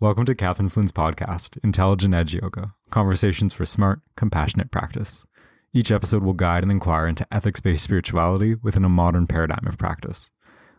Welcome 0.00 0.26
to 0.26 0.34
Kathryn 0.36 0.72
Flynn's 0.72 0.92
podcast, 0.92 1.58
Intelligent 1.64 2.14
Edge 2.14 2.32
Yoga 2.32 2.72
Conversations 2.88 3.52
for 3.52 3.66
Smart, 3.66 4.00
Compassionate 4.14 4.70
Practice. 4.70 5.26
Each 5.72 5.90
episode 5.90 6.22
will 6.22 6.34
guide 6.34 6.62
and 6.62 6.70
inquire 6.70 7.08
into 7.08 7.26
ethics 7.32 7.58
based 7.58 7.82
spirituality 7.82 8.54
within 8.54 8.84
a 8.84 8.88
modern 8.88 9.26
paradigm 9.26 9.66
of 9.66 9.76
practice. 9.76 10.30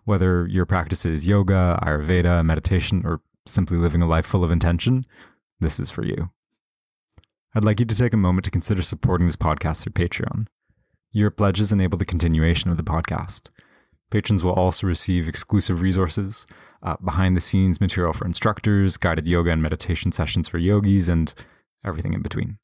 Whether 0.06 0.48
your 0.48 0.66
practice 0.66 1.06
is 1.06 1.28
yoga, 1.28 1.78
Ayurveda, 1.84 2.46
meditation, 2.46 3.02
or 3.04 3.20
simply 3.46 3.76
living 3.76 4.02
a 4.02 4.08
life 4.08 4.26
full 4.26 4.46
of 4.46 4.54
intention, 4.54 5.06
this 5.60 5.82
is 5.82 5.90
for 5.90 6.06
you. 6.06 6.30
I'd 7.54 7.66
like 7.66 7.82
you 7.82 7.86
to 7.88 7.96
take 7.96 8.14
a 8.14 8.18
moment 8.18 8.46
to 8.46 8.52
consider 8.52 8.82
supporting 8.82 9.28
this 9.28 9.36
podcast 9.36 9.84
through 9.84 10.08
Patreon. 10.08 10.48
Your 11.12 11.30
pledges 11.30 11.74
enable 11.74 11.98
the 11.98 12.06
continuation 12.06 12.72
of 12.72 12.78
the 12.78 12.84
podcast. 12.84 13.50
Patrons 14.12 14.46
will 14.46 14.54
also 14.54 14.88
receive 14.88 15.28
exclusive 15.28 15.82
resources, 15.82 16.48
uh, 16.82 16.96
behind 17.04 17.36
the 17.36 17.42
scenes 17.42 17.82
material 17.82 18.14
for 18.14 18.26
instructors, 18.26 18.98
guided 18.98 19.28
yoga 19.28 19.52
and 19.52 19.62
meditation 19.62 20.12
sessions 20.12 20.48
for 20.48 20.58
yogis, 20.58 21.10
and 21.10 21.34
everything 21.86 22.14
in 22.14 22.22
between. 22.22 22.58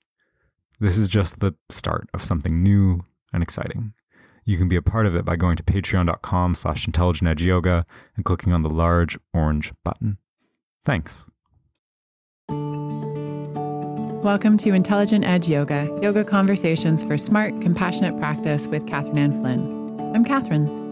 This 0.79 0.97
is 0.97 1.07
just 1.07 1.39
the 1.39 1.55
start 1.69 2.09
of 2.13 2.23
something 2.23 2.61
new 2.61 3.03
and 3.31 3.41
exciting. 3.41 3.93
You 4.45 4.57
can 4.57 4.67
be 4.67 4.75
a 4.75 4.81
part 4.81 5.05
of 5.07 5.15
it 5.15 5.25
by 5.25 5.35
going 5.35 5.57
to 5.57 5.63
patreon.com 5.63 6.55
slash 6.55 6.85
intelligent 6.85 7.27
edge 7.27 7.43
yoga 7.43 7.85
and 8.15 8.23
clicking 8.23 8.53
on 8.53 8.61
the 8.61 8.69
large 8.69 9.17
orange 9.33 9.73
button. 9.83 10.17
Thanks. 10.83 11.25
Welcome 14.25 14.57
to 14.57 14.73
Intelligent 14.73 15.25
Edge 15.25 15.49
Yoga, 15.49 15.87
yoga 16.01 16.23
conversations 16.23 17.03
for 17.03 17.17
smart, 17.17 17.61
compassionate 17.61 18.17
practice 18.17 18.67
with 18.67 18.85
Kathryn 18.85 19.17
Ann 19.17 19.31
Flynn. 19.31 20.15
I'm 20.15 20.25
Kathryn. 20.25 20.84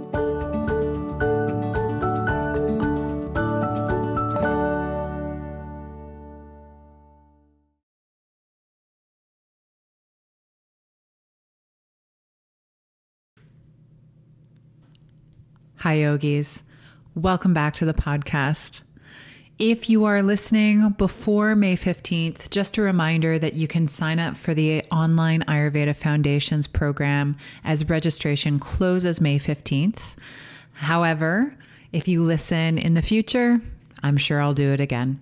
Hi, 15.84 15.95
yogis. 15.95 16.64
Welcome 17.14 17.53
back 17.53 17.73
to 17.73 17.84
the 17.84 17.94
podcast. 17.94 18.84
If 19.59 19.90
you 19.90 20.06
are 20.06 20.23
listening 20.23 20.92
before 20.92 21.58
May 21.58 21.75
15th, 21.75 22.50
just 22.50 22.78
a 22.78 22.81
reminder 22.81 23.38
that 23.38 23.56
you 23.56 23.67
can 23.67 23.90
sign 23.90 24.17
up 24.17 24.38
for 24.38 24.53
the 24.53 24.81
online 24.94 25.42
Ayurveda 25.42 25.94
Foundations 25.94 26.67
program 26.67 27.36
as 27.66 27.90
registration 27.90 28.59
closes 28.59 29.20
May 29.20 29.38
15th. 29.38 30.16
However, 30.72 31.53
if 31.92 32.08
you 32.08 32.23
listen 32.23 32.78
in 32.78 32.94
the 32.94 33.02
future, 33.02 33.59
I'm 34.02 34.16
sure 34.16 34.40
I'll 34.40 34.53
do 34.53 34.72
it 34.72 34.80
again. 34.80 35.20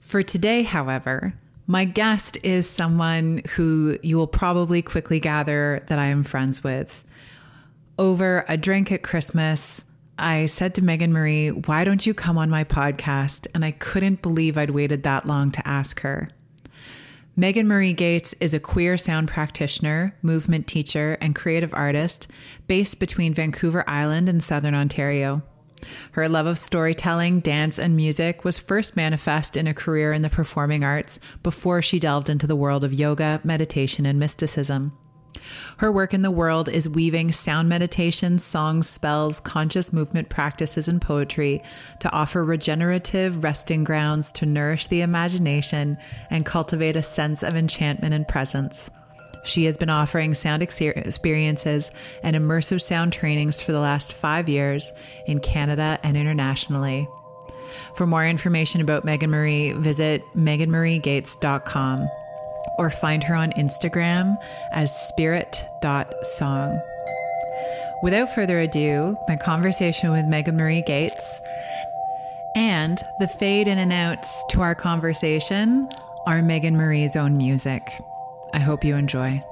For 0.00 0.24
today, 0.24 0.64
however, 0.64 1.34
my 1.68 1.84
guest 1.84 2.38
is 2.42 2.68
someone 2.68 3.42
who 3.50 4.00
you 4.02 4.16
will 4.16 4.26
probably 4.26 4.82
quickly 4.82 5.20
gather 5.20 5.84
that 5.86 6.00
I 6.00 6.06
am 6.06 6.24
friends 6.24 6.64
with 6.64 7.04
over 7.98 8.44
a 8.48 8.56
drink 8.56 8.90
at 8.92 9.02
Christmas, 9.02 9.84
I 10.18 10.46
said 10.46 10.74
to 10.74 10.84
Megan 10.84 11.12
Marie, 11.12 11.50
Why 11.50 11.84
don't 11.84 12.06
you 12.06 12.14
come 12.14 12.38
on 12.38 12.50
my 12.50 12.64
podcast? 12.64 13.46
And 13.54 13.64
I 13.64 13.72
couldn't 13.72 14.22
believe 14.22 14.56
I'd 14.56 14.70
waited 14.70 15.02
that 15.02 15.26
long 15.26 15.50
to 15.52 15.66
ask 15.66 16.00
her. 16.00 16.28
Megan 17.34 17.66
Marie 17.66 17.94
Gates 17.94 18.34
is 18.40 18.52
a 18.52 18.60
queer 18.60 18.98
sound 18.98 19.28
practitioner, 19.28 20.14
movement 20.20 20.66
teacher, 20.66 21.16
and 21.20 21.34
creative 21.34 21.72
artist 21.72 22.30
based 22.66 23.00
between 23.00 23.32
Vancouver 23.32 23.84
Island 23.88 24.28
and 24.28 24.42
Southern 24.42 24.74
Ontario. 24.74 25.42
Her 26.12 26.28
love 26.28 26.46
of 26.46 26.58
storytelling, 26.58 27.40
dance, 27.40 27.78
and 27.78 27.96
music 27.96 28.44
was 28.44 28.58
first 28.58 28.96
manifest 28.96 29.56
in 29.56 29.66
a 29.66 29.74
career 29.74 30.12
in 30.12 30.22
the 30.22 30.28
performing 30.28 30.84
arts 30.84 31.18
before 31.42 31.80
she 31.80 31.98
delved 31.98 32.28
into 32.28 32.46
the 32.46 32.54
world 32.54 32.84
of 32.84 32.92
yoga, 32.92 33.40
meditation, 33.42 34.04
and 34.04 34.18
mysticism. 34.18 34.92
Her 35.78 35.90
work 35.90 36.14
in 36.14 36.22
the 36.22 36.30
world 36.30 36.68
is 36.68 36.88
weaving 36.88 37.32
sound 37.32 37.68
meditation, 37.68 38.38
songs, 38.38 38.88
spells, 38.88 39.40
conscious 39.40 39.92
movement 39.92 40.28
practices, 40.28 40.88
and 40.88 41.00
poetry 41.00 41.62
to 42.00 42.10
offer 42.12 42.44
regenerative 42.44 43.42
resting 43.42 43.84
grounds 43.84 44.30
to 44.32 44.46
nourish 44.46 44.86
the 44.86 45.00
imagination 45.00 45.98
and 46.30 46.46
cultivate 46.46 46.96
a 46.96 47.02
sense 47.02 47.42
of 47.42 47.56
enchantment 47.56 48.14
and 48.14 48.28
presence. 48.28 48.90
She 49.44 49.64
has 49.64 49.76
been 49.76 49.90
offering 49.90 50.34
sound 50.34 50.62
experiences 50.62 51.90
and 52.22 52.36
immersive 52.36 52.80
sound 52.80 53.12
trainings 53.12 53.60
for 53.60 53.72
the 53.72 53.80
last 53.80 54.12
five 54.12 54.48
years 54.48 54.92
in 55.26 55.40
Canada 55.40 55.98
and 56.04 56.16
internationally. 56.16 57.08
For 57.96 58.06
more 58.06 58.24
information 58.24 58.80
about 58.80 59.04
Megan 59.04 59.30
Marie, 59.30 59.72
visit 59.72 60.22
meganmariegates.com 60.36 62.08
or 62.78 62.90
find 62.90 63.22
her 63.24 63.34
on 63.34 63.52
Instagram 63.52 64.36
as 64.72 64.94
spirit.song. 64.94 66.80
Without 68.02 68.28
further 68.30 68.60
ado, 68.60 69.16
my 69.28 69.36
conversation 69.36 70.10
with 70.10 70.26
Megan 70.26 70.56
Marie 70.56 70.82
Gates 70.82 71.40
and 72.54 73.02
the 73.18 73.28
fade 73.28 73.68
in 73.68 73.78
and 73.78 73.92
outs 73.92 74.44
to 74.50 74.60
our 74.60 74.74
conversation 74.74 75.88
are 76.26 76.42
Megan 76.42 76.76
Marie's 76.76 77.16
own 77.16 77.36
music. 77.36 77.92
I 78.52 78.58
hope 78.58 78.84
you 78.84 78.96
enjoy. 78.96 79.42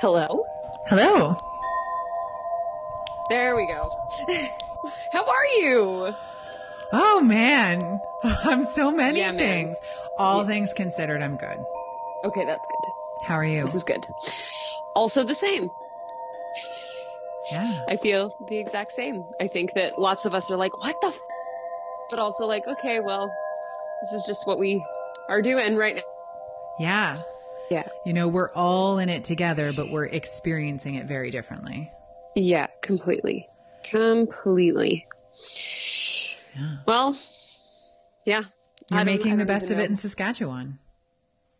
Hello. 0.00 0.44
Hello. 0.86 1.36
There 3.30 3.56
we 3.56 3.66
go. 3.66 3.82
How 5.12 5.24
are 5.24 5.46
you? 5.58 6.14
Oh 6.92 7.20
man, 7.20 8.00
I'm 8.24 8.64
so 8.64 8.90
many 8.90 9.20
Yeah, 9.20 9.32
man. 9.32 9.38
things. 9.38 9.78
All 10.18 10.42
Yeah. 10.42 10.46
things 10.46 10.72
considered, 10.72 11.20
I'm 11.22 11.36
good. 11.36 11.58
Okay, 12.24 12.44
that's 12.44 12.66
good. 12.66 12.92
How 13.26 13.34
are 13.34 13.44
you? 13.44 13.62
This 13.62 13.74
is 13.74 13.84
good. 13.84 14.06
Also 14.94 15.24
the 15.24 15.34
same. 15.34 15.70
yeah. 17.52 17.84
I 17.88 17.96
feel 17.96 18.34
the 18.48 18.56
exact 18.58 18.92
same. 18.92 19.24
I 19.40 19.46
think 19.48 19.74
that 19.74 19.98
lots 19.98 20.24
of 20.26 20.34
us 20.34 20.50
are 20.50 20.56
like, 20.56 20.76
what 20.78 20.96
the 21.00 21.08
f-? 21.08 21.20
But 22.10 22.20
also 22.20 22.46
like, 22.46 22.66
okay, 22.66 23.00
well, 23.00 23.30
this 24.02 24.12
is 24.12 24.24
just 24.26 24.46
what 24.46 24.58
we 24.58 24.82
are 25.28 25.42
doing 25.42 25.76
right 25.76 25.96
now. 25.96 26.02
Yeah. 26.78 27.14
Yeah. 27.70 27.86
You 28.06 28.12
know, 28.12 28.28
we're 28.28 28.52
all 28.52 28.98
in 28.98 29.08
it 29.08 29.24
together, 29.24 29.72
but 29.76 29.90
we're 29.90 30.06
experiencing 30.06 30.94
it 30.94 31.06
very 31.06 31.30
differently. 31.30 31.90
Yeah, 32.34 32.68
completely. 32.82 33.46
Completely. 33.90 35.06
Yeah. 36.56 36.76
Well, 36.86 37.18
yeah. 38.24 38.42
You're 38.90 39.04
making 39.04 39.36
the 39.36 39.44
best 39.44 39.70
of 39.70 39.78
it 39.78 39.90
in 39.90 39.96
Saskatchewan. 39.96 40.76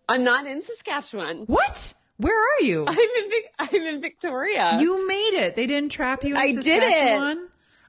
I'm 0.09 0.25
not 0.25 0.47
in 0.47 0.63
Saskatchewan. 0.63 1.41
What? 1.41 1.93
Where 2.17 2.35
are 2.37 2.63
you? 2.63 2.85
I'm 2.89 2.99
in 2.99 3.43
I'm 3.59 3.87
in 3.95 4.01
Victoria. 4.01 4.79
You 4.81 5.07
made 5.07 5.35
it. 5.35 5.57
They 5.57 5.67
didn't 5.67 5.93
trap 5.93 6.25
you 6.25 6.35
in 6.35 6.41
I 6.41 6.53
did 6.53 6.83
it. 6.83 7.39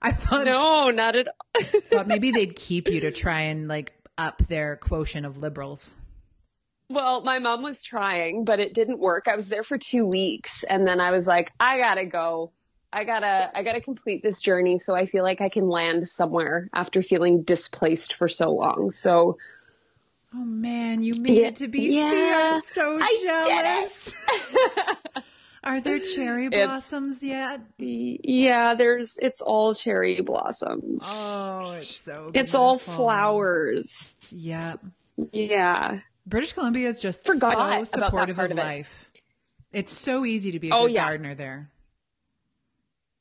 I 0.01 0.11
thought, 0.11 0.45
no, 0.45 0.91
not 0.91 1.15
at 1.15 1.27
all. 1.27 1.63
thought 1.89 2.07
maybe 2.07 2.31
they'd 2.31 2.55
keep 2.55 2.87
you 2.87 3.01
to 3.01 3.11
try 3.11 3.41
and 3.41 3.67
like 3.67 3.93
up 4.17 4.39
their 4.39 4.75
quotient 4.77 5.25
of 5.25 5.39
liberals. 5.39 5.91
Well, 6.89 7.21
my 7.21 7.37
mom 7.39 7.61
was 7.61 7.83
trying, 7.83 8.45
but 8.45 8.59
it 8.59 8.73
didn't 8.73 8.99
work. 8.99 9.27
I 9.27 9.35
was 9.35 9.47
there 9.49 9.63
for 9.63 9.77
two 9.77 10.05
weeks 10.07 10.63
and 10.63 10.87
then 10.87 10.99
I 10.99 11.11
was 11.11 11.27
like, 11.27 11.51
I 11.59 11.77
gotta 11.77 12.05
go. 12.05 12.51
I 12.91 13.03
gotta, 13.03 13.51
I 13.55 13.61
gotta 13.61 13.81
complete 13.81 14.23
this 14.23 14.41
journey 14.41 14.79
so 14.79 14.95
I 14.95 15.05
feel 15.05 15.23
like 15.23 15.41
I 15.41 15.49
can 15.49 15.67
land 15.69 16.07
somewhere 16.07 16.67
after 16.73 17.03
feeling 17.03 17.43
displaced 17.43 18.15
for 18.15 18.27
so 18.27 18.51
long. 18.51 18.89
So 18.91 19.37
Oh 20.33 20.37
man, 20.43 21.03
you 21.03 21.11
made 21.19 21.37
Yeah. 21.37 21.47
it 21.47 21.55
to 21.57 21.67
BC. 21.67 21.91
Yeah. 21.91 22.51
I'm 22.55 22.59
so 22.61 22.97
I 22.99 23.19
jealous. 23.23 24.13
Are 25.63 25.81
there 25.81 25.99
cherry 25.99 26.45
It's- 26.47 26.65
blossoms 26.67 27.21
yet? 27.23 27.61
yeah, 27.77 28.73
there's, 28.75 29.17
it's 29.21 29.41
all 29.41 29.73
cherry 29.75 30.21
blossoms. 30.21 31.05
Oh, 31.51 31.71
it's 31.73 32.01
so 32.01 32.31
it's 32.33 32.55
all 32.55 32.75
beautiful. 32.77 32.93
flowers. 33.05 34.15
Yeah. 34.35 34.73
Yeah. 35.31 35.99
British 36.25 36.53
Columbia 36.53 36.87
is 36.87 37.01
just 37.01 37.25
Forgot 37.25 37.87
so 37.87 37.99
supportive 37.99 38.39
of 38.39 38.45
of 38.45 38.51
it. 38.51 38.57
life. 38.57 39.09
It's 39.71 39.93
so 39.93 40.25
easy 40.25 40.51
to 40.51 40.59
be 40.59 40.69
a 40.69 40.75
Oh, 40.75 40.85
good 40.87 40.93
yeah. 40.93 41.05
gardener 41.05 41.35
there. 41.35 41.69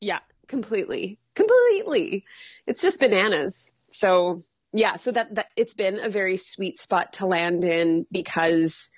Yeah. 0.01 0.21
Completely. 0.47 1.19
Completely. 1.35 2.25
It's 2.67 2.81
just 2.83 3.01
bananas. 3.01 3.73
So 3.91 4.43
yeah, 4.73 4.97
so 4.97 5.13
that, 5.13 5.35
that 5.35 5.47
it's 5.57 5.75
been 5.75 5.99
a 5.99 6.09
very 6.11 6.37
sweet 6.37 6.79
spot 6.79 7.15
to 7.15 7.27
land 7.27 7.65
in 7.65 8.07
because 8.13 8.91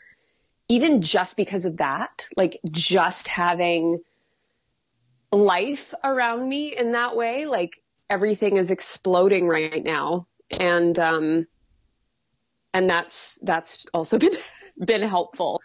even 0.69 1.03
just 1.03 1.37
because 1.37 1.65
of 1.65 1.79
that, 1.79 2.29
like 2.37 2.61
just 2.71 3.29
having 3.29 4.01
life 5.33 5.95
around 6.03 6.49
me 6.49 6.77
in 6.77 6.93
that 6.93 7.17
way, 7.17 7.47
like 7.47 7.81
everything 8.09 8.57
is 8.57 8.71
exploding 8.71 9.47
right 9.49 9.83
now. 9.85 10.27
And, 10.51 10.99
um, 10.99 11.47
and 12.75 12.89
that's, 12.89 13.39
that's 13.43 13.87
also 13.93 14.19
been, 14.25 14.33
been 14.85 15.03
helpful 15.03 15.61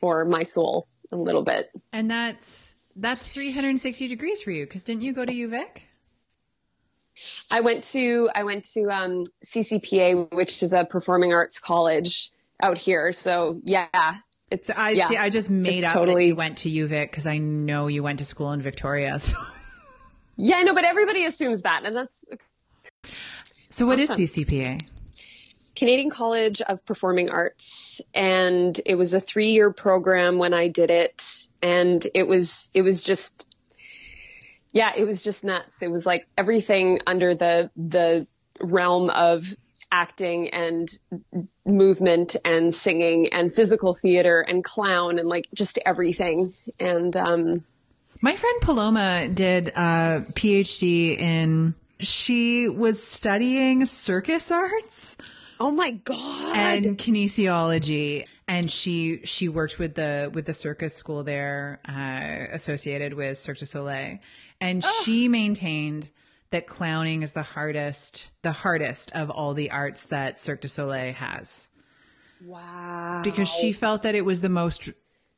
for 0.00 0.24
my 0.24 0.42
soul 0.42 0.86
a 1.12 1.16
little 1.16 1.42
bit. 1.42 1.70
And 1.92 2.10
that's, 2.10 2.74
that's 2.96 3.26
360 3.26 4.08
degrees 4.08 4.42
for 4.42 4.50
you. 4.50 4.66
Cause 4.66 4.82
didn't 4.82 5.02
you 5.02 5.12
go 5.12 5.24
to 5.24 5.32
UVic? 5.32 5.82
I 7.50 7.60
went 7.60 7.82
to 7.84 8.30
I 8.34 8.44
went 8.44 8.64
to 8.72 8.90
um, 8.90 9.24
CCPA, 9.44 10.32
which 10.32 10.62
is 10.62 10.72
a 10.72 10.84
performing 10.84 11.34
arts 11.34 11.58
college 11.58 12.30
out 12.62 12.78
here. 12.78 13.12
So 13.12 13.60
yeah, 13.64 13.88
it's 14.50 14.76
I 14.78 14.90
yeah, 14.90 15.06
see. 15.08 15.16
I 15.16 15.28
just 15.28 15.50
made 15.50 15.84
up 15.84 15.92
totally- 15.92 16.24
that 16.24 16.28
you 16.28 16.36
went 16.36 16.58
to 16.58 16.70
UVic 16.70 17.10
because 17.10 17.26
I 17.26 17.38
know 17.38 17.88
you 17.88 18.02
went 18.02 18.20
to 18.20 18.24
school 18.24 18.52
in 18.52 18.60
Victoria. 18.60 19.18
So, 19.28 19.36
yeah. 20.36 20.62
No, 20.62 20.72
but 20.72 20.86
everybody 20.86 21.26
assumes 21.26 21.62
that, 21.62 21.82
and 21.84 21.94
that's 21.94 22.24
so 23.68 23.84
what 23.86 23.98
is 23.98 24.10
Awesome. 24.10 24.24
CCPA? 24.24 24.90
Canadian 25.80 26.10
College 26.10 26.60
of 26.60 26.84
Performing 26.84 27.30
Arts, 27.30 28.02
and 28.14 28.78
it 28.84 28.96
was 28.96 29.14
a 29.14 29.20
three 29.20 29.52
year 29.52 29.72
program 29.72 30.36
when 30.36 30.52
I 30.52 30.68
did 30.68 30.90
it, 30.90 31.46
and 31.62 32.06
it 32.12 32.28
was 32.28 32.68
it 32.74 32.82
was 32.82 33.02
just 33.02 33.46
yeah, 34.72 34.92
it 34.94 35.04
was 35.04 35.22
just 35.22 35.42
nuts. 35.42 35.80
It 35.80 35.90
was 35.90 36.04
like 36.04 36.28
everything 36.36 37.00
under 37.06 37.34
the 37.34 37.70
the 37.78 38.26
realm 38.60 39.08
of 39.08 39.54
acting 39.90 40.50
and 40.50 40.94
movement 41.64 42.36
and 42.44 42.74
singing 42.74 43.32
and 43.32 43.50
physical 43.50 43.94
theater 43.94 44.42
and 44.42 44.62
clown 44.62 45.18
and 45.18 45.26
like 45.26 45.46
just 45.54 45.78
everything. 45.86 46.52
And 46.78 47.16
um, 47.16 47.64
My 48.20 48.36
friend 48.36 48.60
Paloma 48.60 49.28
did 49.34 49.68
a 49.68 50.26
PhD 50.34 51.18
in. 51.18 51.74
She 52.00 52.68
was 52.68 53.02
studying 53.02 53.86
circus 53.86 54.50
arts. 54.50 55.16
Oh 55.60 55.70
my 55.70 55.90
god, 55.90 56.56
and 56.56 56.98
kinesiology 56.98 58.26
and 58.48 58.70
she 58.70 59.24
she 59.24 59.48
worked 59.48 59.78
with 59.78 59.94
the 59.94 60.30
with 60.34 60.46
the 60.46 60.54
circus 60.54 60.94
school 60.94 61.22
there 61.22 61.80
uh, 61.88 62.52
associated 62.52 63.14
with 63.14 63.38
Cirque 63.38 63.58
du 63.58 63.66
Soleil 63.66 64.18
and 64.60 64.82
she 65.04 65.28
maintained 65.28 66.10
that 66.50 66.66
clowning 66.66 67.22
is 67.22 67.32
the 67.32 67.42
hardest 67.42 68.30
the 68.42 68.52
hardest 68.52 69.12
of 69.12 69.30
all 69.30 69.54
the 69.54 69.70
arts 69.70 70.04
that 70.06 70.38
Cirque 70.38 70.62
du 70.62 70.68
Soleil 70.68 71.12
has 71.12 71.68
wow, 72.46 73.20
because 73.22 73.48
she 73.48 73.72
felt 73.72 74.02
that 74.02 74.14
it 74.14 74.24
was 74.24 74.40
the 74.40 74.48
most 74.48 74.90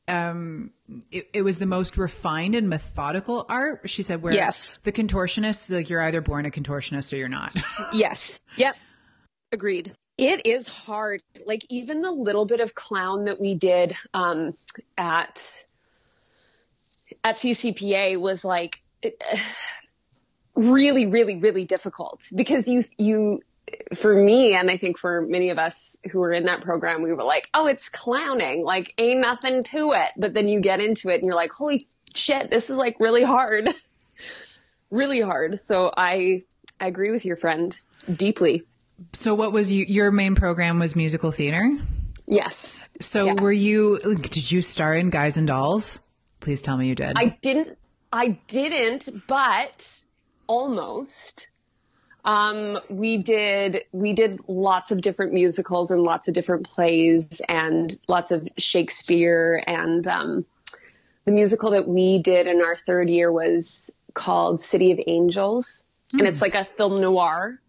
um 0.08 0.70
it, 1.10 1.28
it 1.32 1.42
was 1.42 1.58
the 1.58 1.66
most 1.66 1.96
refined 1.98 2.54
and 2.54 2.68
methodical 2.68 3.44
art 3.48 3.88
she 3.88 4.02
said 4.02 4.22
where 4.22 4.32
Yes. 4.32 4.78
the 4.84 4.92
contortionists 4.92 5.70
like 5.70 5.90
you're 5.90 6.02
either 6.02 6.20
born 6.20 6.46
a 6.46 6.50
contortionist 6.50 7.12
or 7.12 7.16
you're 7.16 7.28
not 7.28 7.56
Yes. 7.92 8.40
Yep. 8.56 8.76
Agreed. 9.52 9.92
It 10.18 10.46
is 10.46 10.68
hard. 10.68 11.22
Like 11.46 11.64
even 11.68 12.00
the 12.00 12.10
little 12.10 12.44
bit 12.44 12.60
of 12.60 12.74
clown 12.74 13.24
that 13.24 13.40
we 13.40 13.54
did 13.54 13.94
um, 14.12 14.54
at 14.96 15.66
at 17.24 17.36
CCPA 17.36 18.20
was 18.20 18.44
like 18.44 18.82
really, 20.54 21.06
really, 21.06 21.36
really 21.36 21.64
difficult 21.64 22.24
because 22.34 22.68
you 22.68 22.84
you 22.98 23.40
for 23.94 24.14
me 24.14 24.54
and 24.54 24.70
I 24.70 24.76
think 24.76 24.98
for 24.98 25.22
many 25.22 25.50
of 25.50 25.58
us 25.58 26.00
who 26.10 26.18
were 26.18 26.32
in 26.32 26.44
that 26.44 26.62
program, 26.62 27.02
we 27.02 27.12
were 27.12 27.22
like, 27.22 27.48
oh, 27.54 27.66
it's 27.66 27.88
clowning, 27.88 28.64
like 28.64 28.92
ain't 28.98 29.20
nothing 29.20 29.62
to 29.64 29.92
it. 29.92 30.10
But 30.16 30.34
then 30.34 30.48
you 30.48 30.60
get 30.60 30.80
into 30.80 31.08
it 31.08 31.16
and 31.16 31.24
you're 31.24 31.34
like, 31.34 31.52
holy 31.52 31.86
shit, 32.14 32.50
this 32.50 32.70
is 32.70 32.76
like 32.76 32.96
really 33.00 33.22
hard, 33.22 33.70
really 34.90 35.20
hard. 35.20 35.60
So 35.60 35.92
I 35.96 36.44
I 36.80 36.86
agree 36.86 37.10
with 37.10 37.24
your 37.24 37.36
friend 37.36 37.78
deeply. 38.10 38.64
So 39.12 39.34
what 39.34 39.52
was 39.52 39.72
you 39.72 39.84
your 39.88 40.10
main 40.10 40.34
program 40.34 40.78
was 40.78 40.94
musical 40.96 41.30
theater 41.30 41.78
Yes. 42.26 42.88
So 43.00 43.26
Yeah. 43.26 43.34
were 43.34 43.52
you 43.52 43.98
did 43.98 44.50
you 44.50 44.62
star 44.62 44.94
in 44.94 45.10
Guys 45.10 45.36
and 45.36 45.46
Dolls? 45.46 46.00
Please 46.40 46.62
tell 46.62 46.76
me 46.76 46.86
you 46.88 46.94
did. 46.94 47.12
I 47.16 47.26
didn't 47.42 47.76
I 48.12 48.38
didn't, 48.46 49.08
but 49.26 50.00
almost. 50.46 51.48
Um, 52.24 52.78
we 52.88 53.16
did 53.18 53.82
we 53.90 54.12
did 54.12 54.38
lots 54.46 54.92
of 54.92 55.00
different 55.00 55.32
musicals 55.32 55.90
and 55.90 56.02
lots 56.04 56.28
of 56.28 56.34
different 56.34 56.68
plays 56.68 57.42
and 57.48 57.92
lots 58.06 58.30
of 58.30 58.48
Shakespeare 58.58 59.62
and 59.66 60.06
um, 60.06 60.46
the 61.24 61.32
musical 61.32 61.72
that 61.72 61.88
we 61.88 62.18
did 62.18 62.46
in 62.46 62.62
our 62.62 62.76
third 62.76 63.10
year 63.10 63.32
was 63.32 63.98
called 64.14 64.60
City 64.60 64.92
of 64.92 65.00
Angels 65.06 65.88
and 66.12 66.22
it's 66.22 66.40
like 66.42 66.54
a 66.54 66.64
film 66.76 67.00
noir 67.00 67.60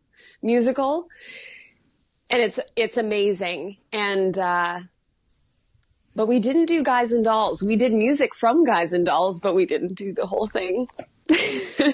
musical 0.44 1.08
and 2.30 2.42
it's 2.42 2.60
it's 2.76 2.98
amazing 2.98 3.78
and 3.92 4.38
uh, 4.38 4.80
but 6.16 6.28
we 6.28 6.40
didn't 6.40 6.66
do 6.66 6.84
Guys 6.84 7.12
and 7.12 7.24
Dolls. 7.26 7.64
We 7.64 7.76
did 7.76 7.92
music 7.92 8.36
from 8.36 8.66
Guys 8.66 8.94
and 8.94 9.06
Dolls, 9.06 9.40
but 9.40 9.56
we 9.56 9.66
didn't 9.66 9.96
do 9.96 10.14
the 10.14 10.28
whole 10.28 10.48
thing. 10.48 10.88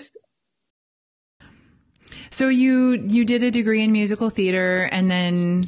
so 2.29 2.49
you 2.49 2.91
you 2.91 3.25
did 3.25 3.43
a 3.43 3.51
degree 3.51 3.83
in 3.83 3.91
musical 3.91 4.29
theater 4.29 4.89
and 4.91 5.09
then 5.09 5.61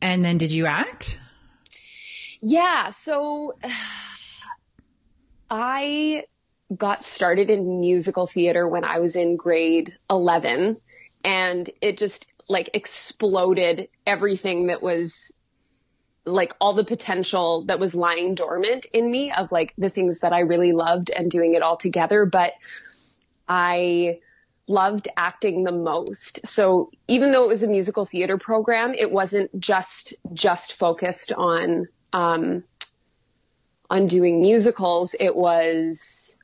and 0.00 0.24
then 0.24 0.38
did 0.38 0.52
you 0.52 0.66
act? 0.66 1.20
Yeah, 2.40 2.90
so 2.90 3.56
I 5.50 6.24
got 6.74 7.02
started 7.04 7.50
in 7.50 7.80
musical 7.80 8.26
theater 8.26 8.66
when 8.68 8.84
I 8.84 9.00
was 9.00 9.16
in 9.16 9.36
grade 9.36 9.96
11 10.08 10.76
and 11.24 11.68
it 11.80 11.98
just 11.98 12.32
like 12.48 12.70
exploded 12.74 13.88
everything 14.06 14.68
that 14.68 14.82
was 14.82 15.36
like 16.24 16.54
all 16.60 16.72
the 16.72 16.84
potential 16.84 17.64
that 17.64 17.78
was 17.78 17.94
lying 17.94 18.34
dormant 18.34 18.86
in 18.92 19.10
me 19.10 19.30
of 19.32 19.50
like 19.50 19.72
the 19.78 19.90
things 19.90 20.20
that 20.20 20.32
I 20.32 20.40
really 20.40 20.72
loved 20.72 21.10
and 21.10 21.30
doing 21.30 21.54
it 21.54 21.62
all 21.62 21.76
together 21.76 22.24
but 22.26 22.52
I 23.48 24.20
loved 24.70 25.08
acting 25.16 25.64
the 25.64 25.72
most. 25.72 26.46
So 26.46 26.90
even 27.08 27.32
though 27.32 27.44
it 27.44 27.48
was 27.48 27.62
a 27.62 27.68
musical 27.68 28.06
theater 28.06 28.38
program, 28.38 28.94
it 28.94 29.10
wasn't 29.10 29.58
just 29.58 30.14
just 30.32 30.74
focused 30.74 31.32
on 31.32 31.88
um, 32.12 32.64
on 33.90 34.06
doing 34.06 34.40
musicals. 34.40 35.14
It 35.18 35.34
was 35.34 36.38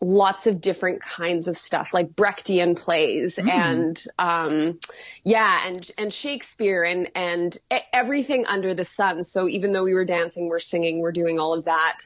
lots 0.00 0.46
of 0.46 0.60
different 0.60 1.02
kinds 1.02 1.48
of 1.48 1.56
stuff, 1.56 1.92
like 1.92 2.10
Brechtian 2.10 2.78
plays 2.78 3.38
and 3.38 4.02
um, 4.18 4.78
yeah, 5.24 5.66
and 5.66 5.90
and 5.98 6.12
Shakespeare 6.12 6.84
and 6.84 7.08
and 7.14 7.56
everything 7.92 8.46
under 8.46 8.74
the 8.74 8.84
sun. 8.84 9.22
So 9.22 9.48
even 9.48 9.72
though 9.72 9.84
we 9.84 9.94
were 9.94 10.04
dancing, 10.04 10.48
we're 10.48 10.60
singing, 10.60 11.00
we're 11.00 11.12
doing 11.12 11.38
all 11.38 11.54
of 11.54 11.64
that. 11.64 11.98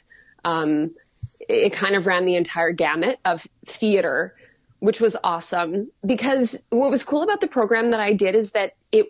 Um, 0.45 0.95
it, 1.41 1.67
it 1.67 1.73
kind 1.73 1.95
of 1.95 2.07
ran 2.07 2.25
the 2.25 2.37
entire 2.37 2.73
gamut 2.73 3.19
of 3.25 3.47
theater 3.67 4.35
which 4.83 5.01
was 5.01 5.17
awesome 5.23 5.93
because 6.05 6.67
what 6.71 6.91
was 6.91 7.05
cool 7.05 7.23
about 7.23 7.41
the 7.41 7.47
program 7.47 7.93
that 7.93 8.01
I 8.01 8.15
did 8.15 8.35
is 8.35 8.51
that 8.51 8.75
it 8.91 9.07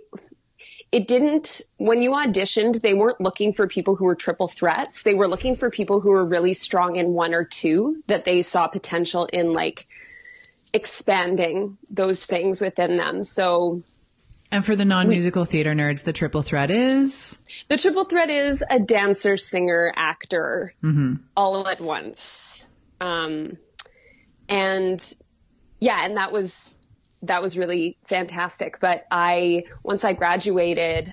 it 0.92 1.08
didn't 1.08 1.62
when 1.78 2.02
you 2.02 2.12
auditioned 2.12 2.82
they 2.82 2.92
weren't 2.92 3.20
looking 3.20 3.54
for 3.54 3.66
people 3.66 3.96
who 3.96 4.04
were 4.04 4.14
triple 4.14 4.46
threats. 4.46 5.02
They 5.02 5.14
were 5.14 5.26
looking 5.26 5.56
for 5.56 5.70
people 5.70 6.00
who 6.00 6.11
were 6.11 6.25
really 6.25 6.52
strong 6.52 6.96
in 6.96 7.14
one 7.14 7.32
or 7.34 7.44
two 7.44 8.02
that 8.08 8.26
they 8.26 8.42
saw 8.42 8.68
potential 8.68 9.25
in 9.25 9.50
like 9.52 9.87
expanding 10.75 11.78
those 11.90 12.26
things 12.26 12.61
within 12.61 12.96
them. 12.96 13.25
So 13.25 13.80
And 14.50 14.64
for 14.64 14.76
the 14.76 14.84
non-musical 14.84 15.46
theater 15.46 15.75
nerds, 15.75 16.04
the 16.04 16.12
triple 16.12 16.42
threat 16.42 16.70
is? 16.70 17.44
The 17.68 17.78
triple 17.78 18.04
threat 18.04 18.28
is 18.28 18.62
a 18.68 18.78
dancer 18.78 19.38
singer 19.38 19.92
actor 19.96 20.72
all 21.34 21.66
at 21.66 21.80
once. 21.80 22.68
Um, 23.00 23.56
and 24.49 25.16
yeah 25.80 26.04
and 26.04 26.18
that 26.18 26.32
was 26.32 26.76
that 27.23 27.43
was 27.43 27.57
really 27.57 27.97
fantastic 28.05 28.79
but 28.81 29.07
i 29.11 29.64
once 29.83 30.05
i 30.05 30.12
graduated 30.12 31.09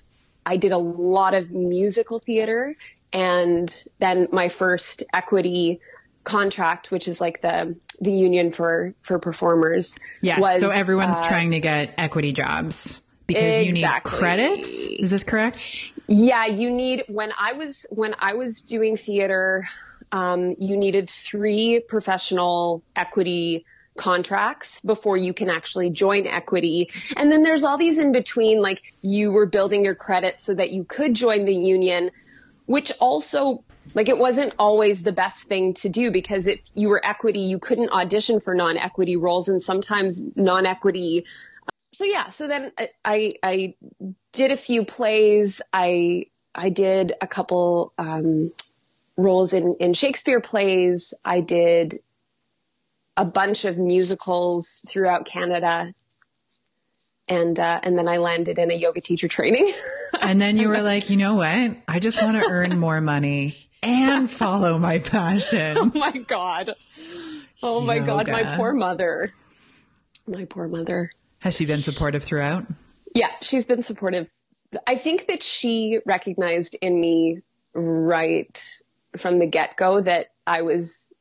i 0.46 0.58
did 0.58 0.72
a 0.72 0.78
lot 0.78 1.34
of 1.34 1.52
musical 1.52 2.20
theater 2.20 2.74
and 3.14 3.84
then 4.00 4.28
my 4.32 4.50
first 4.50 5.04
equity 5.14 5.80
contract 6.24 6.92
which 6.92 7.08
is 7.08 7.20
like 7.22 7.42
the 7.42 7.76
the 8.02 8.12
union 8.12 8.52
for 8.52 8.94
for 9.02 9.20
performers 9.20 10.00
yes. 10.22 10.40
was, 10.40 10.60
so 10.60 10.70
everyone's 10.70 11.20
uh, 11.20 11.28
trying 11.28 11.52
to 11.52 11.60
get 11.60 11.94
equity 11.98 12.32
jobs 12.32 13.02
because 13.30 13.62
you 13.62 13.72
need 13.72 13.88
credits. 14.04 14.88
Is 14.88 15.12
this 15.12 15.24
correct? 15.24 15.72
Yeah, 16.08 16.46
you 16.46 16.72
need 16.72 17.04
when 17.08 17.32
I 17.38 17.54
was 17.54 17.86
when 17.92 18.16
I 18.20 18.34
was 18.34 18.62
doing 18.62 18.98
theater, 18.98 19.68
um, 20.12 20.56
you 20.58 20.76
needed 20.78 21.10
three 21.10 21.84
professional 21.88 22.84
equity 22.96 23.66
contracts 24.00 24.80
before 24.80 25.18
you 25.18 25.34
can 25.34 25.50
actually 25.50 25.90
join 25.90 26.26
equity. 26.26 26.90
And 27.18 27.30
then 27.30 27.44
there's 27.44 27.66
all 27.66 27.78
these 27.78 28.00
in 28.00 28.14
between, 28.14 28.62
like 28.62 28.82
you 29.02 29.34
were 29.34 29.46
building 29.46 29.84
your 29.84 29.94
credit 29.94 30.40
so 30.40 30.56
that 30.56 30.72
you 30.72 30.86
could 30.86 31.14
join 31.14 31.44
the 31.44 31.54
union, 31.54 32.10
which 32.66 32.94
also 33.02 33.62
like 33.94 34.08
it 34.08 34.18
wasn't 34.18 34.54
always 34.58 35.04
the 35.04 35.12
best 35.12 35.48
thing 35.48 35.74
to 35.74 35.90
do 35.90 36.12
because 36.12 36.48
if 36.48 36.62
you 36.76 36.88
were 36.88 37.06
equity, 37.06 37.42
you 37.42 37.60
couldn't 37.60 37.92
audition 37.92 38.40
for 38.40 38.56
non-equity 38.56 39.18
roles 39.18 39.50
and 39.50 39.62
sometimes 39.62 40.38
non-equity. 40.38 41.26
So 41.92 42.06
yeah, 42.06 42.30
so 42.30 42.48
then 42.48 42.72
I, 43.04 43.36
I 43.44 43.76
did 44.32 44.52
a 44.52 44.58
few 44.58 44.86
plays. 44.86 45.62
I, 45.74 46.28
I 46.56 46.70
did 46.70 47.12
a 47.20 47.28
couple, 47.28 47.92
um, 47.98 48.54
roles 49.18 49.52
in, 49.52 49.76
in 49.82 49.94
Shakespeare 49.94 50.40
plays. 50.40 51.14
I 51.26 51.42
did 51.42 52.00
a 53.20 53.26
bunch 53.26 53.66
of 53.66 53.78
musicals 53.78 54.84
throughout 54.88 55.26
Canada. 55.26 55.94
And, 57.28 57.60
uh, 57.60 57.82
and 57.84 57.98
then 57.98 58.08
I 58.08 58.18
landed 58.18 58.58
in 58.58 58.72
a 58.72 58.74
yoga 58.74 59.02
teacher 59.02 59.28
training. 59.28 59.72
and 60.22 60.42
then 60.42 60.56
you 60.56 60.70
were 60.70 60.82
like, 60.82 61.10
you 61.10 61.18
know 61.18 61.36
what? 61.36 61.76
I 61.86 62.00
just 62.00 62.24
want 62.24 62.42
to 62.42 62.50
earn 62.50 62.80
more 62.80 63.02
money 63.02 63.58
and 63.84 64.32
follow 64.32 64.80
my 64.80 65.00
passion. 65.00 65.78
Oh 65.92 65.92
my 65.94 66.12
God. 66.12 66.74
Oh 67.62 67.82
my 67.82 68.00
God. 68.00 68.30
My 68.30 68.56
poor 68.56 68.72
mother. 68.72 69.34
My 70.26 70.46
poor 70.46 70.70
mother. 70.70 71.12
Has 71.40 71.58
she 71.58 71.66
been 71.66 71.82
supportive 71.82 72.24
throughout? 72.24 72.66
Yeah, 73.14 73.36
she's 73.42 73.66
been 73.66 73.82
supportive. 73.82 74.32
I 74.88 74.96
think 74.96 75.28
that 75.28 75.44
she 75.44 76.00
recognized 76.06 76.78
in 76.82 77.00
me 77.00 77.42
right 77.74 78.82
from 79.18 79.40
the 79.40 79.46
get 79.46 79.76
go 79.76 80.00
that 80.00 80.28
I 80.48 80.62
was 80.62 81.14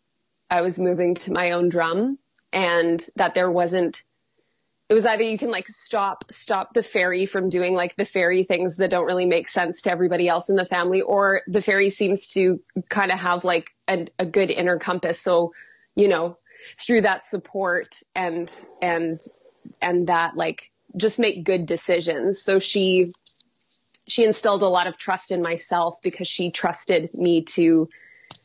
I 0.51 0.63
was 0.63 0.79
moving 0.79 1.15
to 1.17 1.33
my 1.33 1.53
own 1.53 1.69
drum 1.69 2.19
and 2.53 3.05
that 3.17 3.35
there 3.35 3.51
wasn't 3.51 4.03
it 4.89 4.95
was 4.95 5.05
either 5.05 5.23
you 5.23 5.37
can 5.37 5.51
like 5.51 5.69
stop 5.69 6.25
stop 6.31 6.73
the 6.73 6.83
fairy 6.83 7.27
from 7.27 7.51
doing 7.51 7.75
like 7.75 7.95
the 7.97 8.07
fairy 8.07 8.43
things 8.43 8.79
that 8.79 8.91
don't 8.91 9.05
really 9.05 9.27
make 9.27 9.49
sense 9.49 9.83
to 9.83 9.91
everybody 9.91 10.29
else 10.29 10.49
in 10.49 10.57
the 10.57 10.65
family 10.65 11.03
or 11.03 11.43
the 11.47 11.61
fairy 11.61 11.91
seems 11.91 12.29
to 12.29 12.61
kind 12.89 13.13
of 13.13 13.19
have 13.19 13.45
like 13.45 13.71
a, 13.87 14.07
a 14.19 14.25
good 14.25 14.51
inner 14.51 14.79
compass. 14.79 15.21
So 15.21 15.53
you 15.95 16.09
know 16.09 16.39
through 16.81 17.03
that 17.03 17.23
support 17.23 18.01
and 18.15 18.51
and 18.81 19.21
and 19.83 20.07
that 20.07 20.37
like 20.37 20.73
just 20.97 21.19
make 21.19 21.45
good 21.45 21.67
decisions. 21.67 22.41
So 22.43 22.59
she 22.59 23.13
she 24.09 24.25
instilled 24.25 24.63
a 24.63 24.69
lot 24.69 24.87
of 24.87 24.97
trust 24.97 25.31
in 25.31 25.43
myself 25.43 25.99
because 26.03 26.27
she 26.27 26.51
trusted 26.51 27.13
me 27.13 27.43
to 27.43 27.91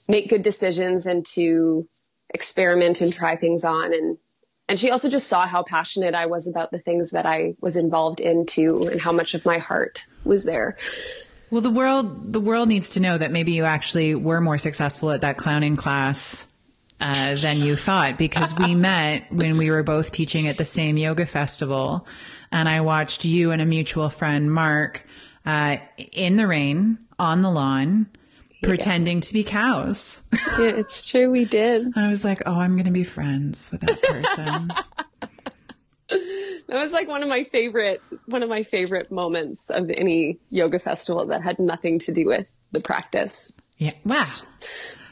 make 0.08 0.30
good 0.30 0.42
decisions 0.42 1.06
and 1.06 1.26
to 1.26 1.88
experiment 2.34 3.02
and 3.02 3.14
try 3.14 3.36
things 3.36 3.64
on 3.64 3.94
and 3.94 4.18
and 4.70 4.80
she 4.80 4.92
also 4.92 5.10
just 5.10 5.28
saw 5.28 5.46
how 5.46 5.64
passionate 5.64 6.16
I 6.16 6.28
was 6.28 6.48
about 6.48 6.72
the 6.72 6.78
things 6.78 7.12
that 7.12 7.26
I 7.26 7.56
was 7.60 7.76
involved 7.76 8.22
into 8.22 8.88
and 8.88 9.00
how 9.00 9.12
much 9.12 9.34
of 9.34 9.46
my 9.46 9.58
heart 9.58 10.06
was 10.24 10.46
there. 10.46 10.78
Well, 11.52 11.62
the 11.62 11.70
world 11.70 12.32
the 12.32 12.40
world 12.40 12.70
needs 12.70 12.92
to 12.92 13.00
know 13.00 13.18
that 13.18 13.32
maybe 13.32 13.52
you 13.52 13.66
actually 13.66 14.16
were 14.16 14.42
more 14.42 14.58
successful 14.58 15.12
at 15.12 15.22
that 15.22 15.38
clowning 15.38 15.76
class 15.76 16.48
uh, 17.02 17.36
than 17.36 17.58
you 17.58 17.76
thought 17.76 18.18
because 18.18 18.56
we 18.56 18.74
met 18.92 19.32
when 19.32 19.58
we 19.58 19.70
were 19.70 19.84
both 19.84 20.12
teaching 20.12 20.48
at 20.48 20.58
the 20.58 20.66
same 20.66 20.98
yoga 20.98 21.26
festival, 21.26 22.08
and 22.52 22.70
I 22.70 22.82
watched 22.82 23.26
you 23.26 23.52
and 23.52 23.62
a 23.62 23.66
mutual 23.66 24.10
friend, 24.10 24.52
Mark, 24.52 25.06
uh, 25.46 25.78
in 26.14 26.38
the 26.38 26.48
rain 26.48 26.98
on 27.20 27.42
the 27.42 27.52
lawn 27.52 28.08
pretending 28.63 29.22
to 29.22 29.34
be 29.34 29.43
cows. 29.43 30.22
Yeah, 30.60 30.67
it's 30.67 31.03
true. 31.08 31.32
We 31.32 31.46
did. 31.46 31.98
I 31.98 32.08
was 32.08 32.24
like, 32.24 32.43
oh, 32.46 32.53
I'm 32.53 32.75
going 32.75 32.86
to 32.86 32.91
be 32.91 33.03
friends 33.03 33.72
with 33.72 33.82
that 33.82 34.00
person. 34.03 34.67
that 36.10 36.60
was 36.67 36.93
like 36.93 37.08
one 37.08 37.24
of 37.24 37.29
my 37.29 37.43
favorite, 37.46 38.03
one 38.27 38.43
of 38.43 38.50
my 38.50 38.62
favorite 38.62 39.12
moments 39.12 39.72
of 39.72 39.89
any 39.89 40.38
yoga 40.50 40.77
festival 40.77 41.25
that 41.27 41.41
had 41.41 41.58
nothing 41.58 41.98
to 42.00 42.12
do 42.12 42.27
with 42.27 42.46
the 42.72 42.82
practice. 42.82 43.60
Yeah. 43.77 43.93
Wow. 44.05 44.27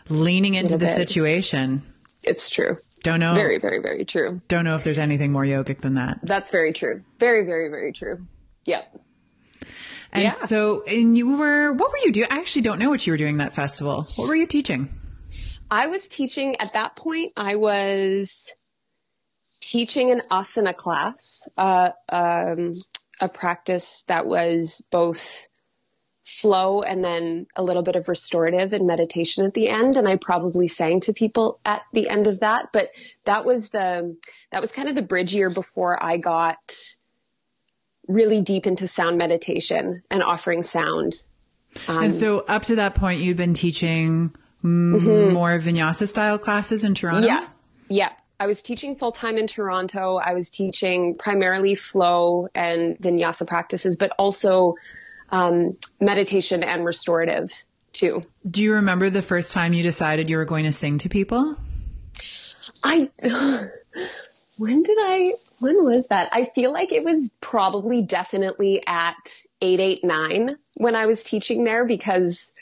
Leaning 0.09 0.53
into 0.53 0.77
the 0.77 0.85
bit. 0.85 0.95
situation. 0.95 1.81
It's 2.23 2.51
true. 2.51 2.77
Don't 3.01 3.19
know. 3.19 3.33
Very, 3.33 3.57
very, 3.57 3.81
very 3.81 4.05
true. 4.05 4.39
Don't 4.47 4.65
know 4.65 4.75
if 4.75 4.83
there's 4.83 4.99
anything 4.99 5.31
more 5.31 5.43
yogic 5.43 5.79
than 5.79 5.95
that. 5.95 6.19
That's 6.21 6.51
very 6.51 6.71
true. 6.71 7.03
Very, 7.19 7.45
very, 7.45 7.69
very 7.69 7.93
true. 7.93 8.27
Yep. 8.65 9.01
And 10.13 10.23
yeah. 10.23 10.29
so, 10.31 10.83
and 10.83 11.17
you 11.17 11.37
were, 11.37 11.71
what 11.73 11.91
were 11.91 11.97
you 12.03 12.11
doing? 12.11 12.27
I 12.29 12.39
actually 12.39 12.63
don't 12.63 12.79
know 12.79 12.89
what 12.89 13.05
you 13.07 13.13
were 13.13 13.17
doing 13.17 13.37
that 13.37 13.55
festival. 13.55 14.05
What 14.15 14.27
were 14.27 14.35
you 14.35 14.47
teaching? 14.47 14.89
I 15.69 15.87
was 15.87 16.07
teaching 16.09 16.59
at 16.59 16.73
that 16.73 16.97
point, 16.97 17.31
I 17.37 17.55
was 17.55 18.53
teaching 19.61 20.11
an 20.11 20.19
asana 20.29 20.75
class, 20.75 21.47
uh, 21.57 21.91
um, 22.09 22.73
a 23.21 23.29
practice 23.29 24.03
that 24.07 24.25
was 24.25 24.85
both 24.91 25.47
flow 26.23 26.81
and 26.81 27.03
then 27.03 27.47
a 27.55 27.63
little 27.63 27.83
bit 27.83 27.95
of 27.95 28.07
restorative 28.07 28.73
and 28.73 28.87
meditation 28.87 29.43
at 29.45 29.53
the 29.53 29.67
end 29.67 29.97
and 29.97 30.07
i 30.07 30.15
probably 30.15 30.67
sang 30.67 30.99
to 30.99 31.13
people 31.13 31.59
at 31.65 31.81
the 31.93 32.07
end 32.09 32.27
of 32.27 32.39
that 32.39 32.67
but 32.71 32.89
that 33.25 33.43
was 33.43 33.69
the 33.69 34.15
that 34.51 34.61
was 34.61 34.71
kind 34.71 34.87
of 34.87 34.95
the 34.95 35.01
bridge 35.01 35.33
year 35.33 35.49
before 35.49 36.01
i 36.01 36.17
got 36.17 36.59
really 38.11 38.41
deep 38.41 38.67
into 38.67 38.87
sound 38.87 39.17
meditation 39.17 40.03
and 40.09 40.23
offering 40.23 40.63
sound. 40.63 41.13
Um, 41.87 42.03
and 42.03 42.11
so 42.11 42.39
up 42.39 42.63
to 42.63 42.75
that 42.77 42.95
point, 42.95 43.21
you'd 43.21 43.37
been 43.37 43.53
teaching 43.53 44.35
mm-hmm. 44.63 45.33
more 45.33 45.57
vinyasa 45.59 46.07
style 46.07 46.37
classes 46.37 46.83
in 46.83 46.95
Toronto? 46.95 47.27
Yeah. 47.27 47.47
Yeah. 47.87 48.09
I 48.39 48.47
was 48.47 48.61
teaching 48.63 48.95
full 48.95 49.11
time 49.11 49.37
in 49.37 49.47
Toronto. 49.47 50.17
I 50.17 50.33
was 50.33 50.49
teaching 50.49 51.15
primarily 51.15 51.75
flow 51.75 52.47
and 52.55 52.97
vinyasa 52.97 53.47
practices, 53.47 53.97
but 53.97 54.11
also 54.17 54.75
um, 55.29 55.77
meditation 55.99 56.63
and 56.63 56.83
restorative 56.83 57.51
too. 57.93 58.23
Do 58.49 58.63
you 58.63 58.73
remember 58.73 59.09
the 59.09 59.21
first 59.21 59.51
time 59.51 59.73
you 59.73 59.83
decided 59.83 60.29
you 60.29 60.37
were 60.37 60.45
going 60.45 60.65
to 60.65 60.71
sing 60.71 60.97
to 60.99 61.09
people? 61.09 61.55
I, 62.83 63.09
when 64.57 64.83
did 64.83 64.97
I, 64.99 65.33
when 65.61 65.85
was 65.85 66.07
that? 66.07 66.29
I 66.31 66.45
feel 66.45 66.73
like 66.73 66.91
it 66.91 67.03
was 67.03 67.35
probably 67.39 68.01
definitely 68.01 68.83
at 68.85 69.35
889 69.61 70.57
when 70.75 70.95
I 70.95 71.05
was 71.05 71.23
teaching 71.23 71.63
there 71.63 71.85
because 71.85 72.53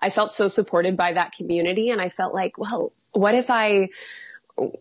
I 0.00 0.10
felt 0.10 0.32
so 0.32 0.48
supported 0.48 0.96
by 0.96 1.12
that 1.12 1.32
community 1.32 1.90
and 1.90 2.00
I 2.00 2.08
felt 2.08 2.34
like, 2.34 2.58
well, 2.58 2.92
what 3.12 3.34
if 3.34 3.50
I 3.50 3.88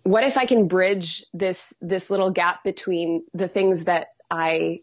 what 0.03 0.24
if 0.24 0.38
I 0.38 0.46
can 0.46 0.67
bridge 0.67 1.25
this 1.34 1.75
this 1.81 2.10
little 2.10 2.31
gap 2.31 2.63
between 2.63 3.24
the 3.34 3.48
things 3.48 3.86
that 3.86 4.07
I 4.29 4.81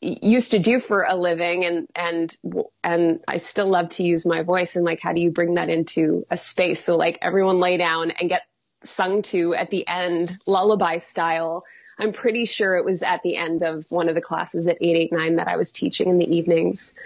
used 0.00 0.50
to 0.50 0.58
do 0.58 0.80
for 0.80 1.02
a 1.02 1.14
living 1.14 1.64
and 1.64 1.88
and 1.94 2.36
and 2.82 3.20
I 3.26 3.36
still 3.36 3.68
love 3.68 3.90
to 3.90 4.02
use 4.02 4.26
my 4.26 4.42
voice 4.42 4.76
and 4.76 4.84
like 4.84 5.00
how 5.00 5.12
do 5.12 5.20
you 5.20 5.30
bring 5.30 5.54
that 5.54 5.70
into 5.70 6.26
a 6.30 6.36
space 6.36 6.82
so 6.82 6.96
like 6.96 7.18
everyone 7.22 7.60
lay 7.60 7.76
down 7.76 8.10
and 8.10 8.28
get 8.28 8.42
sung 8.86 9.22
to 9.22 9.54
at 9.54 9.70
the 9.70 9.86
end 9.86 10.30
lullaby 10.46 10.98
style 10.98 11.64
I'm 11.98 12.12
pretty 12.12 12.44
sure 12.44 12.76
it 12.76 12.84
was 12.84 13.02
at 13.02 13.22
the 13.22 13.36
end 13.36 13.62
of 13.62 13.86
one 13.90 14.08
of 14.08 14.14
the 14.14 14.20
classes 14.20 14.68
at 14.68 14.76
889 14.80 15.36
that 15.36 15.48
I 15.48 15.56
was 15.56 15.72
teaching 15.72 16.08
in 16.08 16.18
the 16.18 16.36
evenings. 16.36 16.98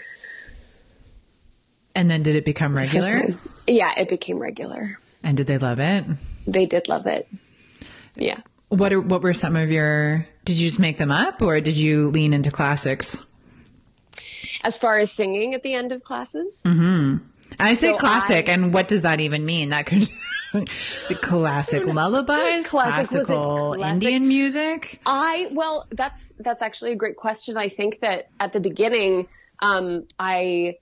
And 1.95 2.11
then 2.11 2.23
did 2.23 2.37
it 2.37 2.45
become 2.45 2.75
regular? 2.75 3.35
Yeah, 3.67 3.93
it 3.97 4.09
became 4.09 4.41
regular. 4.41 4.83
And 5.23 5.37
did 5.37 5.47
they 5.47 5.59
love 5.59 5.79
it? 5.81 6.05
They 6.47 6.67
did 6.67 6.89
love 6.89 7.07
it. 7.07 7.29
Yeah. 8.17 8.41
What 8.69 8.93
are, 8.93 9.01
what 9.01 9.23
were 9.23 9.33
some 9.33 9.57
of 9.57 9.71
your 9.71 10.27
did 10.45 10.59
you 10.59 10.67
just 10.67 10.81
make 10.81 10.99
them 10.99 11.11
up 11.11 11.43
or 11.43 11.61
did 11.61 11.77
you 11.77 12.11
lean 12.11 12.33
into 12.33 12.51
classics? 12.51 13.17
As 14.65 14.79
far 14.79 14.99
as 14.99 15.13
singing 15.13 15.55
at 15.55 15.63
the 15.63 15.75
end 15.75 15.93
of 15.93 16.03
classes? 16.03 16.65
hmm 16.67 17.19
I 17.59 17.75
say 17.75 17.91
so 17.91 17.99
classic 17.99 18.49
I, 18.49 18.53
and 18.53 18.73
what 18.73 18.89
does 18.89 19.03
that 19.03 19.21
even 19.21 19.45
mean? 19.45 19.71
That 19.71 19.87
could 19.87 20.09
the 20.53 21.19
classic 21.21 21.87
lullabies, 21.87 22.67
classic, 22.67 23.09
classical 23.09 23.75
classic? 23.75 24.03
Indian 24.03 24.29
music. 24.29 25.01
I 25.07 25.49
well, 25.53 25.87
that's 25.91 26.33
that's 26.39 26.63
actually 26.63 26.93
a 26.93 26.97
great 26.97 27.17
question. 27.17 27.57
I 27.57 27.69
think 27.69 28.01
that 28.01 28.29
at 28.39 28.53
the 28.53 28.61
beginning, 28.61 29.29
um, 29.61 30.07
I 30.19 30.77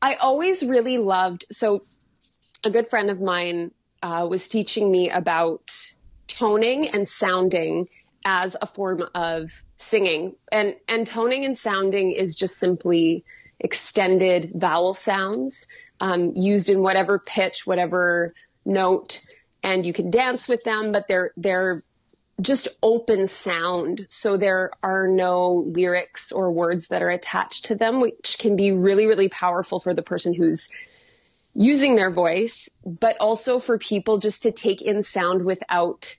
I 0.00 0.14
always 0.14 0.64
really 0.64 0.98
loved. 0.98 1.44
So, 1.50 1.80
a 2.64 2.70
good 2.70 2.88
friend 2.88 3.10
of 3.10 3.20
mine 3.20 3.70
uh, 4.02 4.26
was 4.28 4.48
teaching 4.48 4.90
me 4.90 5.10
about 5.10 5.70
toning 6.26 6.88
and 6.88 7.06
sounding 7.06 7.86
as 8.24 8.56
a 8.60 8.66
form 8.66 9.04
of 9.14 9.50
singing, 9.76 10.34
and 10.50 10.74
and 10.88 11.06
toning 11.06 11.44
and 11.44 11.56
sounding 11.56 12.12
is 12.12 12.34
just 12.34 12.58
simply 12.58 13.24
extended 13.60 14.50
vowel 14.56 14.92
sounds 14.92 15.68
um, 16.02 16.32
used 16.34 16.68
in 16.68 16.82
whatever 16.82 17.20
pitch, 17.20 17.64
whatever 17.64 18.28
note, 18.64 19.20
and 19.62 19.86
you 19.86 19.92
can 19.92 20.10
dance 20.10 20.48
with 20.48 20.64
them, 20.64 20.90
but 20.90 21.06
they're 21.06 21.30
they're 21.36 21.78
just 22.40 22.66
open 22.82 23.28
sound. 23.28 24.06
So 24.08 24.36
there 24.36 24.72
are 24.82 25.06
no 25.06 25.52
lyrics 25.52 26.32
or 26.32 26.50
words 26.50 26.88
that 26.88 27.02
are 27.02 27.10
attached 27.10 27.66
to 27.66 27.76
them, 27.76 28.00
which 28.00 28.36
can 28.40 28.56
be 28.56 28.72
really, 28.72 29.06
really 29.06 29.28
powerful 29.28 29.78
for 29.78 29.94
the 29.94 30.02
person 30.02 30.34
who's 30.34 30.70
using 31.54 31.94
their 31.94 32.10
voice, 32.10 32.80
but 32.84 33.18
also 33.20 33.60
for 33.60 33.78
people 33.78 34.18
just 34.18 34.42
to 34.42 34.50
take 34.50 34.82
in 34.82 35.04
sound 35.04 35.44
without 35.44 36.16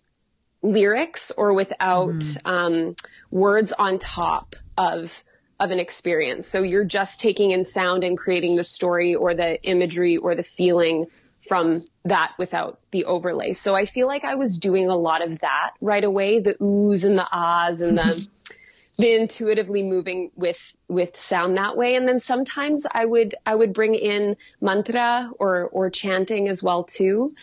lyrics 0.61 1.31
or 1.31 1.51
without 1.51 2.13
mm. 2.13 2.47
um, 2.49 2.95
words 3.31 3.73
on 3.73 3.99
top 3.99 4.55
of 4.77 5.23
of 5.63 5.71
an 5.71 5.79
experience. 5.79 6.45
So 6.45 6.61
you're 6.61 6.83
just 6.83 7.21
taking 7.21 7.51
in 7.51 7.63
sound 7.63 8.03
and 8.03 8.17
creating 8.17 8.57
the 8.57 8.65
story 8.65 9.15
or 9.15 9.33
the 9.33 9.63
imagery 9.63 10.17
or 10.17 10.35
the 10.35 10.43
feeling 10.43 11.05
from 11.47 11.79
that 12.03 12.33
without 12.37 12.79
the 12.91 13.05
overlay. 13.05 13.53
So 13.53 13.73
I 13.73 13.85
feel 13.85 14.05
like 14.05 14.25
I 14.25 14.35
was 14.35 14.59
doing 14.59 14.89
a 14.89 14.95
lot 14.95 15.21
of 15.21 15.39
that 15.39 15.71
right 15.79 16.03
away, 16.03 16.39
the 16.39 16.55
oohs 16.55 17.05
and 17.05 17.17
the 17.17 17.27
ahs 17.31 17.79
and 17.79 17.97
the 17.97 18.27
the 18.97 19.15
intuitively 19.15 19.83
moving 19.83 20.31
with 20.35 20.75
with 20.89 21.15
sound 21.15 21.57
that 21.57 21.77
way. 21.77 21.95
And 21.95 22.05
then 22.07 22.19
sometimes 22.19 22.85
I 22.93 23.05
would 23.05 23.35
I 23.45 23.55
would 23.55 23.71
bring 23.71 23.95
in 23.95 24.35
mantra 24.59 25.31
or 25.39 25.69
or 25.69 25.89
chanting 25.89 26.49
as 26.49 26.61
well 26.61 26.83
too. 26.83 27.35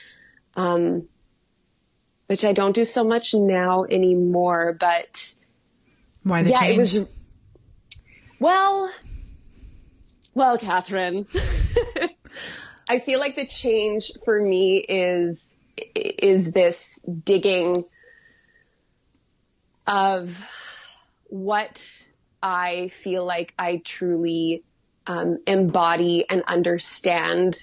Um, 0.57 1.09
which 2.27 2.45
I 2.45 2.53
don't 2.53 2.75
do 2.75 2.85
so 2.85 3.03
much 3.03 3.35
now 3.35 3.85
anymore, 3.85 4.77
but 4.79 5.35
why 6.23 6.43
the 6.43 6.51
yeah, 6.51 6.61
change? 6.61 6.75
it 6.75 6.77
was 6.77 7.09
well, 8.41 8.91
well, 10.35 10.59
Kathryn, 10.59 11.27
I 12.89 12.99
feel 12.99 13.21
like 13.21 13.37
the 13.37 13.47
change 13.47 14.11
for 14.25 14.41
me 14.41 14.79
is 14.79 15.63
is 15.95 16.53
this 16.53 17.07
digging 17.25 17.85
of 19.87 20.45
what 21.27 22.07
I 22.43 22.89
feel 22.89 23.25
like 23.25 23.55
I 23.59 23.83
truly 23.85 24.65
um, 25.07 25.39
embody 25.47 26.25
and 26.29 26.43
understand 26.47 27.63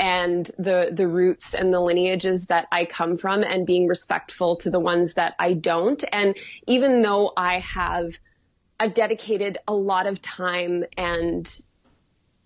and 0.00 0.46
the 0.58 0.90
the 0.92 1.08
roots 1.08 1.54
and 1.54 1.72
the 1.72 1.80
lineages 1.80 2.46
that 2.48 2.68
I 2.70 2.84
come 2.84 3.16
from 3.16 3.42
and 3.42 3.66
being 3.66 3.86
respectful 3.86 4.56
to 4.56 4.70
the 4.70 4.80
ones 4.80 5.14
that 5.14 5.34
I 5.38 5.54
don't. 5.54 6.02
And 6.12 6.36
even 6.66 7.02
though 7.02 7.32
I 7.36 7.60
have 7.60 8.12
I've 8.80 8.94
dedicated 8.94 9.58
a 9.66 9.74
lot 9.74 10.06
of 10.06 10.22
time 10.22 10.84
and 10.96 11.48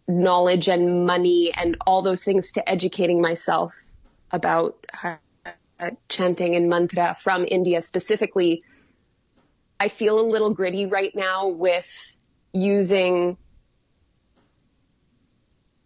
knowledge 0.09 0.69
and 0.69 1.05
money 1.07 1.53
and 1.55 1.77
all 1.87 2.03
those 2.03 2.25
things 2.25 2.53
to 2.53 2.69
educating 2.69 3.21
myself 3.21 3.75
about 4.31 4.87
uh, 5.05 5.17
chanting 6.09 6.55
and 6.55 6.69
mantra 6.69 7.15
from 7.19 7.45
India 7.47 7.83
specifically. 7.83 8.63
I 9.79 9.89
feel 9.89 10.19
a 10.21 10.27
little 10.27 10.55
gritty 10.55 10.87
right 10.87 11.15
now 11.15 11.49
with 11.49 12.15
using 12.53 13.37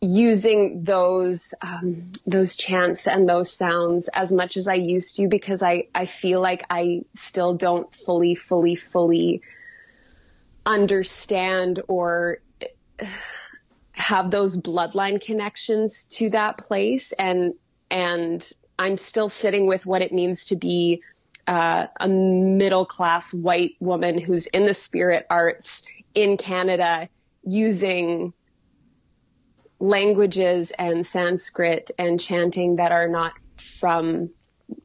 using 0.02 0.84
those 0.84 1.54
um, 1.62 2.12
those 2.26 2.56
chants 2.56 3.08
and 3.08 3.28
those 3.28 3.50
sounds 3.50 4.08
as 4.08 4.32
much 4.32 4.56
as 4.56 4.68
I 4.68 4.74
used 4.74 5.16
to 5.16 5.28
because 5.28 5.62
I 5.62 5.88
I 5.94 6.06
feel 6.06 6.40
like 6.40 6.64
I 6.70 7.02
still 7.14 7.54
don't 7.54 7.92
fully 7.92 8.34
fully 8.34 8.76
fully 8.76 9.42
understand 10.66 11.80
or 11.88 12.38
have 13.92 14.30
those 14.30 14.56
bloodline 14.56 15.24
connections 15.24 16.04
to 16.04 16.30
that 16.30 16.58
place. 16.58 17.12
And 17.12 17.54
and 17.90 18.48
I'm 18.78 18.96
still 18.96 19.28
sitting 19.28 19.66
with 19.66 19.86
what 19.86 20.02
it 20.02 20.12
means 20.12 20.46
to 20.46 20.56
be 20.56 21.02
uh, 21.46 21.86
a 22.00 22.08
middle 22.08 22.84
class 22.84 23.32
white 23.32 23.76
woman 23.80 24.18
who's 24.20 24.46
in 24.48 24.66
the 24.66 24.74
spirit 24.74 25.26
arts 25.30 25.86
in 26.14 26.36
Canada 26.36 27.08
using 27.44 28.32
languages 29.78 30.72
and 30.72 31.06
Sanskrit 31.06 31.90
and 31.98 32.18
chanting 32.18 32.76
that 32.76 32.92
are 32.92 33.08
not 33.08 33.32
from 33.56 34.30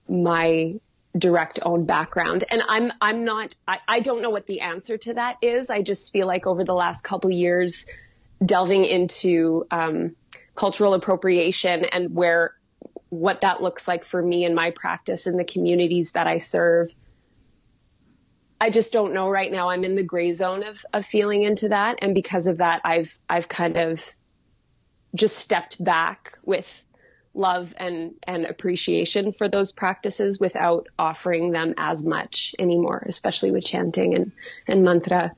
my 0.08 0.76
direct 1.18 1.60
own 1.64 1.86
background. 1.86 2.44
And 2.50 2.62
I'm, 2.68 2.92
I'm 3.02 3.26
not, 3.26 3.56
I, 3.68 3.80
I 3.88 4.00
don't 4.00 4.22
know 4.22 4.30
what 4.30 4.46
the 4.46 4.62
answer 4.62 4.98
to 4.98 5.14
that 5.16 5.38
is. 5.42 5.70
I 5.70 5.82
just 5.82 6.12
feel 6.14 6.28
like 6.28 6.48
over 6.48 6.64
the 6.64 6.74
last 6.74 7.04
couple 7.04 7.32
years, 7.32 7.90
delving 8.44 8.86
into, 8.86 9.66
um, 9.72 10.16
cultural 10.56 10.94
appropriation 10.94 11.86
and 11.86 12.16
where, 12.16 12.56
what 13.10 13.42
that 13.42 13.62
looks 13.62 13.88
like 13.88 14.06
for 14.06 14.22
me 14.22 14.46
in 14.46 14.56
my 14.56 14.72
practice 14.72 15.28
in 15.28 15.38
the 15.38 15.44
communities 15.44 16.14
that 16.14 16.28
I 16.28 16.38
serve. 16.38 16.94
I 18.60 18.70
just 18.70 18.94
don't 18.94 19.14
know 19.14 19.30
right 19.30 19.52
now. 19.52 19.70
I'm 19.70 19.84
in 19.84 19.96
the 19.96 20.04
gray 20.04 20.32
zone 20.34 20.64
of, 20.64 20.86
of 20.94 21.06
feeling 21.06 21.44
into 21.44 21.70
that. 21.70 22.00
And 22.02 22.14
because 22.16 22.48
of 22.48 22.60
that, 22.60 22.82
I've, 22.86 23.18
I've 23.28 23.50
kind 23.50 23.76
of 23.76 24.02
just 25.16 25.38
stepped 25.38 25.84
back 25.84 26.38
with 26.44 26.86
love 27.34 27.74
and, 27.78 28.14
and 28.24 28.46
appreciation 28.46 29.32
for 29.32 29.48
those 29.48 29.72
practices 29.72 30.40
without 30.40 30.88
offering 31.00 31.52
them 31.52 31.74
as 31.78 32.06
much 32.06 32.54
anymore, 32.60 33.04
especially 33.06 33.52
with 33.52 33.66
chanting 33.66 34.16
and, 34.16 34.32
and 34.68 34.84
mantra 34.84 35.32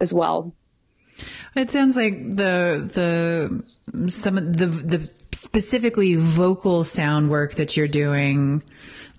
as 0.00 0.12
well. 0.12 0.52
It 1.54 1.70
sounds 1.70 1.94
like 1.96 2.18
the 2.18 2.90
the 2.92 4.08
some 4.10 4.36
of 4.36 4.56
the 4.56 4.66
the 4.66 5.10
specifically 5.32 6.16
vocal 6.16 6.82
sound 6.82 7.30
work 7.30 7.54
that 7.54 7.76
you're 7.76 7.86
doing 7.86 8.62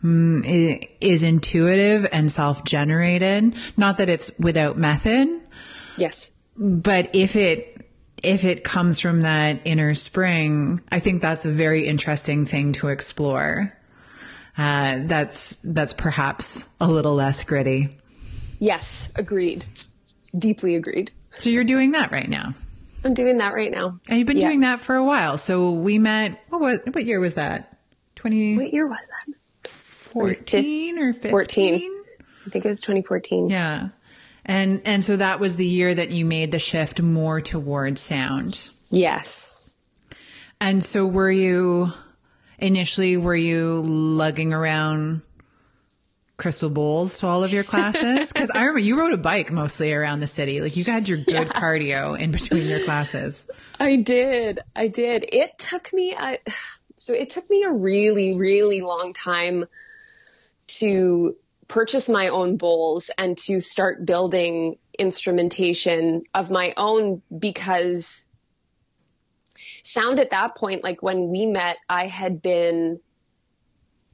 mm, 0.04 0.84
is 1.00 1.24
intuitive 1.24 2.08
and 2.12 2.32
self 2.32 2.66
generated. 2.66 3.56
Not 3.78 3.98
that 3.98 4.10
it's 4.10 4.38
without 4.38 4.78
method. 4.78 5.30
Yes. 5.98 6.32
But 6.58 7.16
if 7.16 7.36
it 7.36 7.75
if 8.24 8.44
it 8.44 8.64
comes 8.64 9.00
from 9.00 9.22
that 9.22 9.62
inner 9.66 9.94
spring, 9.94 10.82
I 10.92 11.00
think 11.00 11.22
that's 11.22 11.46
a 11.46 11.52
very 11.52 11.86
interesting 11.86 12.46
thing 12.46 12.74
to 12.74 12.88
explore. 12.88 13.74
Uh, 14.58 15.00
that's 15.02 15.58
that's 15.58 15.94
perhaps 15.94 16.68
a 16.80 16.88
little 16.88 17.14
less 17.14 17.44
gritty. 17.44 17.98
Yes, 18.60 19.14
agreed. 19.18 19.66
Deeply 20.38 20.76
agreed. 20.76 21.12
So 21.34 21.50
you're 21.50 21.66
doing 21.66 21.92
that 21.92 22.12
right 22.12 22.30
now. 22.30 22.54
I'm 23.04 23.14
doing 23.14 23.38
that 23.40 23.54
right 23.54 23.70
now. 23.70 24.00
And 24.10 24.18
you've 24.18 24.28
been 24.28 24.38
yeah. 24.38 24.48
doing 24.48 24.62
that 24.62 24.80
for 24.80 24.96
a 24.96 25.04
while. 25.04 25.38
So 25.38 25.72
we 25.72 26.00
met. 26.00 26.42
What 26.50 26.62
was 26.62 26.80
what 26.92 27.06
year 27.06 27.20
was 27.20 27.34
that? 27.34 27.78
Twenty. 28.16 28.56
What 28.56 28.74
year 28.74 28.88
was 28.88 29.00
that? 29.00 29.70
Fourteen 29.70 30.98
or 30.98 31.12
fifteen? 31.12 31.32
Fourteen. 31.32 31.96
I 32.46 32.50
think 32.50 32.66
it 32.66 32.68
was 32.68 32.82
2014. 32.82 33.50
Yeah. 33.50 33.90
And 34.46 34.82
and 34.86 35.04
so 35.04 35.16
that 35.16 35.40
was 35.40 35.56
the 35.56 35.66
year 35.66 35.94
that 35.94 36.12
you 36.12 36.24
made 36.24 36.52
the 36.52 36.60
shift 36.60 37.02
more 37.02 37.42
towards 37.42 38.02
sound. 38.02 38.70
Yes. 38.90 39.78
And 40.62 40.84
so 40.84 41.06
were 41.06 41.32
you 41.32 41.92
initially 42.60 43.18
were 43.18 43.36
you 43.36 43.82
lugging 43.82 44.54
around 44.54 45.22
crystal 46.38 46.70
bowls 46.70 47.20
to 47.20 47.28
all 47.28 47.44
of 47.44 47.52
your 47.52 47.64
classes? 47.64 48.32
Because 48.34 48.52
I 48.52 48.60
remember 48.60 48.80
you 48.80 49.00
rode 49.00 49.14
a 49.14 49.18
bike 49.18 49.52
mostly 49.52 49.94
around 49.94 50.20
the 50.20 50.28
city. 50.28 50.62
Like 50.62 50.76
you 50.78 50.84
had 50.84 51.10
your 51.10 51.18
good 51.18 51.34
yeah. 51.34 51.44
cardio 51.46 52.20
in 52.20 52.32
between 52.32 52.68
your 52.68 52.80
classes. 52.80 53.50
I 53.80 53.96
did. 53.96 54.60
I 54.76 54.88
did. 54.88 55.26
It 55.28 55.58
took 55.58 55.92
me 55.92 56.14
a, 56.14 56.38
so 56.98 57.14
it 57.14 57.30
took 57.30 57.50
me 57.50 57.64
a 57.64 57.72
really, 57.72 58.38
really 58.38 58.82
long 58.82 59.14
time 59.14 59.66
to 60.68 61.36
purchase 61.68 62.10
my 62.10 62.28
own 62.28 62.58
bowls 62.58 63.10
and 63.18 63.38
to 63.38 63.60
start 63.60 64.06
building 64.06 64.78
instrumentation 64.98 66.24
of 66.34 66.52
my 66.52 66.74
own 66.78 67.22
because 67.38 68.30
sound 69.84 70.20
at 70.20 70.32
that 70.32 70.56
point, 70.56 70.84
like 70.84 71.02
when 71.02 71.30
we 71.30 71.46
met, 71.46 71.78
I 71.90 72.08
had 72.08 72.42
been 72.42 73.00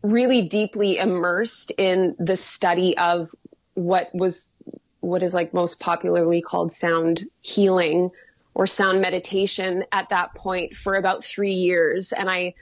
really 0.02 0.42
deeply 0.44 0.98
immersed 0.98 1.72
in 1.78 2.16
the 2.20 2.36
study 2.36 2.98
of 2.98 3.30
what 3.74 4.10
was, 4.14 4.54
what 5.00 5.24
is 5.24 5.34
like 5.34 5.54
most 5.54 5.80
popularly 5.80 6.42
called 6.42 6.72
sound 6.72 7.22
healing 7.42 8.12
or 8.54 8.68
sound 8.68 9.02
meditation 9.02 9.86
at 9.92 10.10
that 10.10 10.34
point 10.36 10.76
for 10.76 10.96
about 10.96 11.24
three 11.24 11.54
years. 11.54 12.12
And 12.12 12.30
I, 12.30 12.56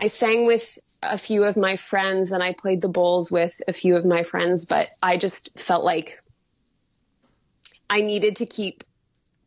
I 0.00 0.08
sang 0.08 0.46
with 0.46 0.78
a 1.02 1.18
few 1.18 1.44
of 1.44 1.56
my 1.56 1.76
friends 1.76 2.32
and 2.32 2.42
I 2.42 2.52
played 2.52 2.80
the 2.80 2.88
bowls 2.88 3.32
with 3.32 3.60
a 3.66 3.72
few 3.72 3.96
of 3.96 4.04
my 4.04 4.22
friends, 4.22 4.66
but 4.66 4.88
I 5.02 5.16
just 5.16 5.58
felt 5.58 5.84
like 5.84 6.22
I 7.88 8.02
needed 8.02 8.36
to 8.36 8.46
keep 8.46 8.84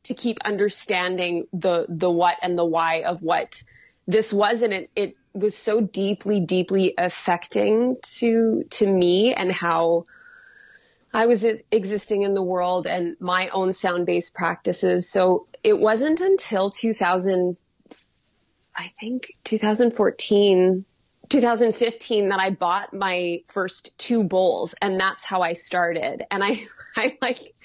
to 0.04 0.14
keep 0.14 0.40
understanding 0.44 1.46
the 1.54 1.86
the 1.88 2.10
what 2.10 2.38
and 2.42 2.58
the 2.58 2.66
why 2.66 3.04
of 3.04 3.22
what 3.22 3.64
this 4.08 4.34
was. 4.34 4.64
And 4.64 4.74
it, 4.74 4.90
it 4.96 5.16
was 5.34 5.56
so 5.56 5.80
deeply 5.80 6.40
deeply 6.40 6.94
affecting 6.98 7.98
to 8.18 8.64
to 8.72 8.88
me 8.88 9.34
and 9.34 9.52
how 9.52 10.06
I 11.14 11.28
was 11.28 11.46
existing 11.72 12.24
in 12.24 12.34
the 12.34 12.42
world 12.42 12.88
and 12.88 13.16
my 13.20 13.50
own 13.50 13.72
sound 13.74 14.08
based 14.08 14.34
practices. 14.34 15.08
So 15.08 15.48
it 15.64 15.80
wasn't 15.80 16.20
until 16.20 16.72
2000 16.72 17.56
I 18.76 18.92
think 19.00 19.36
2014 19.44 20.86
2015 21.34 22.30
that 22.30 22.40
I 22.40 22.52
bought 22.52 22.94
my 22.94 23.42
first 23.48 23.98
two 23.98 24.24
bowls 24.24 24.76
and 24.80 25.00
that's 25.00 25.26
how 25.26 25.42
I 25.42 25.54
started. 25.54 26.24
And 26.30 26.44
I, 26.44 26.68
I 26.96 27.18
like 27.24 27.56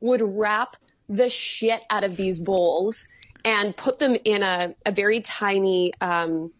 would 0.00 0.20
wrap 0.22 0.68
the 1.08 1.30
shit 1.30 1.80
out 1.88 2.04
of 2.04 2.18
these 2.18 2.38
bowls 2.38 3.08
and 3.42 3.74
put 3.74 3.98
them 3.98 4.14
in 4.24 4.42
a, 4.42 4.74
a 4.84 4.92
very 4.92 5.22
tiny, 5.22 5.94
um, 6.02 6.52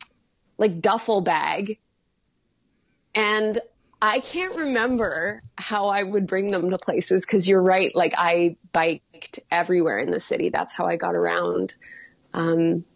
like 0.56 0.80
duffel 0.80 1.20
bag. 1.20 1.78
And 3.14 3.60
I 4.00 4.20
can't 4.20 4.56
remember 4.56 5.40
how 5.56 5.88
I 5.88 6.02
would 6.02 6.26
bring 6.26 6.48
them 6.48 6.70
to 6.70 6.78
places 6.78 7.26
because 7.26 7.46
you're 7.46 7.60
right. 7.60 7.94
Like 7.94 8.14
I 8.16 8.56
biked 8.72 9.40
everywhere 9.50 9.98
in 9.98 10.10
the 10.10 10.20
city. 10.20 10.48
That's 10.48 10.72
how 10.72 10.86
I 10.86 10.96
got 10.96 11.14
around. 11.14 11.74
Um, 12.32 12.86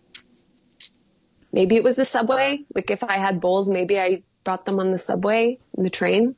maybe 1.53 1.77
it 1.77 1.85
was 1.85 1.97
the 1.97 2.05
subway. 2.05 2.61
Like 2.75 2.91
if 2.91 3.03
I 3.03 3.19
had 3.19 3.41
bowls, 3.41 3.69
maybe 3.69 3.99
I 3.99 4.23
brought 4.45 4.65
them 4.65 4.81
on 4.81 4.93
the 4.93 4.99
subway 4.99 5.59
the 5.77 5.91
train. 5.91 6.35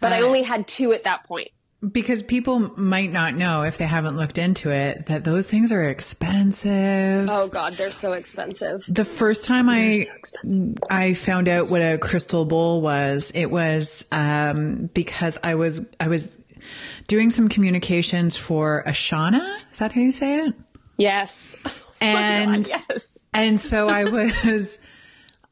But 0.00 0.12
uh, 0.12 0.16
I 0.16 0.20
only 0.22 0.42
had 0.42 0.66
two 0.66 0.92
at 0.92 1.04
that 1.04 1.24
point. 1.24 1.50
Because 1.86 2.22
people 2.22 2.58
might 2.80 3.12
not 3.12 3.34
know 3.34 3.62
if 3.62 3.78
they 3.78 3.84
haven't 3.84 4.16
looked 4.16 4.38
into 4.38 4.70
it 4.70 5.06
that 5.06 5.24
those 5.24 5.50
things 5.50 5.72
are 5.72 5.88
expensive. 5.88 7.28
Oh 7.30 7.48
god, 7.48 7.76
they're 7.76 7.90
so 7.90 8.12
expensive. 8.12 8.82
The 8.88 9.04
first 9.04 9.44
time 9.44 9.66
they're 9.66 9.74
I 9.76 10.06
so 10.46 10.74
I 10.88 11.14
found 11.14 11.48
out 11.48 11.70
what 11.70 11.82
a 11.82 11.98
crystal 11.98 12.46
bowl 12.46 12.80
was, 12.80 13.30
it 13.34 13.46
was 13.46 14.04
um, 14.10 14.88
because 14.94 15.38
I 15.44 15.54
was 15.54 15.88
I 16.00 16.08
was 16.08 16.38
doing 17.08 17.28
some 17.30 17.48
communications 17.48 18.36
for 18.36 18.82
Ashana. 18.86 19.46
Is 19.70 19.78
that 19.78 19.92
how 19.92 20.00
you 20.00 20.12
say 20.12 20.46
it? 20.46 20.54
Yes. 20.96 21.56
And 22.16 22.64
god, 22.64 22.66
yes. 22.66 23.28
and 23.32 23.58
so 23.60 23.88
I 23.88 24.04
was 24.04 24.78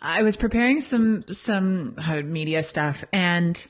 I 0.01 0.23
was 0.23 0.37
preparing 0.37 0.81
some 0.81 1.23
some 1.23 1.95
uh, 1.99 2.17
media 2.23 2.63
stuff 2.63 3.05
and 3.13 3.65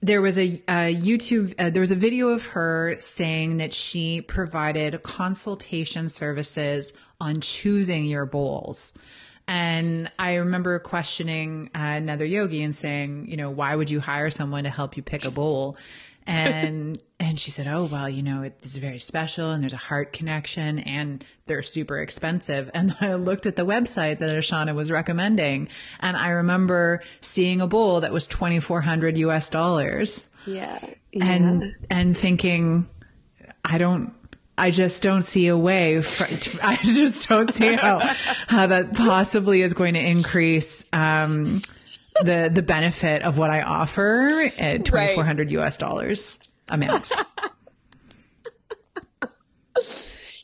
there 0.00 0.22
was 0.22 0.38
a, 0.38 0.62
a 0.68 0.94
YouTube, 0.94 1.54
uh, 1.58 1.70
there 1.70 1.80
was 1.80 1.90
a 1.90 1.96
video 1.96 2.28
of 2.28 2.46
her 2.46 2.96
saying 3.00 3.56
that 3.56 3.74
she 3.74 4.20
provided 4.20 5.02
consultation 5.02 6.08
services 6.08 6.94
on 7.20 7.40
choosing 7.40 8.04
your 8.04 8.24
bowls. 8.24 8.94
And 9.48 10.10
I 10.18 10.34
remember 10.34 10.78
questioning 10.78 11.70
uh, 11.74 11.78
another 11.78 12.24
yogi 12.24 12.62
and 12.62 12.74
saying, 12.74 13.28
you 13.28 13.36
know, 13.36 13.50
why 13.50 13.74
would 13.74 13.90
you 13.90 13.98
hire 13.98 14.30
someone 14.30 14.64
to 14.64 14.70
help 14.70 14.96
you 14.96 15.02
pick 15.02 15.24
a 15.24 15.30
bowl? 15.30 15.76
And 16.26 17.00
and 17.20 17.38
she 17.38 17.50
said, 17.50 17.66
"Oh 17.66 17.88
well, 17.90 18.08
you 18.08 18.22
know, 18.22 18.42
it's 18.42 18.76
very 18.76 18.98
special, 18.98 19.50
and 19.50 19.62
there's 19.62 19.72
a 19.72 19.76
heart 19.76 20.12
connection, 20.12 20.78
and 20.78 21.24
they're 21.46 21.62
super 21.62 21.98
expensive." 21.98 22.70
And 22.78 22.96
I 23.00 23.14
looked 23.14 23.46
at 23.46 23.56
the 23.56 23.66
website 23.66 24.20
that 24.20 24.36
Ashana 24.36 24.74
was 24.74 24.90
recommending, 24.90 25.68
and 26.00 26.16
I 26.16 26.28
remember 26.28 27.02
seeing 27.20 27.60
a 27.60 27.66
bowl 27.66 28.00
that 28.02 28.12
was 28.12 28.26
twenty 28.26 28.60
four 28.60 28.80
hundred 28.80 29.18
U.S. 29.18 29.48
dollars. 29.48 30.28
Yeah. 30.46 30.78
yeah, 31.12 31.24
and 31.24 31.74
and 31.90 32.16
thinking, 32.16 32.88
I 33.64 33.78
don't. 33.78 34.12
I 34.56 34.72
just 34.72 35.02
don't 35.04 35.22
see 35.22 35.46
a 35.48 35.56
way. 35.56 36.00
For, 36.02 36.24
I 36.62 36.76
just 36.76 37.28
don't 37.28 37.52
see 37.52 37.74
how 37.74 38.00
how 38.46 38.68
that 38.68 38.94
possibly 38.94 39.62
is 39.62 39.74
going 39.74 39.94
to 39.94 40.00
increase. 40.00 40.84
Um, 40.92 41.60
the 42.20 42.50
the 42.52 42.62
benefit 42.62 43.22
of 43.22 43.38
what 43.38 43.50
I 43.50 43.62
offer 43.62 44.50
at 44.58 44.84
twenty 44.84 45.14
four 45.14 45.24
hundred 45.24 45.48
right. 45.48 45.64
US 45.64 45.78
dollars 45.78 46.36
amount. 46.70 47.12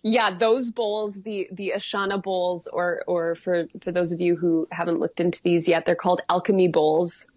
yeah, 0.03 0.31
those 0.31 0.71
bowls, 0.71 1.23
the 1.23 1.49
the 1.53 1.73
Ashana 1.77 2.23
bowls, 2.23 2.67
or 2.67 3.03
or 3.07 3.35
for 3.35 3.67
for 3.83 3.91
those 3.93 4.13
of 4.13 4.21
you 4.21 4.37
who 4.37 4.69
haven't 4.71 5.01
looked 5.01 5.21
into 5.21 5.41
these 5.43 5.67
yet, 5.67 5.87
they're 5.87 5.95
called 5.95 6.21
alchemy 6.29 6.69
bowls, 6.69 7.33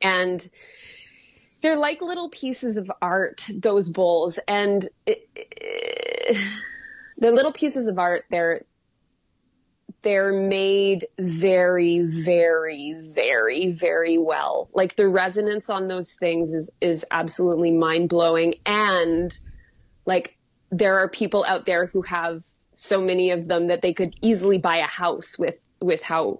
and 0.00 0.48
they're 1.60 1.76
like 1.76 2.00
little 2.00 2.30
pieces 2.30 2.76
of 2.76 2.90
art. 3.02 3.46
Those 3.54 3.88
bowls, 3.88 4.38
and 4.48 4.86
it, 5.06 5.28
it, 5.34 6.38
they're 7.18 7.32
little 7.32 7.52
pieces 7.52 7.86
of 7.86 7.98
art. 7.98 8.24
They're 8.30 8.64
they're 10.06 10.32
made 10.32 11.08
very, 11.18 11.98
very, 11.98 12.92
very, 12.92 13.72
very 13.72 14.18
well. 14.18 14.68
Like 14.72 14.94
the 14.94 15.08
resonance 15.08 15.68
on 15.68 15.88
those 15.88 16.14
things 16.14 16.54
is, 16.54 16.70
is 16.80 17.04
absolutely 17.10 17.72
mind 17.72 18.08
blowing. 18.08 18.54
And 18.64 19.36
like 20.04 20.38
there 20.70 21.00
are 21.00 21.08
people 21.08 21.44
out 21.44 21.66
there 21.66 21.86
who 21.86 22.02
have 22.02 22.44
so 22.72 23.02
many 23.02 23.32
of 23.32 23.48
them 23.48 23.66
that 23.66 23.82
they 23.82 23.94
could 23.94 24.14
easily 24.22 24.58
buy 24.58 24.76
a 24.76 24.86
house 24.86 25.36
with, 25.40 25.56
with 25.80 26.02
how, 26.02 26.38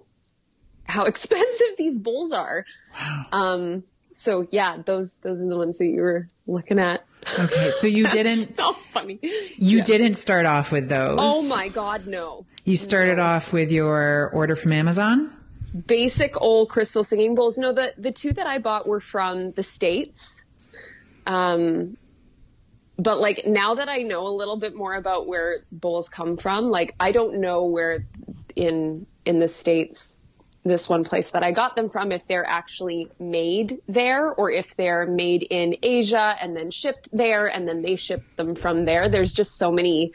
how 0.85 1.03
expensive 1.07 1.75
these 1.77 1.99
bowls 1.99 2.31
are. 2.31 2.65
Wow. 2.97 3.25
Um, 3.33 3.83
so 4.13 4.47
yeah, 4.49 4.77
those, 4.77 5.19
those 5.19 5.43
are 5.43 5.49
the 5.49 5.57
ones 5.57 5.79
that 5.79 5.87
you 5.87 5.99
were 5.99 6.29
looking 6.47 6.79
at. 6.79 7.03
Okay, 7.39 7.69
so 7.71 7.87
you 7.87 8.07
didn't. 8.09 8.55
so 8.55 8.73
funny. 8.93 9.19
You 9.21 9.77
yes. 9.77 9.87
didn't 9.87 10.15
start 10.15 10.45
off 10.45 10.71
with 10.71 10.89
those. 10.89 11.17
Oh 11.19 11.47
my 11.49 11.69
god, 11.69 12.07
no. 12.07 12.45
You 12.65 12.75
started 12.75 13.17
no. 13.17 13.23
off 13.23 13.53
with 13.53 13.71
your 13.71 14.29
order 14.33 14.55
from 14.55 14.71
Amazon. 14.73 15.31
Basic 15.85 16.39
old 16.41 16.69
crystal 16.69 17.03
singing 17.03 17.35
bowls. 17.35 17.57
No, 17.57 17.73
the 17.73 17.93
the 17.97 18.11
two 18.11 18.33
that 18.33 18.47
I 18.47 18.57
bought 18.57 18.87
were 18.87 18.99
from 18.99 19.51
the 19.51 19.63
states. 19.63 20.45
Um, 21.25 21.97
but 22.97 23.19
like 23.19 23.45
now 23.45 23.75
that 23.75 23.89
I 23.89 23.97
know 23.97 24.27
a 24.27 24.29
little 24.29 24.57
bit 24.57 24.75
more 24.75 24.95
about 24.95 25.27
where 25.27 25.55
bowls 25.71 26.09
come 26.09 26.37
from, 26.37 26.71
like 26.71 26.95
I 26.99 27.11
don't 27.11 27.39
know 27.41 27.65
where 27.65 28.05
in 28.55 29.05
in 29.25 29.39
the 29.39 29.47
states 29.47 30.26
this 30.67 30.89
one 30.89 31.03
place 31.03 31.31
that 31.31 31.43
I 31.43 31.51
got 31.51 31.75
them 31.75 31.89
from 31.89 32.11
if 32.11 32.27
they're 32.27 32.47
actually 32.47 33.09
made 33.19 33.73
there 33.87 34.31
or 34.33 34.51
if 34.51 34.75
they're 34.75 35.05
made 35.05 35.43
in 35.43 35.75
Asia 35.81 36.35
and 36.39 36.55
then 36.55 36.71
shipped 36.71 37.09
there 37.11 37.47
and 37.47 37.67
then 37.67 37.81
they 37.81 37.95
ship 37.95 38.23
them 38.35 38.55
from 38.55 38.85
there. 38.85 39.09
There's 39.09 39.33
just 39.33 39.57
so 39.57 39.71
many 39.71 40.11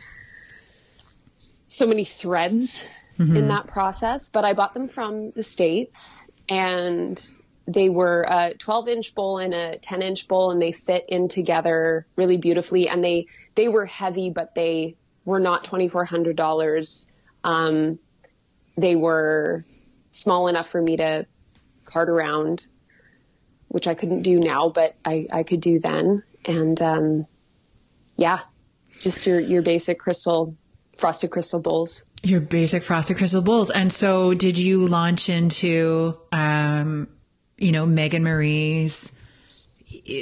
so 1.66 1.86
many 1.86 2.04
threads 2.04 2.84
mm-hmm. 3.18 3.34
in 3.34 3.48
that 3.48 3.66
process, 3.66 4.28
but 4.28 4.44
I 4.44 4.52
bought 4.52 4.74
them 4.74 4.88
from 4.88 5.30
the 5.30 5.42
states 5.42 6.28
and 6.48 7.18
they 7.66 7.88
were 7.88 8.22
a 8.22 8.54
12 8.54 8.88
inch 8.88 9.14
bowl 9.14 9.38
and 9.38 9.54
a 9.54 9.78
10 9.78 10.02
inch 10.02 10.28
bowl 10.28 10.50
and 10.50 10.60
they 10.60 10.72
fit 10.72 11.06
in 11.08 11.28
together 11.28 12.06
really 12.16 12.36
beautifully 12.36 12.88
and 12.88 13.04
they 13.04 13.26
they 13.54 13.68
were 13.68 13.86
heavy 13.86 14.30
but 14.30 14.54
they 14.54 14.96
were 15.24 15.40
not 15.40 15.64
$2400 15.64 17.12
um, 17.44 17.98
they 18.76 18.96
were 18.96 19.64
small 20.12 20.46
enough 20.46 20.68
for 20.68 20.80
me 20.80 20.96
to 20.98 21.26
cart 21.84 22.08
around, 22.08 22.66
which 23.68 23.88
I 23.88 23.94
couldn't 23.94 24.22
do 24.22 24.38
now, 24.38 24.68
but 24.68 24.94
I, 25.04 25.26
I 25.32 25.42
could 25.42 25.60
do 25.60 25.80
then. 25.80 26.22
And 26.44 26.80
um, 26.80 27.26
yeah, 28.16 28.38
just 29.00 29.26
your, 29.26 29.40
your 29.40 29.62
basic 29.62 29.98
crystal, 29.98 30.56
frosted 30.96 31.30
crystal 31.30 31.60
bowls. 31.60 32.04
Your 32.22 32.40
basic 32.40 32.82
frosted 32.82 33.16
crystal 33.16 33.42
bowls. 33.42 33.70
And 33.70 33.92
so 33.92 34.34
did 34.34 34.56
you 34.56 34.86
launch 34.86 35.28
into, 35.28 36.18
um, 36.30 37.08
you 37.58 37.72
know, 37.72 37.86
Megan 37.86 38.22
Marie's 38.22 39.12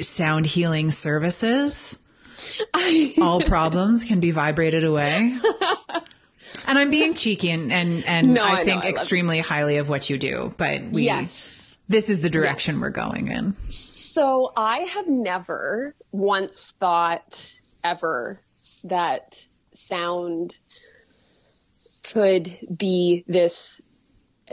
sound 0.02 0.46
healing 0.46 0.90
services? 0.90 1.98
All 3.20 3.40
problems 3.40 4.04
can 4.04 4.20
be 4.20 4.30
vibrated 4.30 4.84
away. 4.84 5.36
And 6.70 6.78
I'm 6.78 6.90
being 6.90 7.14
cheeky 7.14 7.50
and 7.50 7.72
and, 7.72 8.04
and 8.04 8.32
no, 8.32 8.44
I, 8.44 8.60
I, 8.60 8.64
think 8.64 8.84
extremely 8.84 9.40
highly 9.40 9.78
of 9.78 9.88
what 9.88 10.08
you 10.08 10.16
do, 10.16 10.54
but 10.56 10.80
we 10.84 11.02
yes. 11.02 11.80
this 11.88 12.08
is 12.08 12.20
the 12.20 12.30
direction 12.30 12.76
yes. 12.76 12.80
we're 12.80 12.90
going 12.90 13.26
in. 13.26 13.56
So 13.68 14.52
I 14.56 14.78
have 14.78 15.08
never 15.08 15.96
once 16.12 16.70
thought 16.70 17.54
ever 17.82 18.40
that 18.84 19.44
sound 19.72 20.58
could 22.04 22.48
be 22.76 23.24
this 23.26 23.82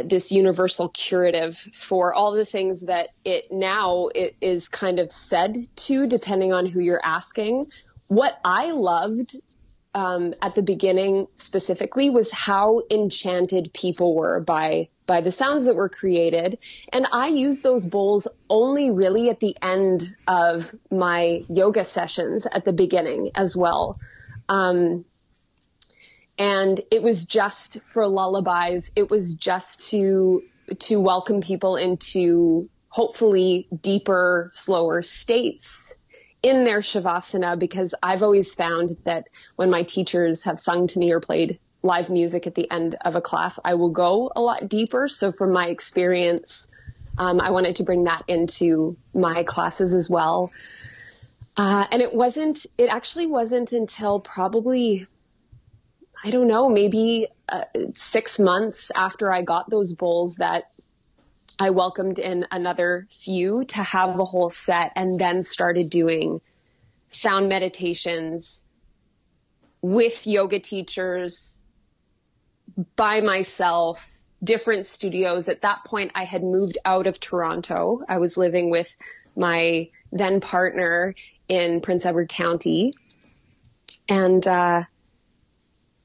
this 0.04 0.32
universal 0.32 0.90
curative 0.90 1.56
for 1.56 2.16
all 2.16 2.32
the 2.32 2.46
things 2.46 2.88
that 2.88 3.10
it 3.26 3.52
now 3.52 4.10
it 4.16 4.36
is 4.42 4.70
kind 4.70 5.00
of 5.00 5.12
said 5.12 5.56
to 5.76 6.08
depending 6.08 6.52
on 6.52 6.66
who 6.66 6.80
you're 6.80 7.02
asking 7.04 7.66
what 8.08 8.40
i 8.46 8.72
loved 8.72 9.36
um, 9.98 10.36
at 10.44 10.54
the 10.54 10.62
beginning 10.62 11.28
specifically 11.34 12.12
was 12.12 12.32
how 12.32 12.84
enchanted 12.92 13.74
people 13.74 14.14
were 14.16 14.40
by 14.40 14.90
by 15.08 15.22
the 15.22 15.32
sounds 15.32 15.66
that 15.66 15.76
were 15.76 15.90
created. 15.90 16.60
And 16.94 17.08
I 17.12 17.30
use 17.30 17.62
those 17.62 17.86
bowls 17.86 18.28
only 18.48 18.92
really 18.92 19.32
at 19.32 19.40
the 19.40 19.56
end 19.60 20.04
of 20.28 20.72
my 20.92 21.42
yoga 21.50 21.84
sessions 21.84 22.46
at 22.46 22.64
the 22.64 22.74
beginning 22.74 23.32
as 23.34 23.58
well. 23.58 23.98
Um, 24.50 25.06
and 26.38 26.80
it 26.92 27.02
was 27.02 27.26
just 27.26 27.82
for 27.82 28.08
lullabies. 28.08 28.92
It 28.96 29.10
was 29.10 29.34
just 29.34 29.90
to 29.90 30.44
to 30.78 31.00
welcome 31.00 31.42
people 31.42 31.76
into 31.76 32.70
hopefully 32.90 33.68
deeper, 33.82 34.52
slower 34.54 35.02
states 35.02 35.98
in 36.44 36.64
their 36.64 36.80
shavasana 36.80 37.58
because 37.58 37.96
I've 38.02 38.24
always 38.24 38.54
found 38.54 38.98
that 39.04 39.28
when 39.56 39.70
my 39.70 39.84
teachers 39.84 40.44
have 40.44 40.60
sung 40.60 40.88
to 40.88 41.00
me 41.00 41.12
or 41.12 41.20
played 41.20 41.60
live 41.84 42.10
music 42.10 42.48
at 42.48 42.56
the 42.56 42.70
end 42.70 42.96
of 43.02 43.16
a 43.16 43.22
class, 43.22 43.60
I 43.64 43.76
will 43.76 43.92
go 43.92 44.32
a 44.36 44.42
lot 44.42 44.68
deeper. 44.68 45.08
So 45.08 45.32
from 45.32 45.52
my 45.52 45.68
experience, 45.68 46.76
um, 47.18 47.42
I 47.42 47.52
wanted 47.52 47.78
to 47.78 47.84
bring 47.84 48.06
that 48.06 48.24
into 48.28 48.98
my 49.14 49.44
classes 49.44 49.94
as 49.94 50.10
well. 50.10 50.52
Uh, 51.56 51.86
and 51.92 52.02
it 52.02 52.14
wasn't, 52.14 52.66
it 52.78 52.90
actually 52.90 53.28
wasn't 53.28 53.72
until 53.72 54.20
probably, 54.20 55.08
I 56.24 56.30
don't 56.30 56.48
know, 56.48 56.70
maybe 56.70 57.28
uh, 57.50 57.64
six 57.96 58.40
months 58.40 58.92
after 58.92 59.32
I 59.32 59.42
got 59.42 59.70
those 59.70 59.94
bowls 59.94 60.36
that 60.36 60.66
I 61.60 61.72
welcomed 61.72 62.20
in 62.20 62.46
another 62.52 63.08
few 63.10 63.66
to 63.66 63.82
have 63.84 64.20
a 64.20 64.26
whole 64.26 64.50
set 64.50 64.92
and 64.96 65.18
then 65.20 65.42
started 65.42 65.90
doing 65.90 66.42
sound 67.10 67.50
meditations 67.50 68.70
with 69.82 70.28
yoga 70.28 70.60
teachers 70.60 71.62
by 72.96 73.22
myself, 73.22 74.22
different 74.44 74.86
studios. 74.86 75.50
At 75.50 75.62
that 75.62 75.84
point, 75.84 76.12
I 76.14 76.26
had 76.26 76.44
moved 76.44 76.78
out 76.86 77.08
of 77.08 77.20
Toronto. 77.20 78.02
I 78.08 78.18
was 78.20 78.38
living 78.38 78.70
with 78.70 78.96
my 79.36 79.90
then 80.12 80.42
partner 80.42 81.16
in 81.48 81.82
Prince 81.82 82.06
Edward 82.06 82.30
County. 82.30 82.94
And, 84.08 84.46
uh, 84.46 84.84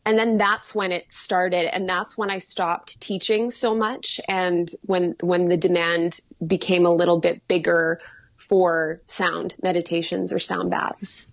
and 0.04 0.18
then 0.18 0.36
that's 0.36 0.74
when 0.74 0.92
it 0.92 1.10
started 1.10 1.72
and 1.74 1.88
that's 1.88 2.16
when 2.16 2.30
i 2.30 2.38
stopped 2.38 3.00
teaching 3.00 3.50
so 3.50 3.74
much 3.74 4.20
and 4.28 4.72
when 4.82 5.14
when 5.20 5.48
the 5.48 5.56
demand 5.56 6.20
became 6.44 6.86
a 6.86 6.92
little 6.92 7.18
bit 7.18 7.46
bigger 7.48 8.00
for 8.36 9.00
sound 9.06 9.54
meditations 9.62 10.32
or 10.32 10.38
sound 10.38 10.70
baths 10.70 11.32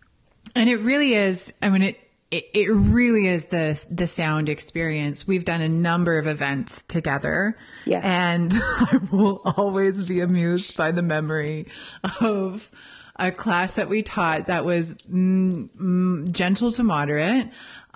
and 0.56 0.70
it 0.70 0.78
really 0.78 1.14
is 1.14 1.54
i 1.62 1.70
mean 1.70 1.82
it 1.82 2.00
it, 2.32 2.46
it 2.54 2.70
really 2.70 3.28
is 3.28 3.46
the 3.46 3.86
the 3.90 4.06
sound 4.06 4.50
experience. 4.50 5.28
We've 5.28 5.46
done 5.46 5.62
a 5.62 5.70
number 5.70 6.18
of 6.18 6.28
events 6.28 6.84
together. 6.84 7.58
Yes. 7.86 8.06
And 8.06 8.54
I 8.56 9.00
will 9.12 9.42
always 9.58 10.08
be 10.08 10.20
amused 10.20 10.78
by 10.78 10.92
the 10.92 11.02
memory 11.02 11.68
of 12.22 12.70
a 13.16 13.32
class 13.32 13.74
that 13.74 13.90
we 13.90 14.04
taught 14.04 14.48
that 14.48 14.64
was 14.64 14.94
mm, 14.94 15.70
mm, 15.72 16.32
gentle 16.32 16.72
to 16.72 16.84
moderate. 16.84 17.50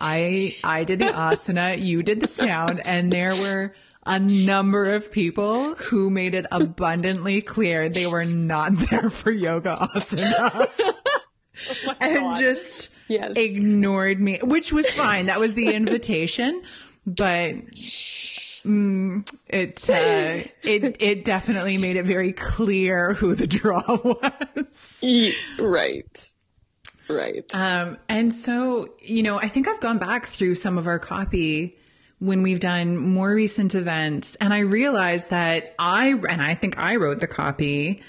I 0.03 0.53
I 0.65 0.83
did 0.83 0.99
the 0.99 1.05
asana, 1.05 1.81
you 1.81 2.03
did 2.03 2.19
the 2.19 2.27
sound, 2.27 2.81
and 2.85 3.09
there 3.11 3.31
were 3.31 3.73
a 4.05 4.19
number 4.19 4.91
of 4.91 5.13
people 5.13 5.75
who 5.75 6.09
made 6.09 6.35
it 6.35 6.45
abundantly 6.51 7.41
clear 7.41 7.87
they 7.87 8.05
were 8.05 8.25
not 8.25 8.73
there 8.89 9.09
for 9.09 9.31
yoga 9.31 9.87
asana. 9.95 10.69
oh 10.79 11.95
and 12.01 12.19
God. 12.19 12.39
just 12.39 12.89
yes. 13.07 13.37
ignored 13.37 14.19
me, 14.19 14.39
which 14.43 14.73
was 14.73 14.89
fine. 14.89 15.27
That 15.27 15.39
was 15.39 15.53
the 15.53 15.73
invitation, 15.73 16.63
but 17.07 17.53
mm, 18.65 19.25
it 19.47 19.89
uh, 19.89 20.49
it 20.63 20.97
it 20.99 21.23
definitely 21.23 21.77
made 21.77 21.95
it 21.95 22.05
very 22.05 22.33
clear 22.33 23.13
who 23.13 23.35
the 23.35 23.47
draw 23.47 23.81
was. 24.03 25.03
Right. 25.57 26.29
Right. 27.09 27.53
Um, 27.53 27.97
and 28.07 28.33
so, 28.33 28.93
you 28.99 29.23
know, 29.23 29.37
I 29.37 29.47
think 29.47 29.67
I've 29.67 29.81
gone 29.81 29.97
back 29.97 30.25
through 30.25 30.55
some 30.55 30.77
of 30.77 30.87
our 30.87 30.99
copy 30.99 31.77
when 32.19 32.41
we've 32.41 32.59
done 32.59 32.97
more 32.97 33.33
recent 33.33 33.75
events 33.75 34.35
and 34.35 34.53
I 34.53 34.59
realized 34.59 35.29
that 35.31 35.75
I, 35.77 36.09
and 36.29 36.41
I 36.41 36.55
think 36.55 36.79
I 36.79 36.95
wrote 36.95 37.19
the 37.19 37.27
copy 37.27 38.01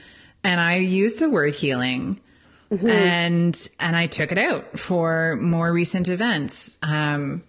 and 0.45 0.61
I 0.61 0.77
used 0.77 1.19
the 1.19 1.29
word 1.29 1.55
healing 1.55 2.21
mm-hmm. 2.71 2.87
and, 2.87 3.69
and 3.81 3.97
I 3.97 4.07
took 4.07 4.31
it 4.31 4.39
out 4.39 4.79
for 4.79 5.37
more 5.41 5.73
recent 5.73 6.09
events. 6.09 6.79
Um, 6.83 7.43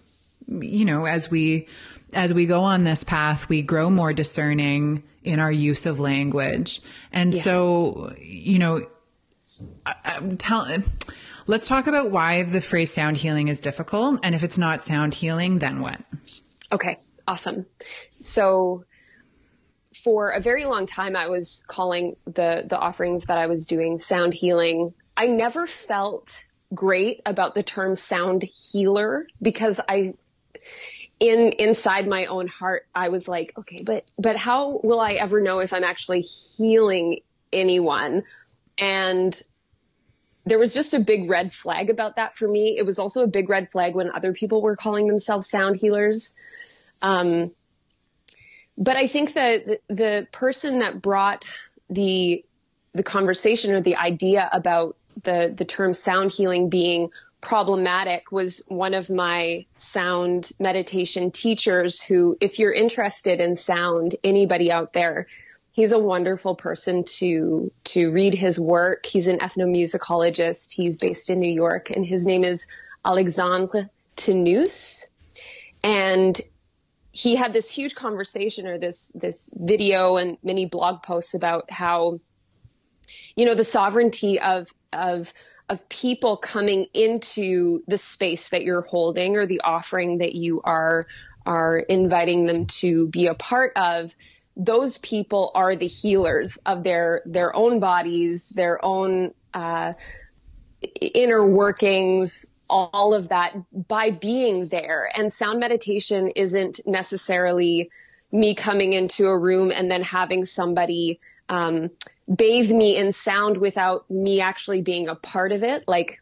you 0.48 0.84
know, 0.84 1.04
as 1.04 1.30
we, 1.30 1.68
as 2.12 2.34
we 2.34 2.46
go 2.46 2.62
on 2.62 2.82
this 2.82 3.04
path, 3.04 3.48
we 3.48 3.62
grow 3.62 3.90
more 3.90 4.12
discerning 4.12 5.04
in 5.22 5.38
our 5.38 5.52
use 5.52 5.86
of 5.86 6.00
language. 6.00 6.80
And 7.12 7.34
yeah. 7.34 7.42
so, 7.42 8.12
you 8.20 8.58
know, 8.58 8.86
I, 9.84 9.94
I'm 10.04 10.36
telling, 10.36 10.84
Let's 11.48 11.68
talk 11.68 11.86
about 11.86 12.10
why 12.10 12.42
the 12.42 12.60
phrase 12.60 12.92
sound 12.92 13.16
healing 13.16 13.46
is 13.46 13.60
difficult. 13.60 14.20
And 14.24 14.34
if 14.34 14.42
it's 14.42 14.58
not 14.58 14.82
sound 14.82 15.14
healing, 15.14 15.60
then 15.60 15.80
what? 15.80 16.00
Okay, 16.72 16.98
awesome. 17.28 17.66
So, 18.20 18.84
for 20.02 20.30
a 20.30 20.40
very 20.40 20.66
long 20.66 20.86
time, 20.86 21.14
I 21.14 21.28
was 21.28 21.64
calling 21.68 22.16
the, 22.24 22.64
the 22.66 22.78
offerings 22.78 23.26
that 23.26 23.38
I 23.38 23.46
was 23.46 23.66
doing 23.66 23.98
sound 23.98 24.34
healing. 24.34 24.92
I 25.16 25.28
never 25.28 25.66
felt 25.66 26.44
great 26.74 27.22
about 27.24 27.54
the 27.54 27.62
term 27.62 27.94
sound 27.94 28.42
healer 28.42 29.28
because 29.40 29.80
I, 29.88 30.14
in 31.20 31.52
inside 31.52 32.08
my 32.08 32.26
own 32.26 32.48
heart, 32.48 32.86
I 32.94 33.08
was 33.08 33.28
like, 33.28 33.52
okay, 33.56 33.82
but 33.84 34.04
but 34.18 34.36
how 34.36 34.80
will 34.82 35.00
I 35.00 35.12
ever 35.12 35.40
know 35.40 35.60
if 35.60 35.72
I'm 35.72 35.84
actually 35.84 36.22
healing 36.22 37.20
anyone? 37.52 38.24
And 38.78 39.40
there 40.46 40.58
was 40.60 40.72
just 40.72 40.94
a 40.94 41.00
big 41.00 41.28
red 41.28 41.52
flag 41.52 41.90
about 41.90 42.16
that 42.16 42.36
for 42.36 42.46
me. 42.48 42.78
It 42.78 42.86
was 42.86 43.00
also 43.00 43.24
a 43.24 43.26
big 43.26 43.50
red 43.50 43.70
flag 43.72 43.94
when 43.96 44.12
other 44.12 44.32
people 44.32 44.62
were 44.62 44.76
calling 44.76 45.08
themselves 45.08 45.48
sound 45.48 45.76
healers. 45.76 46.38
Um, 47.02 47.50
but 48.78 48.96
I 48.96 49.08
think 49.08 49.34
that 49.34 49.80
the, 49.88 50.28
person 50.32 50.78
that 50.78 51.02
brought 51.02 51.50
the 51.90 52.44
the 52.92 53.02
conversation 53.02 53.74
or 53.74 53.80
the 53.80 53.96
idea 53.96 54.48
about 54.50 54.96
the 55.22 55.52
the 55.54 55.64
term 55.64 55.92
sound 55.92 56.32
healing 56.32 56.70
being 56.70 57.10
problematic 57.40 58.32
was 58.32 58.62
one 58.68 58.94
of 58.94 59.10
my 59.10 59.66
sound 59.76 60.50
meditation 60.58 61.30
teachers 61.30 62.02
who 62.02 62.36
if 62.40 62.58
you're 62.58 62.72
interested 62.72 63.40
in 63.40 63.54
sound 63.54 64.14
anybody 64.24 64.72
out 64.72 64.92
there 64.94 65.26
he's 65.76 65.92
a 65.92 65.98
wonderful 65.98 66.56
person 66.56 67.04
to 67.04 67.70
to 67.84 68.10
read 68.10 68.34
his 68.34 68.58
work. 68.58 69.04
He's 69.04 69.28
an 69.28 69.38
ethnomusicologist. 69.38 70.72
He's 70.72 70.96
based 70.96 71.30
in 71.30 71.38
New 71.38 71.52
York, 71.52 71.90
and 71.90 72.04
his 72.04 72.26
name 72.26 72.42
is 72.42 72.66
Alexandre 73.04 73.90
Tannous. 74.16 75.10
And 75.84 76.40
he 77.12 77.36
had 77.36 77.52
this 77.52 77.70
huge 77.70 77.94
conversation 77.94 78.66
or 78.66 78.78
this 78.78 79.08
this 79.08 79.52
video 79.54 80.16
and 80.16 80.38
many 80.42 80.64
blog 80.64 81.02
posts 81.02 81.34
about 81.34 81.70
how 81.70 82.14
you 83.36 83.44
know 83.44 83.54
the 83.54 83.62
sovereignty 83.62 84.40
of 84.40 84.68
of 84.92 85.32
of 85.68 85.88
people 85.88 86.38
coming 86.38 86.86
into 86.94 87.82
the 87.86 87.98
space 87.98 88.48
that 88.50 88.62
you're 88.62 88.82
holding 88.82 89.36
or 89.36 89.46
the 89.46 89.60
offering 89.62 90.18
that 90.18 90.34
you 90.34 90.62
are 90.64 91.04
are 91.44 91.76
inviting 91.76 92.46
them 92.46 92.66
to 92.66 93.08
be 93.08 93.26
a 93.26 93.34
part 93.34 93.72
of 93.76 94.14
those 94.56 94.98
people 94.98 95.50
are 95.54 95.76
the 95.76 95.86
healers 95.86 96.58
of 96.64 96.82
their 96.82 97.22
their 97.26 97.54
own 97.54 97.78
bodies, 97.78 98.50
their 98.50 98.82
own 98.84 99.34
uh, 99.52 99.92
inner 101.00 101.46
workings, 101.46 102.54
all 102.70 103.14
of 103.14 103.28
that 103.28 103.54
by 103.88 104.10
being 104.10 104.66
there. 104.68 105.10
And 105.14 105.32
sound 105.32 105.60
meditation 105.60 106.30
isn't 106.34 106.80
necessarily 106.86 107.90
me 108.32 108.54
coming 108.54 108.92
into 108.92 109.26
a 109.26 109.38
room 109.38 109.70
and 109.70 109.90
then 109.90 110.02
having 110.02 110.44
somebody 110.44 111.20
um, 111.48 111.90
bathe 112.34 112.70
me 112.70 112.96
in 112.96 113.12
sound 113.12 113.58
without 113.58 114.10
me 114.10 114.40
actually 114.40 114.82
being 114.82 115.08
a 115.08 115.14
part 115.14 115.52
of 115.52 115.62
it. 115.62 115.84
Like 115.86 116.20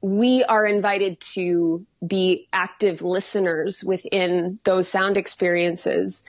we 0.00 0.42
are 0.44 0.64
invited 0.64 1.20
to 1.20 1.86
be 2.04 2.48
active 2.52 3.02
listeners 3.02 3.84
within 3.84 4.58
those 4.64 4.88
sound 4.88 5.16
experiences 5.16 6.28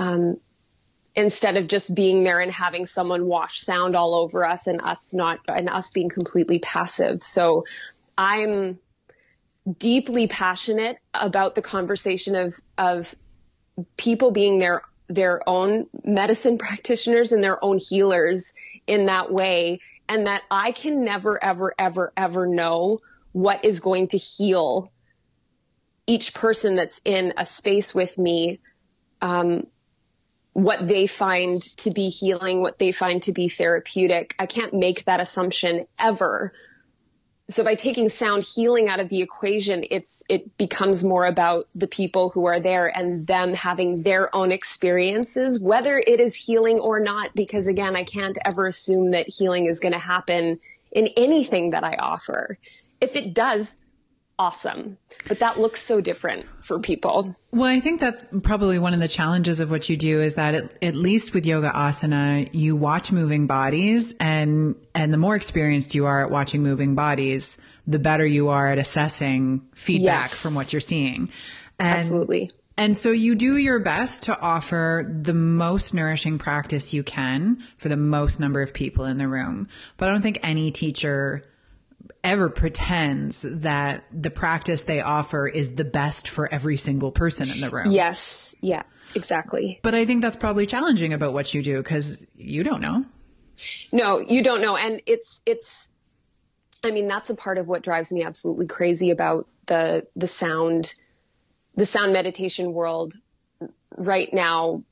um, 0.00 0.38
instead 1.14 1.58
of 1.58 1.68
just 1.68 1.94
being 1.94 2.24
there 2.24 2.40
and 2.40 2.50
having 2.50 2.86
someone 2.86 3.26
wash 3.26 3.60
sound 3.60 3.94
all 3.94 4.14
over 4.14 4.46
us 4.46 4.66
and 4.66 4.80
us 4.80 5.12
not 5.12 5.40
and 5.46 5.68
us 5.68 5.90
being 5.90 6.08
completely 6.08 6.58
passive. 6.58 7.22
So 7.22 7.64
I'm 8.16 8.78
deeply 9.78 10.26
passionate 10.26 10.96
about 11.12 11.54
the 11.54 11.62
conversation 11.62 12.34
of 12.34 12.58
of 12.78 13.14
people 13.98 14.30
being 14.30 14.58
their 14.58 14.82
their 15.08 15.46
own 15.46 15.86
medicine 16.02 16.56
practitioners 16.66 17.32
and 17.32 17.44
their 17.44 17.62
own 17.62 17.78
healers 17.78 18.54
in 18.86 19.06
that 19.06 19.30
way 19.30 19.80
and 20.08 20.26
that 20.26 20.42
I 20.50 20.72
can 20.72 21.04
never 21.04 21.42
ever 21.44 21.74
ever 21.78 22.10
ever 22.16 22.46
know 22.46 23.00
what 23.32 23.66
is 23.66 23.80
going 23.80 24.08
to 24.08 24.18
heal 24.18 24.90
each 26.06 26.32
person 26.32 26.74
that's 26.74 27.02
in 27.04 27.34
a 27.36 27.44
space 27.44 27.94
with 27.94 28.16
me 28.16 28.60
um, 29.20 29.66
what 30.52 30.86
they 30.86 31.06
find 31.06 31.60
to 31.78 31.90
be 31.90 32.08
healing, 32.08 32.60
what 32.60 32.78
they 32.78 32.90
find 32.90 33.22
to 33.24 33.32
be 33.32 33.48
therapeutic. 33.48 34.34
I 34.38 34.46
can't 34.46 34.74
make 34.74 35.04
that 35.04 35.20
assumption 35.20 35.86
ever. 35.98 36.52
So 37.48 37.64
by 37.64 37.74
taking 37.74 38.08
sound 38.08 38.44
healing 38.44 38.88
out 38.88 39.00
of 39.00 39.08
the 39.08 39.22
equation, 39.22 39.84
it's 39.90 40.22
it 40.28 40.56
becomes 40.56 41.02
more 41.02 41.26
about 41.26 41.66
the 41.74 41.88
people 41.88 42.30
who 42.30 42.46
are 42.46 42.60
there 42.60 42.86
and 42.86 43.26
them 43.26 43.54
having 43.54 44.02
their 44.02 44.34
own 44.34 44.52
experiences, 44.52 45.60
whether 45.60 45.98
it 45.98 46.20
is 46.20 46.34
healing 46.34 46.78
or 46.78 47.00
not. 47.00 47.34
Because 47.34 47.66
again, 47.66 47.96
I 47.96 48.04
can't 48.04 48.38
ever 48.44 48.68
assume 48.68 49.12
that 49.12 49.28
healing 49.28 49.66
is 49.66 49.80
going 49.80 49.94
to 49.94 49.98
happen 49.98 50.60
in 50.92 51.08
anything 51.16 51.70
that 51.70 51.82
I 51.82 51.96
offer. 51.96 52.56
If 53.00 53.16
it 53.16 53.34
does, 53.34 53.80
awesome. 54.40 54.96
But 55.28 55.38
that 55.40 55.60
looks 55.60 55.82
so 55.82 56.00
different 56.00 56.46
for 56.64 56.78
people. 56.78 57.36
Well, 57.52 57.68
I 57.68 57.78
think 57.78 58.00
that's 58.00 58.24
probably 58.42 58.78
one 58.78 58.94
of 58.94 58.98
the 58.98 59.06
challenges 59.06 59.60
of 59.60 59.70
what 59.70 59.90
you 59.90 59.98
do 59.98 60.20
is 60.20 60.36
that 60.36 60.54
at, 60.54 60.82
at, 60.82 60.94
least 60.96 61.34
with 61.34 61.44
yoga 61.44 61.68
asana, 61.68 62.48
you 62.54 62.74
watch 62.74 63.12
moving 63.12 63.46
bodies 63.46 64.14
and, 64.18 64.74
and 64.94 65.12
the 65.12 65.18
more 65.18 65.36
experienced 65.36 65.94
you 65.94 66.06
are 66.06 66.24
at 66.24 66.30
watching 66.30 66.62
moving 66.62 66.94
bodies, 66.94 67.58
the 67.86 67.98
better 67.98 68.24
you 68.24 68.48
are 68.48 68.68
at 68.68 68.78
assessing 68.78 69.60
feedback 69.74 70.22
Yes. 70.22 70.42
from 70.42 70.54
what 70.54 70.72
you're 70.72 70.80
seeing. 70.80 71.28
And, 71.78 71.98
Absolutely. 71.98 72.50
And 72.78 72.96
so 72.96 73.10
you 73.10 73.34
do 73.34 73.58
your 73.58 73.78
best 73.78 74.22
to 74.22 74.40
offer 74.40 75.06
the 75.22 75.34
most 75.34 75.92
nourishing 75.92 76.38
practice 76.38 76.94
you 76.94 77.02
can 77.02 77.58
for 77.76 77.90
the 77.90 77.96
most 77.98 78.40
number 78.40 78.62
of 78.62 78.72
people 78.72 79.04
in 79.04 79.18
the 79.18 79.28
room. 79.28 79.68
But 79.98 80.08
I 80.08 80.12
don't 80.12 80.22
think 80.22 80.40
any 80.42 80.70
teacher 80.70 81.44
ever 82.22 82.48
pretends 82.48 83.42
that 83.42 84.04
the 84.12 84.30
practice 84.30 84.82
they 84.82 85.00
offer 85.00 85.46
is 85.46 85.74
the 85.74 85.84
best 85.84 86.28
for 86.28 86.52
every 86.52 86.76
single 86.76 87.10
person 87.12 87.48
in 87.50 87.60
the 87.60 87.70
room. 87.70 87.90
Yes. 87.90 88.54
Yeah. 88.60 88.82
Exactly. 89.14 89.80
But 89.82 89.94
I 89.94 90.04
think 90.04 90.22
that's 90.22 90.36
probably 90.36 90.66
challenging 90.66 91.12
about 91.12 91.32
what 91.32 91.52
you 91.52 91.62
do 91.62 91.78
because 91.78 92.18
you 92.34 92.62
don't 92.62 92.80
know. 92.80 93.04
No, 93.92 94.20
you 94.20 94.42
don't 94.42 94.60
know. 94.60 94.76
And 94.76 95.02
it's, 95.06 95.42
it's, 95.46 95.90
I 96.84 96.92
mean, 96.92 97.08
that's 97.08 97.30
a 97.30 97.34
part 97.34 97.58
of 97.58 97.66
what 97.66 97.82
drives 97.82 98.12
me 98.12 98.22
absolutely 98.22 98.66
crazy 98.66 99.10
about 99.10 99.48
the, 99.66 100.06
the 100.16 100.26
sound, 100.26 100.94
the 101.74 101.84
sound 101.84 102.12
meditation 102.12 102.72
world 102.72 103.14
right 103.96 104.32
now 104.32 104.84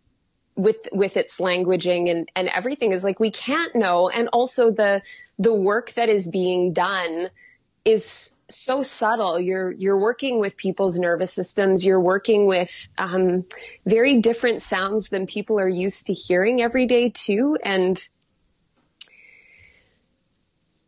with, 0.56 0.88
with 0.92 1.16
its 1.16 1.40
languaging 1.40 2.10
and, 2.10 2.30
and 2.34 2.48
everything 2.48 2.92
is 2.92 3.04
like, 3.04 3.20
we 3.20 3.30
can't 3.30 3.74
know. 3.76 4.08
And 4.08 4.28
also 4.32 4.72
the, 4.72 5.02
the 5.38 5.54
work 5.54 5.92
that 5.92 6.08
is 6.08 6.28
being 6.28 6.72
done 6.72 7.28
is 7.84 8.38
so 8.48 8.82
subtle. 8.82 9.38
You're 9.40 9.70
you're 9.70 9.98
working 9.98 10.40
with 10.40 10.56
people's 10.56 10.98
nervous 10.98 11.32
systems. 11.32 11.84
You're 11.84 12.00
working 12.00 12.46
with 12.46 12.88
um, 12.98 13.44
very 13.86 14.18
different 14.20 14.60
sounds 14.62 15.08
than 15.10 15.26
people 15.26 15.58
are 15.60 15.68
used 15.68 16.06
to 16.06 16.12
hearing 16.12 16.60
every 16.62 16.86
day 16.86 17.10
too. 17.10 17.56
And 17.62 17.98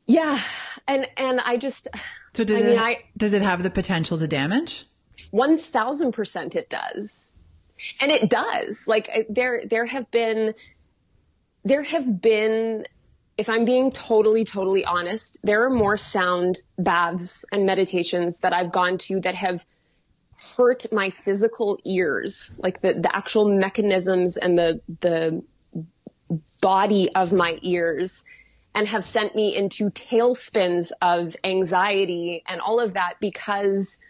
yeah, 0.07 0.41
and 0.89 1.07
and 1.17 1.41
I 1.41 1.57
just 1.57 1.89
So 2.35 2.45
does 2.45 2.63
I 2.63 2.67
it 2.67 2.79
I- 2.79 2.99
does 3.17 3.33
it 3.33 3.43
have 3.43 3.63
the 3.63 3.71
potential 3.71 4.19
to 4.19 4.27
damage? 4.27 4.87
one 5.31 5.57
thousand 5.59 6.13
percent 6.13 6.57
it 6.57 6.69
does, 6.69 7.39
and 8.01 8.11
it 8.11 8.29
does. 8.29 8.89
Like 8.89 9.09
there 9.29 9.63
there 9.69 9.87
have 9.87 10.11
been 10.11 10.55
there 11.65 11.83
have 11.83 12.21
been 12.21 12.85
if 13.41 13.49
I'm 13.49 13.65
being 13.65 13.91
totally, 13.91 14.45
totally 14.45 14.85
honest, 14.85 15.39
there 15.43 15.65
are 15.65 15.71
more 15.71 15.97
sound 15.97 16.59
baths 16.79 17.47
and 17.51 17.65
meditations 17.65 18.41
that 18.41 18.53
I've 18.53 18.71
gone 18.71 18.99
to 18.99 19.21
that 19.21 19.35
have 19.35 19.65
hurt 20.59 20.85
my 20.93 21.09
physical 21.09 21.79
ears, 21.87 22.61
like 22.63 22.83
the, 22.83 22.93
the 22.93 23.17
actual 23.17 23.49
mechanisms 23.49 24.37
and 24.37 24.59
the, 24.59 24.83
the 25.01 25.43
body 26.61 27.09
of 27.15 27.33
my 27.33 27.59
ears 27.63 28.27
and 28.75 28.87
have 28.87 29.07
sent 29.07 29.35
me 29.35 29.57
into 29.57 29.89
tailspins 29.89 30.93
of 31.01 31.35
anxiety 31.43 32.45
and 32.47 32.61
all 32.61 32.79
of 32.79 32.93
that 32.93 33.15
because 33.21 34.05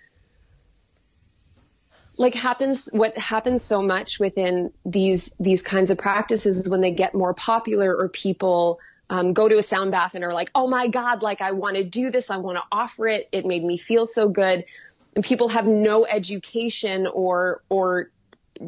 like 2.18 2.34
happens 2.34 2.90
what 2.92 3.16
happens 3.16 3.62
so 3.62 3.80
much 3.80 4.18
within 4.18 4.72
these 4.84 5.34
these 5.40 5.62
kinds 5.62 5.90
of 5.90 5.96
practices 5.96 6.58
is 6.58 6.68
when 6.68 6.82
they 6.82 6.90
get 6.90 7.14
more 7.14 7.32
popular 7.32 7.96
or 7.96 8.08
people 8.08 8.80
um, 9.10 9.32
go 9.32 9.48
to 9.48 9.58
a 9.58 9.62
sound 9.62 9.90
bath 9.90 10.14
and 10.14 10.24
are 10.24 10.32
like 10.32 10.50
oh 10.54 10.68
my 10.68 10.86
god 10.86 11.20
like 11.20 11.42
i 11.42 11.50
want 11.50 11.76
to 11.76 11.84
do 11.84 12.10
this 12.10 12.30
i 12.30 12.38
want 12.38 12.56
to 12.56 12.62
offer 12.72 13.06
it. 13.06 13.28
It 13.32 13.44
made 13.44 13.62
me 13.62 13.76
feel 13.76 14.06
so 14.06 14.28
good. 14.28 14.64
And 15.14 15.24
people 15.24 15.48
have 15.48 15.66
no 15.66 16.06
education 16.06 17.06
or 17.06 17.62
or 17.68 18.10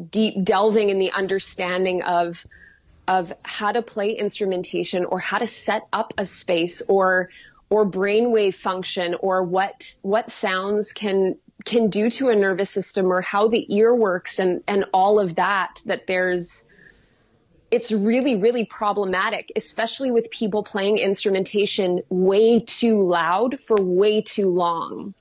deep 0.09 0.43
delving 0.43 0.89
in 0.89 0.99
the 0.99 1.11
understanding 1.11 2.03
of 2.03 2.43
of 3.07 3.31
how 3.43 3.71
to 3.71 3.81
play 3.81 4.11
instrumentation 4.11 5.05
or 5.05 5.19
how 5.19 5.37
to 5.37 5.47
set 5.47 5.83
up 5.93 6.13
a 6.17 6.25
space 6.25 6.81
or 6.89 7.29
or 7.69 7.89
brainwave 7.89 8.55
function 8.55 9.15
or 9.19 9.47
what 9.47 9.93
what 10.01 10.29
sounds 10.29 10.91
can 10.93 11.37
can 11.65 11.89
do 11.89 12.09
to 12.09 12.29
a 12.29 12.35
nervous 12.35 12.69
system 12.69 13.11
or 13.11 13.21
how 13.21 13.47
the 13.47 13.73
ear 13.73 13.95
works 13.95 14.39
and 14.39 14.63
and 14.67 14.85
all 14.93 15.19
of 15.19 15.35
that 15.35 15.79
that 15.85 16.07
there's 16.07 16.72
it's 17.73 17.91
really 17.91 18.35
really 18.35 18.65
problematic 18.65 19.51
especially 19.55 20.11
with 20.11 20.29
people 20.31 20.63
playing 20.63 20.97
instrumentation 20.97 22.01
way 22.09 22.59
too 22.59 23.03
loud 23.03 23.59
for 23.59 23.77
way 23.79 24.21
too 24.21 24.49
long 24.49 25.13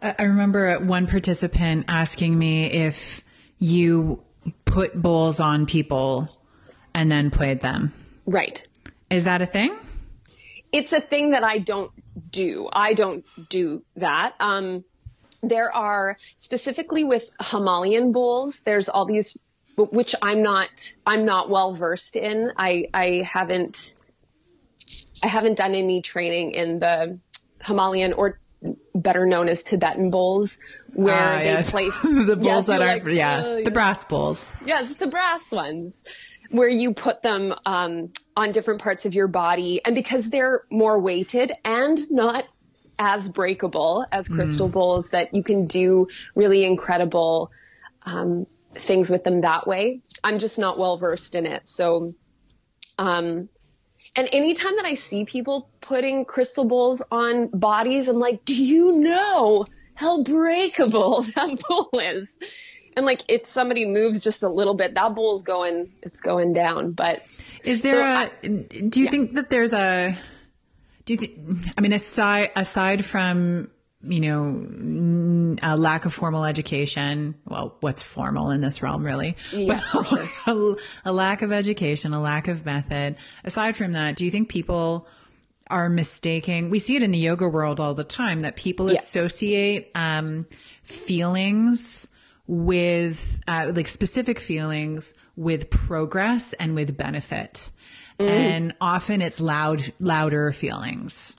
I 0.00 0.22
remember 0.22 0.78
one 0.78 1.06
participant 1.06 1.86
asking 1.88 2.38
me 2.38 2.66
if 2.66 3.22
you 3.58 4.22
put 4.64 4.94
bowls 4.94 5.40
on 5.40 5.66
people 5.66 6.28
and 6.94 7.10
then 7.10 7.30
played 7.30 7.60
them. 7.60 7.92
right 8.26 8.66
Is 9.10 9.24
that 9.24 9.42
a 9.42 9.46
thing? 9.46 9.74
it's 10.72 10.92
a 10.92 11.00
thing 11.00 11.30
that 11.30 11.44
I 11.44 11.58
don't 11.58 11.90
do. 12.30 12.68
I 12.72 12.94
don't 12.94 13.24
do 13.48 13.82
that. 13.96 14.34
Um, 14.40 14.84
there 15.42 15.74
are 15.74 16.16
specifically 16.36 17.04
with 17.04 17.30
Himalayan 17.40 18.12
bowls. 18.12 18.62
There's 18.62 18.88
all 18.88 19.04
these, 19.04 19.38
which 19.76 20.14
I'm 20.22 20.42
not. 20.42 20.68
I'm 21.06 21.24
not 21.24 21.50
well 21.50 21.74
versed 21.74 22.16
in. 22.16 22.52
I 22.56 22.86
I 22.94 23.22
haven't. 23.26 23.94
I 25.22 25.28
haven't 25.28 25.56
done 25.56 25.74
any 25.74 26.02
training 26.02 26.52
in 26.52 26.78
the 26.78 27.18
Himalayan 27.64 28.12
or 28.12 28.38
better 28.94 29.26
known 29.26 29.48
as 29.48 29.62
Tibetan 29.62 30.10
bowls, 30.10 30.58
where 30.94 31.14
Ah, 31.14 31.38
they 31.38 31.44
yes. 31.44 31.70
place 31.70 32.02
the 32.26 32.36
bowls 32.36 32.44
Yes, 32.44 32.66
that 32.66 32.80
you're 32.80 32.94
like, 32.94 33.04
yeah, 33.04 33.44
"Oh, 33.46 33.62
the 33.62 33.70
brass 33.70 34.04
bowls. 34.04 34.52
Yes, 34.64 34.94
the 34.94 35.06
brass 35.06 35.52
ones 35.52 36.04
where 36.50 36.68
you 36.68 36.94
put 36.94 37.22
them 37.22 37.54
um, 37.66 38.12
on 38.36 38.52
different 38.52 38.80
parts 38.80 39.04
of 39.04 39.14
your 39.14 39.28
body. 39.28 39.80
And 39.84 39.94
because 39.94 40.30
they're 40.30 40.62
more 40.70 40.98
weighted 41.00 41.52
and 41.64 41.98
not 42.10 42.44
as 42.98 43.28
breakable 43.28 44.06
as 44.12 44.28
crystal 44.28 44.68
bowls, 44.68 45.10
that 45.10 45.34
you 45.34 45.42
can 45.42 45.66
do 45.66 46.06
really 46.34 46.64
incredible 46.64 47.50
um, 48.04 48.46
things 48.78 49.10
with 49.10 49.24
them 49.24 49.42
that 49.42 49.66
way. 49.66 50.00
I'm 50.22 50.38
just 50.38 50.58
not 50.58 50.78
well 50.78 50.96
versed 50.98 51.34
in 51.34 51.46
it. 51.46 51.66
So, 51.68 52.12
um, 52.98 53.48
and 54.14 54.28
anytime 54.32 54.76
that 54.76 54.84
I 54.84 54.94
see 54.94 55.24
people 55.24 55.70
putting 55.80 56.24
crystal 56.24 56.64
bowls 56.66 57.02
on 57.10 57.48
bodies, 57.48 58.08
I'm 58.08 58.18
like, 58.18 58.44
do 58.44 58.54
you 58.54 58.92
know 58.92 59.64
how 59.94 60.22
breakable 60.22 61.22
that 61.34 61.62
bowl 61.68 61.90
is? 62.00 62.38
And 62.96 63.04
like, 63.04 63.22
if 63.28 63.44
somebody 63.44 63.84
moves 63.84 64.22
just 64.22 64.42
a 64.42 64.48
little 64.48 64.74
bit, 64.74 64.94
that 64.94 65.14
bowl's 65.14 65.42
going, 65.42 65.92
it's 66.02 66.20
going 66.20 66.52
down. 66.54 66.92
But 66.92 67.22
Is 67.64 67.82
there 67.82 68.30
So 68.42 68.46
a? 68.46 68.48
do 68.48 69.00
you 69.02 69.08
think 69.08 69.34
that 69.34 69.50
there's 69.50 69.74
a? 69.74 70.16
Do 71.04 71.12
you 71.12 71.18
think? 71.18 71.68
I 71.76 71.82
mean, 71.82 71.92
aside 71.92 72.50
aside 72.56 73.04
from 73.04 73.70
you 74.06 74.20
know 74.20 75.56
a 75.62 75.76
lack 75.76 76.04
of 76.04 76.14
formal 76.14 76.44
education, 76.44 77.34
well, 77.46 77.76
what's 77.80 78.02
formal 78.02 78.50
in 78.50 78.60
this 78.60 78.82
realm, 78.82 79.04
really? 79.04 79.36
Yeah, 79.52 79.80
but 79.94 80.28
a, 80.46 80.74
a 81.04 81.12
lack 81.12 81.42
of 81.42 81.52
education, 81.52 82.12
a 82.12 82.20
lack 82.20 82.48
of 82.48 82.64
method. 82.64 83.16
Aside 83.44 83.76
from 83.76 83.92
that, 83.92 84.16
do 84.16 84.24
you 84.24 84.30
think 84.30 84.48
people 84.48 85.06
are 85.68 85.88
mistaking? 85.88 86.70
We 86.70 86.78
see 86.78 86.96
it 86.96 87.02
in 87.02 87.10
the 87.10 87.18
yoga 87.18 87.48
world 87.48 87.80
all 87.80 87.94
the 87.94 88.04
time 88.04 88.40
that 88.40 88.56
people 88.56 88.88
associate 88.88 89.90
um, 89.96 90.46
feelings 90.82 92.08
with 92.46 93.40
uh, 93.48 93.72
like 93.74 93.88
specific 93.88 94.38
feelings 94.38 95.14
with 95.36 95.68
progress 95.70 96.52
and 96.54 96.74
with 96.74 96.96
benefit. 96.96 97.72
And 98.18 98.74
often 98.80 99.20
it's 99.20 99.40
loud, 99.42 99.82
louder 100.00 100.50
feelings. 100.52 101.36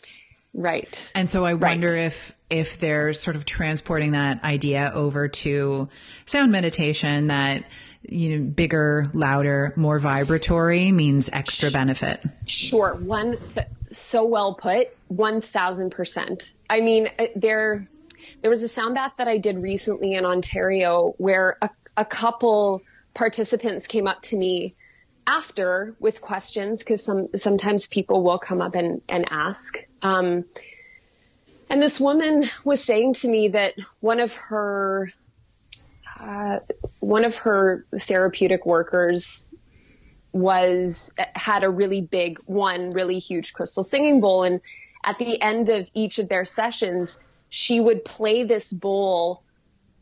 right. 0.53 1.11
And 1.15 1.27
so 1.27 1.43
I 1.43 1.53
Right. 1.53 1.71
wonder 1.71 1.87
if, 1.87 2.36
if 2.49 2.79
they're 2.79 3.13
sort 3.13 3.35
of 3.35 3.45
transporting 3.45 4.11
that 4.11 4.43
idea 4.43 4.91
over 4.93 5.27
to 5.27 5.89
sound 6.25 6.51
meditation 6.51 7.27
that, 7.27 7.63
you 8.03 8.37
know, 8.37 8.45
bigger, 8.45 9.09
louder, 9.13 9.73
more 9.75 9.99
vibratory 9.99 10.91
means 10.91 11.29
extra 11.31 11.71
benefit. 11.71 12.23
Sure. 12.45 12.95
One, 12.95 13.37
th- 13.53 13.67
so 13.89 14.25
well 14.25 14.55
put. 14.55 14.87
1000%. 15.11 16.53
I 16.69 16.81
mean, 16.81 17.09
uh, 17.19 17.25
there, 17.35 17.89
there 18.41 18.49
was 18.49 18.63
a 18.63 18.67
sound 18.67 18.95
bath 18.95 19.15
that 19.17 19.27
I 19.27 19.37
did 19.37 19.61
recently 19.61 20.13
in 20.13 20.25
Ontario 20.25 21.13
where 21.17 21.57
a, 21.61 21.69
a 21.97 22.05
couple 22.05 22.81
participants 23.13 23.87
came 23.87 24.07
up 24.07 24.21
to 24.23 24.37
me 24.37 24.75
after 25.25 25.95
with 25.99 26.21
questions 26.21 26.81
because 26.81 27.03
some, 27.03 27.27
sometimes 27.35 27.87
people 27.87 28.23
will 28.23 28.37
come 28.37 28.61
up 28.61 28.75
and, 28.75 29.01
and 29.09 29.25
ask. 29.29 29.75
Um, 30.01 30.45
and 31.69 31.81
this 31.81 31.99
woman 31.99 32.43
was 32.63 32.83
saying 32.83 33.13
to 33.15 33.27
me 33.27 33.49
that 33.49 33.73
one 33.99 34.19
of 34.19 34.33
her, 34.35 35.11
uh, 36.19 36.59
one 36.99 37.25
of 37.25 37.35
her 37.37 37.85
therapeutic 37.99 38.65
workers 38.65 39.55
was 40.31 41.15
had 41.33 41.63
a 41.63 41.69
really 41.69 42.01
big 42.01 42.39
one 42.45 42.91
really 42.91 43.19
huge 43.19 43.53
crystal 43.53 43.83
singing 43.83 44.19
bowl. 44.19 44.43
And 44.43 44.61
at 45.03 45.17
the 45.17 45.41
end 45.41 45.69
of 45.69 45.89
each 45.93 46.19
of 46.19 46.29
their 46.29 46.45
sessions 46.45 47.25
she 47.49 47.79
would 47.79 48.03
play 48.03 48.43
this 48.43 48.73
bowl 48.73 49.43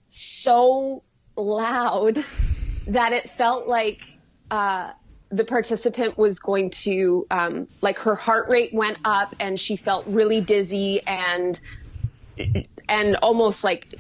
so 0.08 1.04
loud 1.36 2.16
that 2.88 3.14
it 3.14 3.30
felt 3.30 3.68
like 3.68 4.02
uh, 4.52 4.92
the 5.30 5.44
participant 5.44 6.18
was 6.18 6.40
going 6.40 6.70
to 6.70 7.26
um, 7.32 7.68
like 7.82 8.00
her 8.00 8.16
heart 8.16 8.50
rate 8.50 8.74
went 8.74 9.00
up 9.04 9.36
and 9.40 9.60
she 9.60 9.76
felt 9.76 10.06
really 10.08 10.42
dizzy 10.42 11.02
and 11.06 11.60
and 12.90 13.16
almost 13.18 13.64
like 13.64 13.94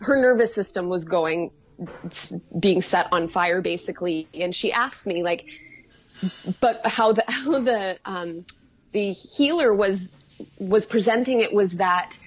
her 0.00 0.16
nervous 0.20 0.54
system 0.54 0.88
was 0.88 1.04
going 1.04 1.50
being 2.58 2.82
set 2.82 3.08
on 3.12 3.28
fire 3.28 3.60
basically. 3.60 4.28
And 4.34 4.54
she 4.54 4.72
asked 4.72 5.06
me 5.06 5.22
like 5.22 5.48
but 6.60 6.86
how 6.86 7.12
the 7.12 7.24
how 7.28 7.60
the 7.60 7.98
um, 8.04 8.44
the 8.92 9.12
healer 9.12 9.72
was 9.72 10.16
was 10.58 10.86
presenting 10.86 11.40
it 11.40 11.52
was 11.52 11.78
that 11.78 12.18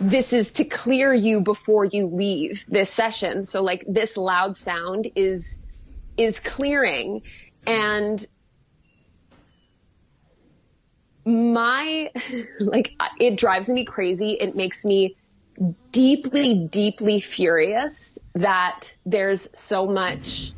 this 0.00 0.32
is 0.32 0.52
to 0.52 0.64
clear 0.64 1.12
you 1.12 1.40
before 1.40 1.84
you 1.84 2.06
leave 2.06 2.64
this 2.68 2.90
session. 2.90 3.42
So 3.42 3.62
like 3.62 3.84
this 3.86 4.16
loud 4.16 4.56
sound 4.56 5.08
is 5.14 5.62
is 6.16 6.38
clearing 6.40 7.22
and 7.70 8.26
my 11.24 12.10
like 12.60 12.92
it 13.20 13.36
drives 13.36 13.68
me 13.68 13.84
crazy. 13.84 14.32
It 14.32 14.54
makes 14.54 14.84
me 14.84 15.16
deeply 15.92 16.68
deeply 16.70 17.20
furious 17.20 18.18
that 18.34 18.92
there's 19.04 19.56
so 19.58 19.86
much 19.86 20.54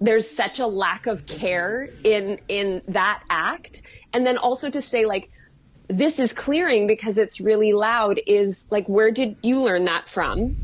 there's 0.00 0.30
such 0.30 0.58
a 0.58 0.66
lack 0.66 1.06
of 1.06 1.26
care 1.26 1.88
in 2.02 2.38
in 2.48 2.82
that 2.88 3.20
act. 3.30 3.82
And 4.12 4.26
then 4.26 4.38
also 4.38 4.70
to 4.70 4.80
say 4.80 5.04
like 5.04 5.28
this 5.88 6.18
is 6.18 6.32
clearing 6.32 6.86
because 6.86 7.18
it's 7.18 7.40
really 7.40 7.72
loud 7.72 8.18
is 8.26 8.66
like 8.70 8.88
where 8.88 9.10
did 9.10 9.36
you 9.42 9.62
learn 9.62 9.84
that 9.84 10.08
from? 10.08 10.56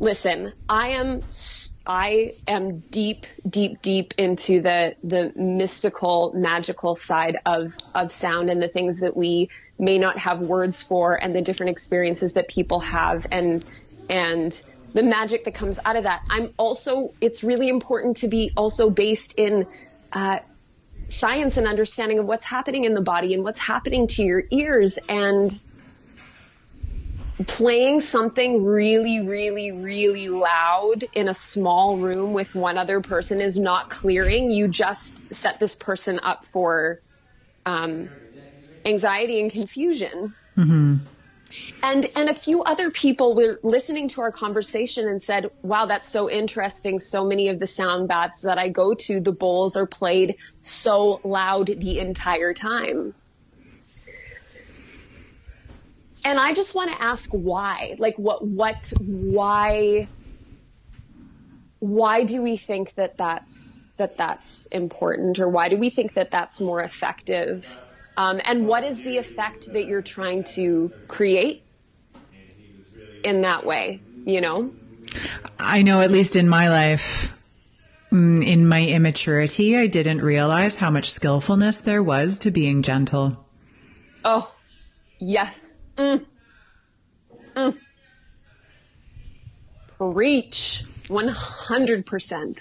Listen 0.00 0.52
i 0.68 0.88
am 0.88 1.22
i 1.88 2.30
am 2.46 2.80
deep 2.90 3.26
deep 3.50 3.82
deep 3.82 4.14
into 4.18 4.60
the 4.60 4.94
the 5.02 5.32
mystical 5.34 6.32
magical 6.34 6.94
side 6.94 7.36
of 7.44 7.74
of 7.94 8.12
sound 8.12 8.50
and 8.50 8.62
the 8.62 8.68
things 8.68 9.00
that 9.00 9.16
we 9.16 9.48
may 9.78 9.98
not 9.98 10.18
have 10.18 10.40
words 10.40 10.82
for 10.82 11.22
and 11.22 11.34
the 11.34 11.40
different 11.40 11.70
experiences 11.70 12.34
that 12.34 12.48
people 12.48 12.80
have 12.80 13.26
and 13.32 13.64
and 14.08 14.62
the 14.94 15.02
magic 15.02 15.44
that 15.44 15.54
comes 15.54 15.78
out 15.84 15.96
of 15.96 16.04
that. 16.04 16.22
I'm 16.30 16.52
also 16.58 17.14
it's 17.20 17.44
really 17.44 17.68
important 17.68 18.18
to 18.18 18.28
be 18.28 18.52
also 18.56 18.90
based 18.90 19.34
in 19.38 19.66
uh, 20.12 20.38
science 21.08 21.56
and 21.56 21.66
understanding 21.66 22.18
of 22.18 22.26
what's 22.26 22.44
happening 22.44 22.84
in 22.84 22.94
the 22.94 23.00
body 23.00 23.34
and 23.34 23.44
what's 23.44 23.58
happening 23.58 24.06
to 24.08 24.22
your 24.22 24.42
ears 24.50 24.98
and 25.08 25.50
playing 27.46 28.00
something 28.00 28.64
really, 28.64 29.20
really, 29.20 29.70
really 29.72 30.28
loud 30.28 31.04
in 31.14 31.28
a 31.28 31.34
small 31.34 31.98
room 31.98 32.32
with 32.32 32.54
one 32.54 32.78
other 32.78 33.00
person 33.00 33.40
is 33.40 33.58
not 33.58 33.90
clearing. 33.90 34.50
You 34.50 34.68
just 34.68 35.32
set 35.32 35.60
this 35.60 35.76
person 35.76 36.18
up 36.20 36.44
for 36.44 37.00
um, 37.64 38.10
anxiety 38.84 39.40
and 39.40 39.52
confusion. 39.52 40.34
Mm-hmm. 40.56 40.96
And 41.82 42.06
and 42.14 42.28
a 42.28 42.34
few 42.34 42.62
other 42.62 42.90
people 42.90 43.34
were 43.34 43.58
listening 43.62 44.08
to 44.08 44.20
our 44.20 44.32
conversation 44.32 45.08
and 45.08 45.22
said, 45.22 45.46
"Wow, 45.62 45.86
that's 45.86 46.08
so 46.08 46.28
interesting. 46.28 46.98
So 46.98 47.24
many 47.24 47.48
of 47.48 47.58
the 47.58 47.66
sound 47.66 48.08
baths 48.08 48.42
that 48.42 48.58
I 48.58 48.68
go 48.68 48.94
to, 48.94 49.20
the 49.20 49.32
bowls 49.32 49.76
are 49.76 49.86
played 49.86 50.36
so 50.60 51.20
loud 51.24 51.66
the 51.68 52.00
entire 52.00 52.52
time." 52.52 53.14
And 56.24 56.38
I 56.38 56.52
just 56.54 56.74
want 56.74 56.92
to 56.92 57.02
ask 57.02 57.30
why. 57.30 57.94
Like 57.98 58.16
what 58.18 58.46
what 58.46 58.92
why 59.00 60.08
why 61.80 62.24
do 62.24 62.42
we 62.42 62.56
think 62.56 62.94
that 62.94 63.16
that's 63.16 63.92
that 63.98 64.16
that's 64.16 64.66
important 64.66 65.38
or 65.38 65.48
why 65.48 65.68
do 65.68 65.76
we 65.76 65.90
think 65.90 66.14
that 66.14 66.30
that's 66.30 66.60
more 66.60 66.82
effective? 66.82 67.82
Um, 68.16 68.40
and 68.44 68.66
what 68.66 68.82
is 68.82 69.02
the 69.02 69.18
effect 69.18 69.72
that 69.72 69.84
you're 69.84 70.02
trying 70.02 70.42
to 70.54 70.92
create 71.06 71.62
in 73.22 73.42
that 73.42 73.64
way, 73.64 74.02
you 74.24 74.40
know? 74.40 74.72
I 75.58 75.82
know 75.82 76.00
at 76.00 76.10
least 76.10 76.34
in 76.34 76.48
my 76.48 76.68
life 76.68 77.32
mm, 78.12 78.44
in 78.44 78.66
my 78.66 78.84
immaturity, 78.84 79.76
I 79.76 79.86
didn't 79.86 80.20
realize 80.20 80.74
how 80.74 80.90
much 80.90 81.10
skillfulness 81.10 81.80
there 81.80 82.02
was 82.02 82.40
to 82.40 82.50
being 82.50 82.82
gentle. 82.82 83.46
Oh, 84.24 84.52
yes. 85.20 85.77
Mm. 85.98 86.24
Mm. 87.56 87.78
Reach 89.98 90.84
100%. 91.08 92.58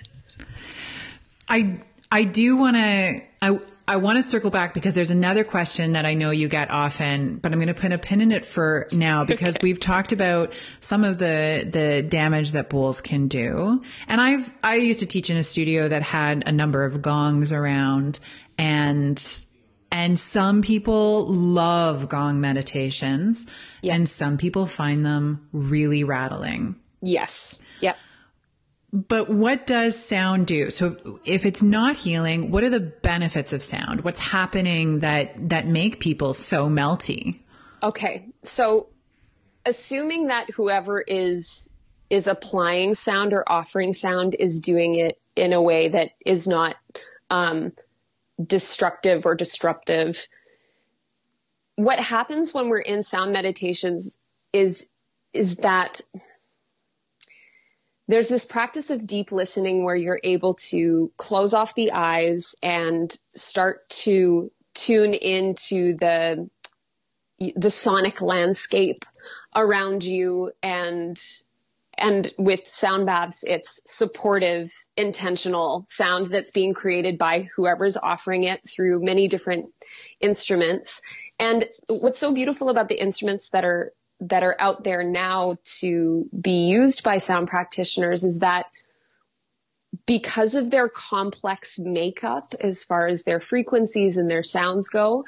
I 1.50 1.72
I 2.12 2.24
do 2.24 2.58
want 2.58 2.76
to 2.76 3.22
I 3.42 3.60
I 3.90 3.96
want 3.98 4.18
to 4.18 4.24
circle 4.24 4.50
back 4.50 4.74
because 4.74 4.94
there's 4.96 5.12
another 5.12 5.46
question 5.46 5.94
that 5.94 6.06
I 6.06 6.14
know 6.14 6.30
you 6.32 6.50
get 6.50 6.70
often, 6.72 7.38
but 7.38 7.54
I'm 7.54 7.60
going 7.60 7.74
to 7.74 7.74
put 7.74 7.94
a 7.94 7.98
pin 7.98 8.20
in 8.20 8.34
it 8.34 8.46
for 8.46 8.86
now 8.92 9.24
because 9.24 9.56
okay. 9.56 9.64
we've 9.64 9.80
talked 9.80 10.12
about 10.12 10.54
some 10.82 11.06
of 11.06 11.20
the 11.20 11.68
the 11.72 12.02
damage 12.02 12.52
that 12.52 12.70
bowls 12.70 13.00
can 13.00 13.30
do. 13.30 13.82
And 14.10 14.20
I've 14.20 14.54
I 14.62 14.76
used 14.76 15.00
to 15.00 15.06
teach 15.06 15.30
in 15.30 15.38
a 15.38 15.44
studio 15.44 15.88
that 15.88 16.02
had 16.02 16.48
a 16.48 16.52
number 16.52 16.84
of 16.84 17.02
gongs 17.02 17.54
around 17.54 18.20
and 18.58 19.46
and 19.92 20.20
some 20.20 20.62
people 20.62 21.26
love 21.28 22.10
gong 22.10 22.42
meditations 22.42 23.48
yep. 23.82 23.96
and 23.96 24.10
some 24.10 24.38
people 24.38 24.66
find 24.66 25.06
them 25.06 25.48
really 25.52 26.04
rattling. 26.04 26.76
Yes. 27.02 27.62
Yep. 27.82 27.98
But 28.94 29.30
what 29.30 29.68
does 29.68 30.02
sound 30.02 30.48
do? 30.48 30.70
So 30.70 31.20
if 31.26 31.46
it's 31.46 31.62
not 31.62 31.98
healing, 31.98 32.52
what 32.52 32.64
are 32.64 32.70
the 32.70 32.80
benefits 32.80 33.54
of 33.54 33.62
sound? 33.62 34.04
What's 34.04 34.20
happening 34.20 35.00
that 35.00 35.50
that 35.50 35.68
make 35.68 36.00
people 36.00 36.34
so 36.34 36.70
melty? 36.70 37.40
Okay. 37.84 38.30
So 38.44 38.90
assuming 39.66 40.28
that 40.28 40.50
whoever 40.52 41.02
is 41.02 41.76
is 42.10 42.28
applying 42.28 42.96
sound 42.96 43.34
or 43.34 43.44
offering 43.46 43.92
sound 43.92 44.36
is 44.40 44.62
doing 44.62 44.96
it 44.96 45.20
in 45.36 45.52
a 45.52 45.62
way 45.62 45.90
that 45.90 46.12
is 46.26 46.48
not 46.48 46.76
um, 47.30 47.74
destructive 48.44 49.26
or 49.26 49.36
disruptive. 49.36 50.28
What 51.76 52.00
happens 52.00 52.54
when 52.54 52.70
we're 52.70 52.80
in 52.80 53.04
sound 53.04 53.34
meditations 53.34 54.20
is 54.54 54.90
is 55.34 55.58
that 55.58 56.02
there's 58.08 58.30
this 58.30 58.46
practice 58.46 58.90
of 58.90 59.06
deep 59.06 59.32
listening 59.32 59.84
where 59.84 59.96
you're 59.96 60.22
able 60.24 60.54
to 60.54 61.12
close 61.18 61.54
off 61.54 61.76
the 61.76 61.92
eyes 61.92 62.56
and 62.64 63.16
start 63.36 63.88
to 63.90 64.52
tune 64.74 65.14
into 65.14 65.96
the 65.98 66.50
the 67.56 67.70
sonic 67.70 68.22
landscape 68.22 69.06
around 69.56 70.04
you 70.04 70.52
and 70.64 71.22
and 71.98 72.32
with 72.38 72.68
sound 72.68 73.06
baths, 73.06 73.44
it's 73.44 73.82
supportive, 73.86 74.72
intentional 74.96 75.86
sound 75.88 76.28
that's 76.28 76.52
being 76.52 76.74
created 76.74 77.18
by 77.18 77.48
whoever's 77.56 77.98
offering 77.98 78.44
it 78.44 78.62
through 78.68 79.04
many 79.04 79.28
different 79.28 79.74
instruments. 80.20 81.02
And 81.40 81.66
what's 81.88 82.20
so 82.20 82.34
beautiful 82.34 82.70
about 82.70 82.88
the 82.88 83.00
instruments 83.00 83.50
that 83.50 83.66
are 83.66 83.94
that 84.20 84.44
are 84.44 84.56
out 84.60 84.84
there 84.84 85.04
now 85.04 85.58
to 85.80 86.28
be 86.40 86.66
used 86.66 87.04
by 87.04 87.18
sound 87.20 87.48
practitioners 87.48 88.24
is 88.24 88.40
that 88.40 88.66
because 90.08 90.56
of 90.56 90.72
their 90.72 90.90
complex 90.90 91.78
makeup 91.78 92.46
as 92.60 92.84
far 92.84 93.08
as 93.08 93.24
their 93.24 93.40
frequencies 93.40 94.18
and 94.18 94.30
their 94.30 94.42
sounds 94.42 94.90
go, 94.90 95.26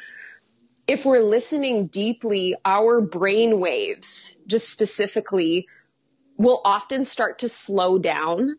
if 0.87 1.05
we're 1.05 1.21
listening 1.21 1.85
deeply, 1.85 2.55
our 2.65 2.99
brain 2.99 3.59
waves, 3.59 4.37
just 4.47 4.69
specifically, 4.69 5.67
will 6.39 6.61
often 6.63 7.05
start 7.05 7.39
to 7.39 7.49
slow 7.49 7.99
down 7.99 8.55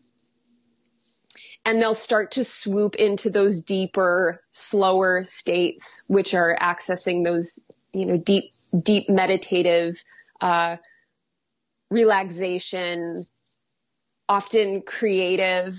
and 1.65 1.81
they'll 1.81 1.93
start 1.93 2.31
to 2.31 2.43
swoop 2.43 2.95
into 2.95 3.29
those 3.29 3.61
deeper, 3.61 4.41
slower 4.51 5.23
states, 5.23 6.05
which 6.07 6.33
are 6.33 6.55
accessing 6.61 7.23
those, 7.23 7.65
you 7.91 8.05
know, 8.05 8.17
deep, 8.17 8.51
deep 8.83 9.09
meditative, 9.09 10.01
uh, 10.39 10.77
relaxation, 11.89 13.15
often 14.29 14.81
creative. 14.83 15.75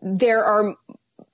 There 0.00 0.44
are 0.44 0.74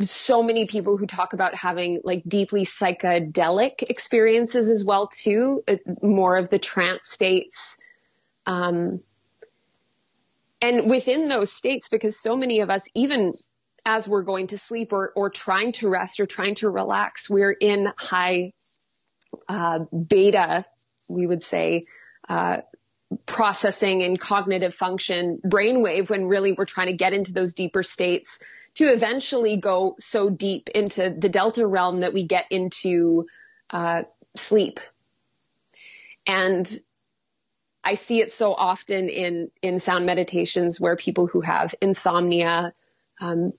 so 0.01 0.43
many 0.43 0.67
people 0.67 0.97
who 0.97 1.07
talk 1.07 1.33
about 1.33 1.55
having 1.55 2.01
like 2.05 2.23
deeply 2.25 2.65
psychedelic 2.65 3.83
experiences 3.91 4.71
as 4.71 4.85
well 4.85 5.09
too, 5.09 5.63
uh, 5.69 5.77
more 6.01 6.37
of 6.37 6.49
the 6.49 6.59
trance 6.59 7.09
states 7.09 7.81
um, 8.47 9.01
and 10.61 10.91
within 10.91 11.29
those 11.29 11.53
states, 11.53 11.89
because 11.89 12.21
so 12.21 12.37
many 12.37 12.61
of 12.61 12.71
us, 12.71 12.89
even 12.95 13.33
as 13.87 14.07
we're 14.07 14.23
going 14.23 14.49
to 14.49 14.59
sleep 14.59 14.93
or, 14.93 15.13
or 15.17 15.31
trying 15.31 15.73
to 15.73 15.89
rest 15.89 16.21
or 16.21 16.27
trying 16.27 16.55
to 16.57 16.69
relax, 16.69 17.31
we're 17.31 17.57
in 17.59 17.91
high 17.97 18.53
uh, 19.49 19.81
beta, 19.91 20.65
we 21.09 21.27
would 21.27 21.43
say, 21.43 21.85
uh, 22.29 22.59
processing 23.27 24.03
and 24.03 24.21
cognitive 24.21 24.75
function 24.75 25.41
brainwave 25.45 26.11
when 26.11 26.27
really 26.27 26.53
we're 26.53 26.65
trying 26.65 26.87
to 26.87 26.93
get 26.93 27.13
into 27.13 27.33
those 27.33 27.55
deeper 27.55 27.83
states 27.83 28.45
to 28.75 28.85
eventually 28.85 29.57
go 29.57 29.97
so 29.99 30.31
deep 30.31 30.69
into 30.69 31.11
the 31.11 31.29
delta 31.29 31.67
realm 31.67 32.01
that 32.01 32.13
we 32.13 32.23
get 32.23 32.47
into 32.51 33.27
uh, 33.71 34.03
sleep. 34.37 34.79
And 36.27 36.71
I 37.83 37.95
see 37.95 38.21
it 38.21 38.31
so 38.31 38.55
often 38.55 39.09
in, 39.09 39.51
in 39.63 39.79
sound 39.79 40.07
meditations 40.07 40.81
where 40.81 40.97
people 40.97 41.27
who 41.27 41.41
have 41.41 41.75
insomnia, 41.81 42.75
um, 43.21 43.53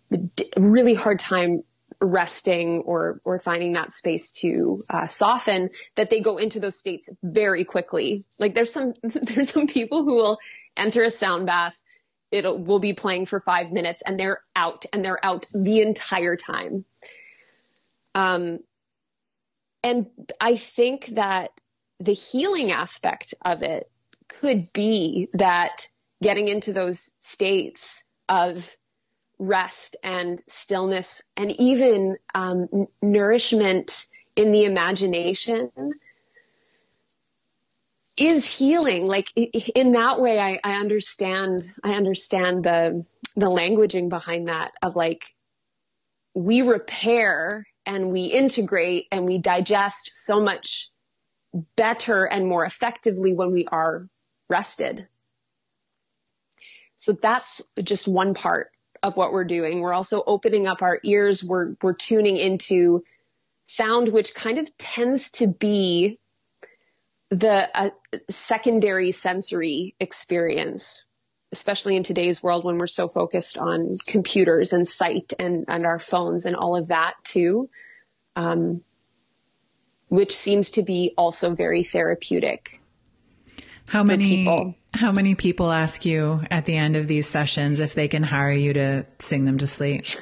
really 0.57 0.93
hard 0.93 1.19
time 1.19 1.63
resting 1.99 2.79
or 2.79 3.21
or 3.25 3.37
finding 3.37 3.73
that 3.73 3.91
space 3.91 4.31
to 4.31 4.77
uh, 4.89 5.05
soften 5.05 5.69
that 5.95 6.09
they 6.09 6.19
go 6.19 6.37
into 6.37 6.59
those 6.59 6.75
states 6.75 7.09
very 7.21 7.63
quickly. 7.63 8.23
Like 8.39 8.55
there's 8.55 8.73
some 8.73 8.93
there's 9.03 9.51
some 9.51 9.67
people 9.67 10.03
who 10.03 10.15
will 10.15 10.39
enter 10.75 11.03
a 11.03 11.11
sound 11.11 11.45
bath 11.45 11.75
it 12.31 12.45
will 12.45 12.79
be 12.79 12.93
playing 12.93 13.25
for 13.25 13.41
five 13.41 13.73
minutes 13.73 14.01
and 14.01 14.17
they're 14.17 14.39
out 14.55 14.85
and 14.93 15.03
they're 15.03 15.23
out 15.23 15.45
the 15.53 15.81
entire 15.81 16.35
time. 16.35 16.85
Um 18.15 18.59
and 19.83 20.07
i 20.39 20.55
think 20.55 21.07
that 21.07 21.51
the 21.99 22.13
healing 22.13 22.71
aspect 22.71 23.33
of 23.43 23.61
it 23.63 23.90
could 24.39 24.61
be 24.73 25.29
that 25.33 25.87
getting 26.21 26.47
into 26.47 26.73
those 26.73 27.15
states 27.19 28.09
of 28.29 28.75
rest 29.39 29.95
and 30.03 30.41
stillness 30.47 31.23
and 31.35 31.51
even 31.59 32.17
um, 32.35 32.67
n- 32.71 32.87
nourishment 33.01 34.05
in 34.35 34.51
the 34.51 34.65
imagination 34.65 35.71
is 38.17 38.55
healing. 38.55 39.07
Like 39.07 39.31
in 39.35 39.93
that 39.93 40.19
way 40.19 40.39
I, 40.39 40.59
I 40.63 40.73
understand 40.73 41.61
i 41.83 41.93
understand 41.93 42.63
the 42.63 43.05
the 43.35 43.47
languaging 43.47 44.09
behind 44.09 44.49
that 44.49 44.73
of 44.81 44.95
like 44.95 45.33
we 46.33 46.61
repair 46.61 47.65
and 47.85 48.11
we 48.11 48.25
integrate 48.25 49.07
and 49.11 49.25
we 49.25 49.37
digest 49.37 50.11
so 50.13 50.41
much 50.41 50.89
better 51.75 52.25
and 52.25 52.47
more 52.47 52.65
effectively 52.65 53.33
when 53.33 53.51
we 53.51 53.65
are 53.71 54.07
rested 54.51 55.07
so 57.01 57.13
that's 57.13 57.63
just 57.81 58.07
one 58.07 58.35
part 58.35 58.69
of 59.01 59.17
what 59.17 59.33
we're 59.33 59.43
doing. 59.43 59.81
We're 59.81 59.91
also 59.91 60.23
opening 60.23 60.67
up 60.67 60.83
our 60.83 60.99
ears. 61.03 61.43
We're, 61.43 61.73
we're 61.81 61.95
tuning 61.95 62.37
into 62.37 63.03
sound, 63.65 64.09
which 64.09 64.35
kind 64.35 64.59
of 64.59 64.77
tends 64.77 65.31
to 65.31 65.47
be 65.47 66.19
the 67.31 67.67
uh, 67.73 67.89
secondary 68.29 69.09
sensory 69.09 69.95
experience, 69.99 71.07
especially 71.51 71.95
in 71.95 72.03
today's 72.03 72.43
world 72.43 72.65
when 72.65 72.77
we're 72.77 72.85
so 72.85 73.07
focused 73.07 73.57
on 73.57 73.95
computers 74.05 74.71
and 74.71 74.87
sight 74.87 75.33
and, 75.39 75.65
and 75.69 75.87
our 75.87 75.97
phones 75.97 76.45
and 76.45 76.55
all 76.55 76.75
of 76.75 76.89
that 76.89 77.15
too. 77.23 77.67
Um, 78.35 78.83
which 80.07 80.35
seems 80.35 80.71
to 80.71 80.83
be 80.83 81.15
also 81.17 81.55
very 81.55 81.81
therapeutic. 81.81 82.79
How 83.91 84.03
many 84.03 84.37
people. 84.37 84.75
How 84.93 85.11
many 85.11 85.35
people 85.35 85.69
ask 85.69 86.05
you 86.05 86.41
at 86.49 86.63
the 86.63 86.77
end 86.77 86.95
of 86.95 87.09
these 87.09 87.27
sessions 87.27 87.81
if 87.81 87.93
they 87.93 88.07
can 88.07 88.23
hire 88.23 88.53
you 88.53 88.71
to 88.71 89.05
sing 89.19 89.43
them 89.43 89.57
to 89.57 89.67
sleep? 89.67 90.05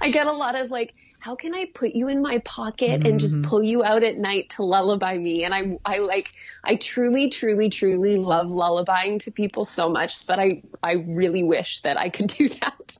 I 0.00 0.10
get 0.10 0.26
a 0.26 0.32
lot 0.32 0.58
of 0.58 0.70
like, 0.70 0.94
how 1.20 1.34
can 1.34 1.54
I 1.54 1.66
put 1.74 1.92
you 1.92 2.08
in 2.08 2.22
my 2.22 2.38
pocket 2.38 3.00
mm-hmm. 3.00 3.06
and 3.06 3.20
just 3.20 3.36
mm-hmm. 3.36 3.50
pull 3.50 3.62
you 3.62 3.84
out 3.84 4.02
at 4.02 4.16
night 4.16 4.48
to 4.56 4.64
lullaby 4.64 5.18
me? 5.18 5.44
And 5.44 5.54
I, 5.54 5.78
I 5.84 5.98
like, 5.98 6.30
I 6.64 6.76
truly, 6.76 7.28
truly, 7.28 7.68
truly 7.68 8.16
love 8.16 8.46
lullabying 8.46 9.22
to 9.24 9.30
people 9.30 9.66
so 9.66 9.90
much 9.90 10.24
that 10.26 10.38
I, 10.38 10.62
I 10.82 10.92
really 10.92 11.42
wish 11.42 11.80
that 11.80 11.98
I 11.98 12.08
could 12.08 12.26
do 12.28 12.48
that. 12.48 12.96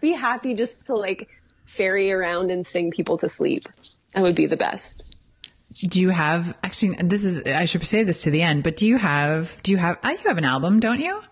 Be 0.00 0.12
happy 0.12 0.54
just 0.54 0.86
to 0.86 0.94
like 0.94 1.28
ferry 1.64 2.12
around 2.12 2.52
and 2.52 2.64
sing 2.64 2.92
people 2.92 3.18
to 3.18 3.28
sleep. 3.28 3.64
That 4.14 4.22
would 4.22 4.36
be 4.36 4.46
the 4.46 4.56
best 4.56 5.15
do 5.88 6.00
you 6.00 6.10
have 6.10 6.56
actually 6.62 6.94
this 6.96 7.24
is 7.24 7.42
i 7.44 7.64
should 7.64 7.84
save 7.84 8.06
this 8.06 8.22
to 8.22 8.30
the 8.30 8.42
end 8.42 8.62
but 8.62 8.76
do 8.76 8.86
you 8.86 8.98
have 8.98 9.60
do 9.62 9.72
you 9.72 9.78
have 9.78 9.98
you 10.04 10.28
have 10.28 10.38
an 10.38 10.44
album 10.44 10.80
don't 10.80 11.00
you? 11.00 11.22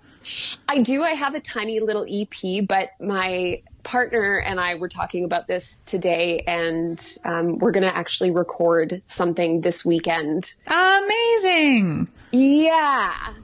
I 0.69 0.79
do. 0.79 1.03
I 1.03 1.11
have 1.11 1.35
a 1.35 1.41
tiny 1.41 1.81
little 1.81 2.07
ep 2.09 2.67
but 2.67 2.91
my 3.01 3.63
partner 3.83 4.39
and 4.39 4.59
i 4.59 4.77
were 4.77 4.89
talking 4.89 5.25
about 5.25 5.47
this 5.47 5.81
today 5.81 6.43
and 6.47 7.19
um, 7.25 7.59
we're 7.59 7.73
going 7.73 7.83
to 7.83 7.95
actually 7.95 8.31
record 8.31 9.03
something 9.05 9.61
this 9.61 9.85
weekend. 9.85 10.55
Amazing! 10.67 12.09
Yeah. 12.33 13.35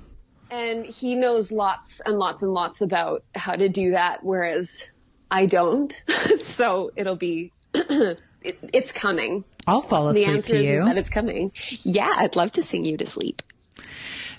And 0.50 0.84
he 0.86 1.14
knows 1.14 1.52
lots 1.52 2.00
and 2.00 2.18
lots 2.18 2.42
and 2.42 2.52
lots 2.52 2.80
about 2.80 3.22
how 3.34 3.54
to 3.54 3.68
do 3.68 3.90
that 3.90 4.24
whereas 4.24 4.90
i 5.30 5.46
don't. 5.46 6.02
So 6.38 6.90
it'll 6.96 7.16
be 7.16 7.52
it, 8.42 8.58
it's 8.72 8.92
coming. 8.92 9.44
I'll 9.66 9.80
fall 9.80 10.08
asleep 10.08 10.26
the 10.26 10.32
answer 10.32 10.58
to 10.58 10.64
you. 10.64 10.80
Is 10.80 10.86
that 10.86 10.98
it's 10.98 11.10
coming. 11.10 11.52
Yeah, 11.84 12.12
I'd 12.16 12.36
love 12.36 12.52
to 12.52 12.62
sing 12.62 12.84
you 12.84 12.96
to 12.96 13.06
sleep. 13.06 13.42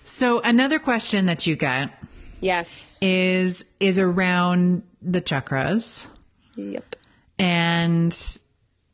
So 0.03 0.39
another 0.39 0.79
question 0.79 1.27
that 1.27 1.45
you 1.45 1.55
get, 1.55 1.91
yes, 2.39 2.99
is 3.01 3.65
is 3.79 3.99
around 3.99 4.83
the 5.01 5.21
chakras. 5.21 6.07
Yep. 6.55 6.95
And 7.37 8.39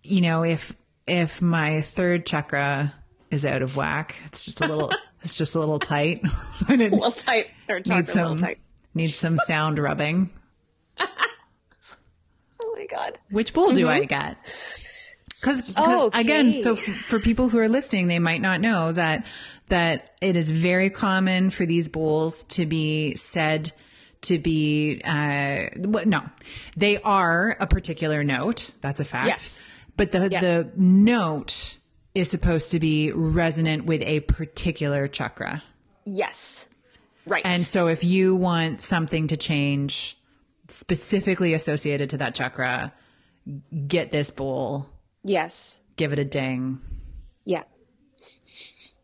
you 0.03 0.21
know, 0.21 0.43
if 0.43 0.75
if 1.07 1.41
my 1.41 1.81
third 1.81 2.25
chakra 2.25 2.93
is 3.31 3.45
out 3.45 3.61
of 3.61 3.77
whack, 3.77 4.21
it's 4.25 4.45
just 4.45 4.61
a 4.61 4.67
little 4.67 4.91
it's 5.21 5.37
just 5.37 5.55
a 5.55 5.59
little 5.59 5.79
tight. 5.79 6.21
a 6.69 6.75
little 6.75 7.11
tight. 7.11 7.47
Third 7.67 7.85
chakra, 7.85 8.01
needs 8.01 8.11
some, 8.11 8.19
a 8.19 8.23
little 8.23 8.41
tight. 8.41 8.59
Needs 8.93 9.15
some 9.15 9.37
sound 9.37 9.79
rubbing. 9.79 10.29
oh 10.99 11.05
my 12.75 12.85
god. 12.85 13.17
Which 13.31 13.53
bowl 13.53 13.67
mm-hmm. 13.67 13.77
do 13.77 13.87
I 13.87 14.03
get? 14.03 14.37
Because 15.47 15.73
oh, 15.77 16.07
okay. 16.07 16.21
again, 16.21 16.53
so 16.53 16.73
f- 16.73 16.79
for 16.79 17.19
people 17.19 17.49
who 17.49 17.59
are 17.59 17.69
listening, 17.69 18.07
they 18.07 18.19
might 18.19 18.41
not 18.41 18.61
know 18.61 18.91
that 18.91 19.25
that 19.67 20.15
it 20.21 20.35
is 20.35 20.51
very 20.51 20.89
common 20.89 21.49
for 21.49 21.65
these 21.65 21.89
bowls 21.89 22.43
to 22.45 22.65
be 22.65 23.15
said 23.15 23.71
to 24.21 24.39
be 24.39 25.01
uh, 25.05 25.67
no, 25.77 26.23
they 26.75 27.01
are 27.01 27.55
a 27.59 27.67
particular 27.67 28.23
note. 28.23 28.71
That's 28.81 28.99
a 28.99 29.05
fact. 29.05 29.27
Yes, 29.27 29.63
but 29.95 30.11
the 30.11 30.29
yeah. 30.31 30.41
the 30.41 30.71
note 30.75 31.77
is 32.13 32.29
supposed 32.29 32.71
to 32.71 32.79
be 32.79 33.11
resonant 33.11 33.85
with 33.85 34.01
a 34.01 34.21
particular 34.21 35.07
chakra. 35.07 35.63
Yes. 36.05 36.67
Right. 37.27 37.45
And 37.45 37.61
so 37.61 37.87
if 37.87 38.03
you 38.03 38.35
want 38.35 38.81
something 38.81 39.27
to 39.27 39.37
change 39.37 40.17
specifically 40.69 41.53
associated 41.53 42.09
to 42.11 42.17
that 42.17 42.33
chakra, 42.33 42.93
get 43.87 44.11
this 44.11 44.31
bowl 44.31 44.89
Yes. 45.23 45.83
Give 45.95 46.13
it 46.13 46.19
a 46.19 46.25
ding. 46.25 46.79
Yeah. 47.45 47.63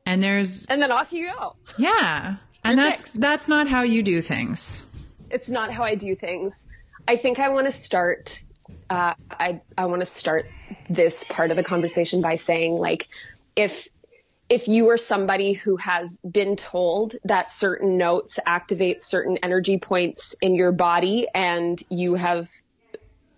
And 0.06 0.22
there's 0.22 0.66
And 0.68 0.82
then 0.82 0.92
off 0.92 1.14
you 1.14 1.32
go. 1.32 1.56
Yeah. 1.78 2.36
and 2.64 2.78
that's 2.78 3.02
fixed. 3.02 3.22
that's 3.22 3.48
not 3.48 3.68
how 3.68 3.82
you 3.82 4.04
do 4.04 4.22
things. 4.22 4.86
It's 5.30 5.50
not 5.50 5.72
how 5.72 5.84
I 5.84 5.96
do 5.96 6.16
things. 6.16 6.70
I 7.08 7.16
think 7.16 7.40
I 7.40 7.50
want 7.50 7.66
to 7.66 7.72
start 7.72 8.44
uh, 8.90 9.14
I 9.30 9.62
I 9.78 9.86
want 9.86 10.02
to 10.02 10.06
start 10.06 10.46
this 10.90 11.24
part 11.24 11.52
of 11.52 11.58
the 11.58 11.64
conversation 11.64 12.22
by 12.22 12.36
saying 12.36 12.74
like 12.74 13.08
if 13.56 13.88
if 14.50 14.68
you 14.68 14.90
are 14.90 14.98
somebody 14.98 15.54
who 15.54 15.78
has 15.78 16.18
been 16.20 16.56
told 16.56 17.16
that 17.24 17.50
certain 17.50 17.98
notes 17.98 18.40
activate 18.46 19.02
certain 19.02 19.38
energy 19.42 19.78
points 19.80 20.36
in 20.42 20.54
your 20.56 20.72
body 20.72 21.28
and 21.34 21.82
you 21.90 22.16
have 22.16 22.50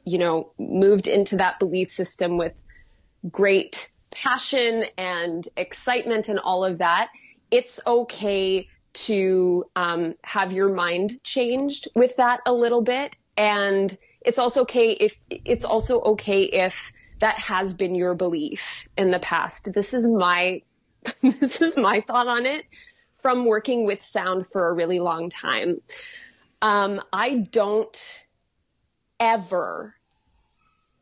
you 0.03 0.17
know 0.17 0.51
moved 0.57 1.07
into 1.07 1.37
that 1.37 1.59
belief 1.59 1.89
system 1.89 2.37
with 2.37 2.53
great 3.31 3.89
passion 4.11 4.85
and 4.97 5.47
excitement 5.57 6.29
and 6.29 6.39
all 6.39 6.63
of 6.63 6.79
that, 6.79 7.09
it's 7.51 7.79
okay 7.85 8.67
to 8.93 9.65
um, 9.75 10.15
have 10.23 10.53
your 10.53 10.73
mind 10.73 11.21
changed 11.23 11.87
with 11.95 12.15
that 12.17 12.39
a 12.45 12.53
little 12.53 12.81
bit. 12.81 13.15
And 13.37 13.95
it's 14.21 14.39
also 14.39 14.61
okay 14.61 14.91
if 14.91 15.17
it's 15.29 15.65
also 15.65 16.01
okay 16.01 16.43
if 16.43 16.93
that 17.19 17.37
has 17.37 17.73
been 17.73 17.95
your 17.95 18.15
belief 18.15 18.87
in 18.97 19.11
the 19.11 19.19
past. 19.19 19.73
This 19.73 19.93
is 19.93 20.07
my 20.07 20.61
this 21.21 21.61
is 21.61 21.77
my 21.77 22.01
thought 22.01 22.27
on 22.27 22.45
it 22.45 22.65
from 23.21 23.45
working 23.45 23.85
with 23.85 24.01
sound 24.01 24.47
for 24.47 24.69
a 24.69 24.73
really 24.73 24.99
long 24.99 25.29
time. 25.29 25.81
Um, 26.61 27.01
I 27.11 27.45
don't 27.51 28.25
ever, 29.19 29.95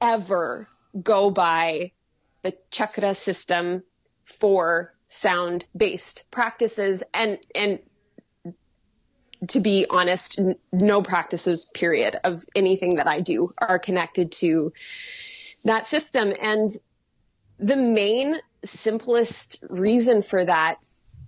ever 0.01 0.67
go 1.01 1.31
by 1.31 1.91
the 2.43 2.53
chakra 2.71 3.13
system 3.13 3.83
for 4.25 4.93
sound 5.07 5.65
based 5.75 6.25
practices 6.31 7.03
and 7.13 7.37
and 7.53 7.79
to 9.47 9.59
be 9.59 9.85
honest 9.89 10.39
no 10.71 11.01
practices 11.01 11.65
period 11.65 12.17
of 12.23 12.45
anything 12.55 12.95
that 12.95 13.07
i 13.07 13.19
do 13.19 13.53
are 13.57 13.77
connected 13.79 14.31
to 14.31 14.71
that 15.63 15.87
system. 15.87 16.33
And 16.41 16.69
the 17.57 17.77
main 17.77 18.35
simplest 18.63 19.63
reason 19.69 20.21
for 20.21 20.43
that 20.45 20.77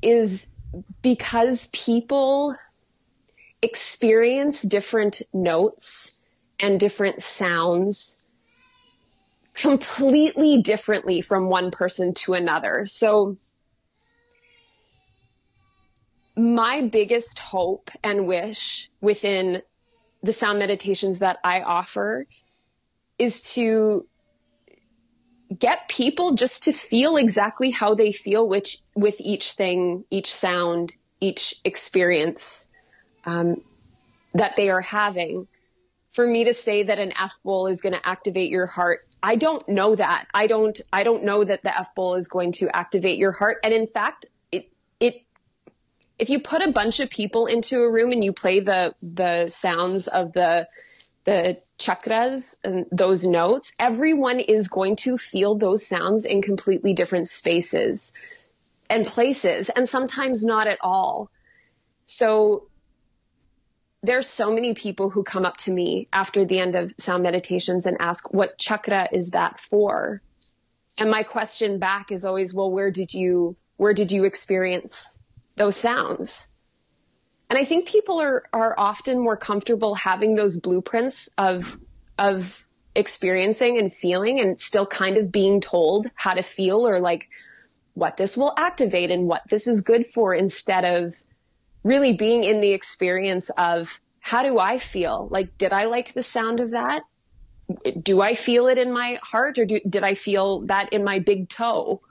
is 0.01 0.53
because 1.01 1.67
people 1.67 2.55
experience 3.61 4.61
different 4.61 5.21
notes 5.33 6.25
and 6.59 6.79
different 6.79 7.21
sounds 7.21 8.24
completely 9.55 10.61
differently 10.61 11.21
from 11.21 11.49
one 11.49 11.71
person 11.71 12.13
to 12.13 12.33
another. 12.33 12.85
So 12.85 13.35
my 16.35 16.81
biggest 16.91 17.39
hope 17.39 17.89
and 18.03 18.27
wish 18.27 18.89
within 18.99 19.61
the 20.21 20.33
sound 20.33 20.59
meditations 20.59 21.19
that 21.19 21.37
I 21.43 21.61
offer 21.61 22.27
is 23.17 23.53
to 23.53 24.05
get 25.57 25.87
people 25.87 26.35
just 26.35 26.63
to 26.63 26.73
feel 26.73 27.17
exactly 27.17 27.71
how 27.71 27.95
they 27.95 28.11
feel 28.11 28.47
which 28.47 28.79
with 28.95 29.21
each 29.21 29.53
thing, 29.53 30.03
each 30.09 30.33
sound, 30.33 30.93
each 31.21 31.55
experience 31.63 32.73
um, 33.25 33.61
that 34.33 34.55
they 34.57 34.69
are 34.69 34.81
having. 34.81 35.47
For 36.15 36.25
me 36.25 36.45
to 36.45 36.53
say 36.53 36.83
that 36.83 36.97
an 36.97 37.11
F 37.19 37.39
bowl 37.43 37.67
is 37.67 37.81
going 37.81 37.91
to 37.91 38.07
activate 38.07 38.49
your 38.49 38.67
heart, 38.67 38.99
I 39.21 39.35
don't 39.35 39.67
know 39.67 39.95
that. 39.95 40.27
I 40.33 40.47
don't. 40.47 40.79
I 40.93 41.03
don't 41.03 41.25
know 41.25 41.43
that 41.43 41.61
the 41.61 41.77
F 41.77 41.93
bowl 41.93 42.15
is 42.15 42.29
going 42.29 42.53
to 42.53 42.73
activate 42.73 43.17
your 43.17 43.33
heart. 43.33 43.57
And 43.65 43.73
in 43.73 43.85
fact, 43.85 44.27
it 44.49 44.71
it 45.01 45.15
if 46.17 46.29
you 46.29 46.39
put 46.39 46.61
a 46.61 46.71
bunch 46.71 47.01
of 47.01 47.09
people 47.09 47.47
into 47.47 47.81
a 47.81 47.91
room 47.91 48.13
and 48.13 48.23
you 48.23 48.31
play 48.31 48.61
the 48.61 48.93
the 49.01 49.49
sounds 49.49 50.07
of 50.07 50.31
the 50.31 50.69
the 51.25 51.57
chakras 51.77 52.59
and 52.63 52.85
those 52.93 53.25
notes, 53.25 53.73
everyone 53.77 54.39
is 54.39 54.69
going 54.69 54.95
to 54.95 55.17
feel 55.17 55.55
those 55.55 55.85
sounds 55.85 56.23
in 56.25 56.41
completely 56.41 56.93
different 56.93 57.27
spaces 57.27 58.13
and 58.89 59.05
places, 59.05 59.67
and 59.67 59.89
sometimes 59.89 60.45
not 60.45 60.67
at 60.67 60.77
all. 60.81 61.29
So 62.05 62.69
there's 64.05 64.27
so 64.27 64.53
many 64.53 64.73
people 64.73 65.09
who 65.09 65.23
come 65.23 65.45
up 65.45 65.57
to 65.57 65.71
me 65.71 66.07
after 66.13 66.45
the 66.45 66.59
end 66.59 66.75
of 66.75 66.93
sound 66.97 67.23
meditations 67.23 67.85
and 67.85 67.97
ask, 67.99 68.33
what 68.33 68.57
chakra 68.57 69.09
is 69.11 69.31
that 69.31 69.59
for? 69.59 70.21
And 70.99 71.09
my 71.09 71.23
question 71.23 71.79
back 71.79 72.11
is 72.11 72.25
always, 72.25 72.53
well, 72.53 72.71
where 72.71 72.91
did 72.91 73.13
you, 73.13 73.55
where 73.77 73.93
did 73.93 74.11
you 74.11 74.23
experience 74.23 75.23
those 75.55 75.75
sounds? 75.75 76.55
And 77.49 77.59
I 77.59 77.65
think 77.65 77.87
people 77.87 78.21
are, 78.21 78.43
are 78.53 78.75
often 78.77 79.19
more 79.19 79.37
comfortable 79.37 79.93
having 79.95 80.35
those 80.35 80.57
blueprints 80.57 81.29
of, 81.37 81.77
of 82.17 82.65
experiencing 82.95 83.77
and 83.77 83.91
feeling 83.91 84.39
and 84.39 84.59
still 84.59 84.85
kind 84.85 85.17
of 85.17 85.31
being 85.31 85.61
told 85.61 86.09
how 86.15 86.33
to 86.33 86.41
feel 86.41 86.87
or 86.87 86.99
like 86.99 87.29
what 87.93 88.17
this 88.17 88.35
will 88.37 88.53
activate 88.57 89.11
and 89.11 89.27
what 89.27 89.41
this 89.49 89.67
is 89.67 89.81
good 89.81 90.05
for 90.05 90.33
instead 90.33 90.85
of 90.85 91.15
really 91.85 92.13
being 92.13 92.43
in 92.43 92.61
the 92.61 92.71
experience 92.71 93.51
of 93.51 94.01
how 94.19 94.41
do 94.41 94.57
I 94.57 94.79
feel? 94.79 95.27
Like, 95.29 95.55
did 95.59 95.71
I 95.71 95.85
like 95.85 96.13
the 96.13 96.23
sound 96.23 96.59
of 96.59 96.71
that? 96.71 97.03
Do 98.01 98.21
I 98.21 98.33
feel 98.33 98.67
it 98.67 98.79
in 98.79 98.91
my 98.91 99.19
heart 99.21 99.59
or 99.59 99.65
do, 99.65 99.79
did 99.87 100.03
I 100.03 100.15
feel 100.15 100.61
that 100.61 100.93
in 100.93 101.03
my 101.03 101.19
big 101.19 101.47
toe? 101.47 102.01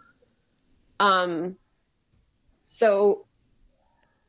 Um, 1.00 1.56
so 2.66 3.26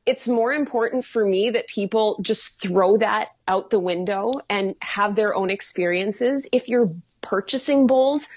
it's 0.03 0.27
more 0.27 0.51
important 0.51 1.05
for 1.05 1.23
me 1.23 1.51
that 1.51 1.67
people 1.67 2.17
just 2.23 2.59
throw 2.59 2.97
that 2.97 3.29
out 3.47 3.69
the 3.69 3.79
window 3.79 4.33
and 4.49 4.73
have 4.81 5.15
their 5.15 5.35
own 5.35 5.51
experiences. 5.51 6.49
If 6.51 6.69
you're 6.69 6.89
purchasing 7.21 7.85
bowls, 7.85 8.29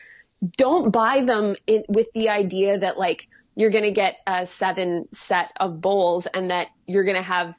don't 0.59 0.91
buy 0.93 1.25
them 1.25 1.57
in, 1.67 1.85
with 1.89 2.09
the 2.13 2.29
idea 2.29 2.79
that 2.81 2.99
like 2.99 3.29
you're 3.59 3.71
going 3.71 3.85
to 3.85 3.91
get 3.91 4.19
a 4.25 4.47
seven 4.47 5.09
set 5.11 5.51
of 5.59 5.81
bowls 5.81 6.27
and 6.27 6.53
that 6.53 6.69
you're 6.87 7.03
going 7.03 7.17
to 7.17 7.23
have 7.23 7.55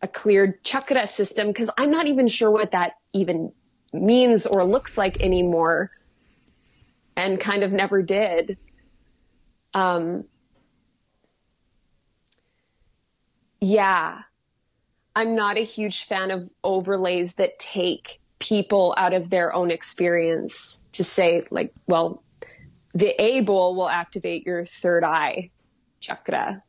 a 0.00 0.08
cleared 0.08 0.64
chakra 0.64 1.06
system 1.06 1.48
because 1.48 1.68
I'm 1.76 1.90
not 1.90 2.06
even 2.06 2.26
sure 2.26 2.50
what 2.50 2.70
that 2.70 2.94
even 3.12 3.52
means 3.92 4.46
or 4.46 4.64
looks 4.64 4.96
like 4.96 5.20
anymore 5.20 5.90
and 7.16 7.38
kind 7.38 7.62
of 7.62 7.70
never 7.70 8.00
did. 8.00 8.56
Um, 9.74 10.24
yeah, 13.60 14.22
I'm 15.14 15.34
not 15.34 15.58
a 15.58 15.64
huge 15.64 16.04
fan 16.04 16.30
of 16.30 16.48
overlays 16.64 17.34
that 17.34 17.58
take 17.58 18.20
people 18.38 18.94
out 18.96 19.12
of 19.12 19.28
their 19.28 19.52
own 19.52 19.70
experience 19.70 20.86
to 20.92 21.04
say, 21.04 21.44
like, 21.50 21.74
well, 21.86 22.22
the 22.94 23.10
A 23.22 23.40
bowl 23.42 23.74
will 23.74 23.88
activate 23.88 24.46
your 24.46 24.64
third 24.64 25.04
eye 25.04 25.50
chakra. 26.00 26.62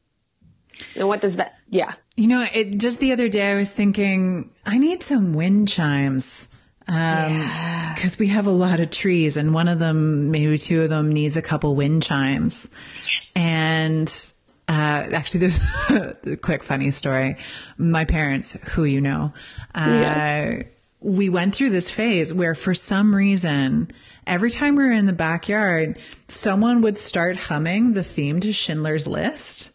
And 0.95 1.07
what 1.07 1.22
does 1.22 1.38
that? 1.38 1.55
Yeah. 1.69 1.93
You 2.15 2.28
know, 2.28 2.45
it 2.53 2.78
just 2.78 2.99
the 2.99 3.11
other 3.11 3.28
day 3.28 3.51
I 3.51 3.55
was 3.55 3.69
thinking 3.69 4.51
I 4.65 4.78
need 4.78 5.03
some 5.03 5.34
wind 5.34 5.67
chimes. 5.69 6.47
Um, 6.88 6.95
Yeah. 6.95 7.95
we 8.19 8.28
have 8.28 8.47
a 8.47 8.51
lot 8.51 8.80
of 8.80 8.89
trees 8.89 9.38
and 9.38 9.53
one 9.53 9.67
of 9.67 9.80
them, 9.80 10.32
maybe 10.32 10.57
two 10.57 10.82
of 10.84 10.89
them 10.89 11.11
needs 11.11 11.38
a 11.38 11.41
couple 11.41 11.76
wind 11.76 12.03
chimes. 12.03 12.69
Yes. 12.97 13.36
And, 13.38 14.34
uh, 14.69 15.13
actually 15.13 15.41
there's 15.41 15.59
a 16.26 16.38
quick 16.38 16.63
funny 16.63 16.91
story. 16.91 17.38
My 17.78 18.05
parents, 18.05 18.53
who 18.72 18.84
you 18.86 19.01
know, 19.01 19.34
uh, 19.76 19.86
Yes. 19.88 20.63
we 21.01 21.30
went 21.30 21.55
through 21.55 21.69
this 21.72 21.91
phase 21.91 22.34
where 22.34 22.55
for 22.55 22.74
some 22.74 23.13
reason, 23.15 23.91
every 24.28 24.49
time 24.51 24.76
we 24.76 24.84
were 24.84 24.91
in 24.91 25.05
the 25.05 25.13
backyard, 25.13 25.97
someone 26.28 26.82
would 26.82 26.97
start 26.97 27.38
humming 27.38 27.93
the 27.93 28.03
theme 28.03 28.39
to 28.41 28.51
Schindler's 28.53 29.07
List. 29.07 29.72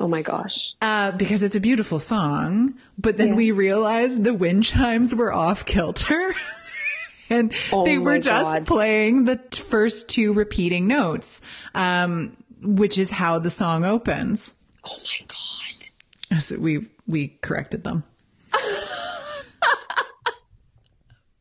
Oh 0.00 0.06
my 0.08 0.22
gosh. 0.22 0.74
Uh, 0.80 1.10
because 1.12 1.42
it's 1.42 1.56
a 1.56 1.60
beautiful 1.60 1.98
song, 1.98 2.74
but 2.96 3.16
then 3.18 3.28
Yeah. 3.30 3.34
we 3.34 3.50
realized 3.50 4.22
the 4.22 4.32
wind 4.34 4.62
chimes 4.64 5.14
were 5.14 5.32
off 5.32 5.64
kilter. 5.64 6.34
and 7.30 7.52
Oh 7.72 7.84
they 7.84 7.98
were 7.98 8.18
just 8.20 8.44
God. 8.44 8.66
playing 8.66 9.24
the 9.24 9.36
t- 9.36 9.60
first 9.62 10.08
two 10.08 10.32
repeating 10.32 10.86
notes, 10.86 11.40
um, 11.74 12.36
which 12.62 12.96
is 12.96 13.10
how 13.10 13.38
the 13.40 13.50
song 13.50 13.84
opens. 13.84 14.54
Oh 14.84 14.96
my 14.96 15.26
god. 15.26 16.40
So 16.40 16.58
we, 16.60 16.86
we 17.08 17.28
corrected 17.42 17.82
them. 17.84 18.04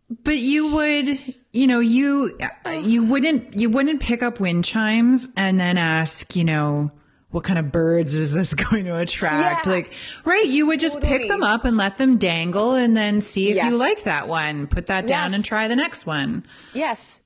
but 0.10 0.38
you 0.38 0.74
would, 0.76 1.36
you 1.52 1.68
know, 1.68 1.80
you, 1.80 2.38
you 2.82 3.06
wouldn't, 3.06 3.60
you 3.60 3.70
wouldn't 3.70 4.02
pick 4.02 4.24
up 4.24 4.40
wind 4.40 4.64
chimes 4.66 5.28
and 5.36 5.60
then 5.60 5.78
ask, 5.78 6.36
you 6.36 6.44
know, 6.44 6.92
what 7.30 7.44
kind 7.44 7.60
of 7.60 7.72
birds 7.74 8.14
is 8.14 8.34
this 8.34 8.54
going 8.70 8.86
to 8.86 8.98
attract? 8.98 9.68
Yeah. 9.68 9.74
Like, 9.74 9.94
right. 10.24 10.46
You 10.46 10.68
would 10.68 10.80
just 10.80 11.02
pick 11.02 11.28
them 11.28 11.44
up 11.44 11.66
and 11.66 11.76
let 11.76 11.98
them 11.98 12.18
dangle 12.18 12.74
and 12.74 12.96
then 12.96 13.20
see 13.22 13.50
if 13.52 13.64
you 13.64 13.78
like 13.78 14.04
that 14.04 14.28
one. 14.28 14.68
Put 14.68 14.86
that 14.88 15.08
down 15.08 15.32
Yes. 15.32 15.36
and 15.36 15.44
try 15.44 15.68
the 15.68 15.76
next 15.76 16.06
one. 16.06 16.46
Yes. 16.74 17.22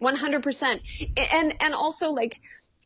100%. 0.00 0.80
And 1.34 1.54
and 1.60 1.74
also 1.74 2.12
like 2.12 2.40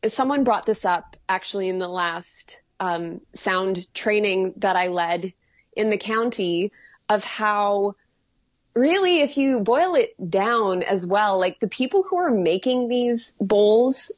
someone 0.07 0.43
brought 0.43 0.65
this 0.65 0.85
up 0.85 1.15
actually 1.29 1.69
in 1.69 1.79
the 1.79 1.87
last 1.87 2.61
um, 2.79 3.21
sound 3.33 3.85
training 3.93 4.53
that 4.57 4.75
I 4.75 4.87
led 4.87 5.33
in 5.75 5.89
the 5.89 5.97
county 5.97 6.71
of 7.09 7.23
how 7.23 7.95
really 8.73 9.19
if 9.21 9.37
you 9.37 9.59
boil 9.59 9.95
it 9.95 10.13
down 10.29 10.81
as 10.83 11.05
well 11.05 11.39
like 11.39 11.59
the 11.59 11.67
people 11.67 12.03
who 12.03 12.17
are 12.17 12.31
making 12.31 12.87
these 12.87 13.37
bowls 13.41 14.11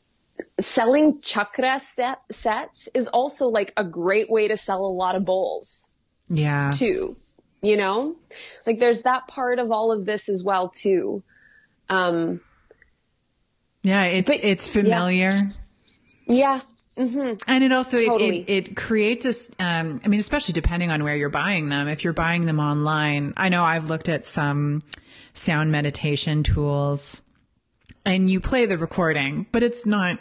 selling 0.60 1.20
chakra 1.22 1.80
set, 1.80 2.20
sets 2.32 2.90
is 2.94 3.08
also 3.08 3.48
like 3.50 3.74
a 3.78 3.84
great 3.84 4.30
way 4.30 4.48
to 4.48 4.58
sell 4.58 4.86
a 4.86 4.94
lot 4.94 5.16
of 5.16 5.26
bowls 5.26 5.96
Yeah. 6.30 6.72
too 6.72 7.16
you 7.62 7.78
know 7.78 8.16
like 8.68 8.80
there's 8.80 9.04
that 9.04 9.28
part 9.28 9.60
of 9.60 9.72
all 9.72 9.92
of 9.92 10.06
this 10.06 10.30
as 10.30 10.44
well 10.44 10.70
too 10.70 11.24
um 11.90 12.40
Yeah. 13.82 14.04
It's, 14.06 14.30
it's 14.30 14.68
familiar. 14.68 15.32
yeah 16.28 16.60
hmm 16.96 17.32
And 17.48 17.64
it 17.64 17.72
also 17.72 17.98
it- 17.98 18.08
Totally. 18.08 18.40
it, 18.42 18.70
it 18.70 18.76
creates 18.76 19.26
a. 19.26 19.64
Um, 19.64 20.00
I 20.04 20.08
mean, 20.08 20.20
especially 20.20 20.54
depending 20.54 20.92
on 20.92 21.04
where 21.04 21.16
you're 21.16 21.30
buying 21.30 21.70
them. 21.70 21.88
If 21.88 22.04
you're 22.04 22.14
buying 22.14 22.46
them 22.46 22.60
online, 22.60 23.34
I 23.38 23.50
know 23.50 23.64
I've 23.64 23.86
looked 23.86 24.10
at 24.10 24.26
some 24.26 24.84
sound 25.34 25.72
meditation 25.72 26.44
tools, 26.44 27.24
and 28.06 28.30
you 28.30 28.40
play 28.40 28.66
the 28.66 28.78
recording, 28.78 29.48
but 29.52 29.64
it's 29.64 29.86
not 29.86 30.20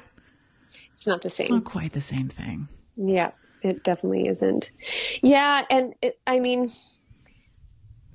it's 0.95 1.07
not 1.07 1.23
the 1.23 1.31
same 1.31 1.51
not 1.51 1.65
quite 1.65 1.93
the 1.93 2.01
same 2.01 2.29
thing. 2.29 2.69
Yeah, 2.97 3.33
it 3.63 3.85
definitely 3.85 4.29
isn't. 4.29 4.71
Yeah, 5.23 5.63
and 5.69 5.95
it, 6.01 6.19
I 6.27 6.41
mean, 6.41 6.73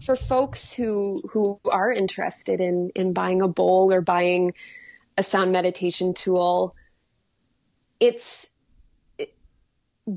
for 0.04 0.16
folks 0.16 0.74
who 0.74 1.22
who 1.32 1.60
are 1.72 1.92
interested 1.92 2.60
in 2.62 2.92
in 2.96 3.14
buying 3.14 3.42
a 3.42 3.48
bowl 3.48 3.94
or 3.94 4.02
buying 4.02 4.54
a 5.18 5.24
sound 5.24 5.52
meditation 5.52 6.14
tool, 6.14 6.76
it's 8.00 8.50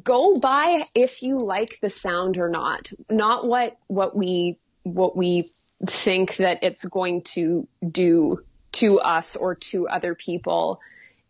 go 0.03 0.37
by 0.37 0.85
if 0.95 1.22
you 1.22 1.39
like 1.39 1.78
the 1.81 1.91
sound 1.91 2.39
or 2.39 2.49
not, 2.49 2.93
not 3.09 3.47
what 3.47 3.76
what 3.87 4.16
we 4.16 4.59
what 4.83 5.16
we 5.16 5.45
think 5.87 6.37
that 6.37 6.61
it's 6.62 6.85
going 6.85 7.22
to 7.22 7.68
do 7.87 8.43
to 8.72 9.01
us 9.01 9.37
or 9.37 9.55
to 9.55 9.89
other 9.89 10.14
people. 10.14 10.81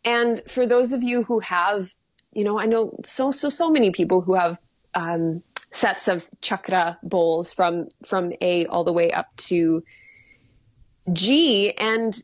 And 0.04 0.42
for 0.46 0.66
those 0.66 0.92
of 0.92 1.02
you 1.02 1.22
who 1.22 1.40
have 1.40 1.90
you 2.32 2.44
know, 2.44 2.58
I 2.58 2.66
know 2.66 2.98
so 3.04 3.32
so 3.32 3.48
so 3.48 3.70
many 3.70 3.90
people 3.90 4.20
who 4.20 4.34
have 4.34 4.58
um, 4.94 5.42
sets 5.70 6.08
of 6.08 6.28
chakra 6.40 6.98
bowls 7.02 7.52
from 7.52 7.88
from 8.04 8.32
A 8.40 8.66
all 8.66 8.84
the 8.84 8.92
way 8.92 9.10
up 9.10 9.34
to 9.48 9.82
G, 11.12 11.72
and 11.72 12.20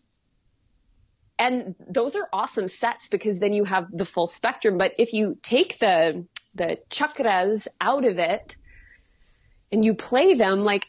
and 1.39 1.74
those 1.89 2.16
are 2.16 2.28
awesome 2.32 2.68
sets 2.68 3.09
because 3.09 3.41
then 3.41 3.53
you 3.53 3.64
have 3.64 3.89
the 3.93 4.05
full 4.05 4.26
spectrum. 4.26 4.78
But 4.78 4.93
if 4.99 5.12
you 5.12 5.39
take 5.43 5.78
the 5.78 6.26
the 6.55 6.78
chakras 6.89 7.68
out 7.80 8.07
of 8.07 8.18
it 8.18 8.57
and 9.70 9.84
you 9.84 9.95
play 9.95 10.34
them, 10.34 10.64
like 10.64 10.87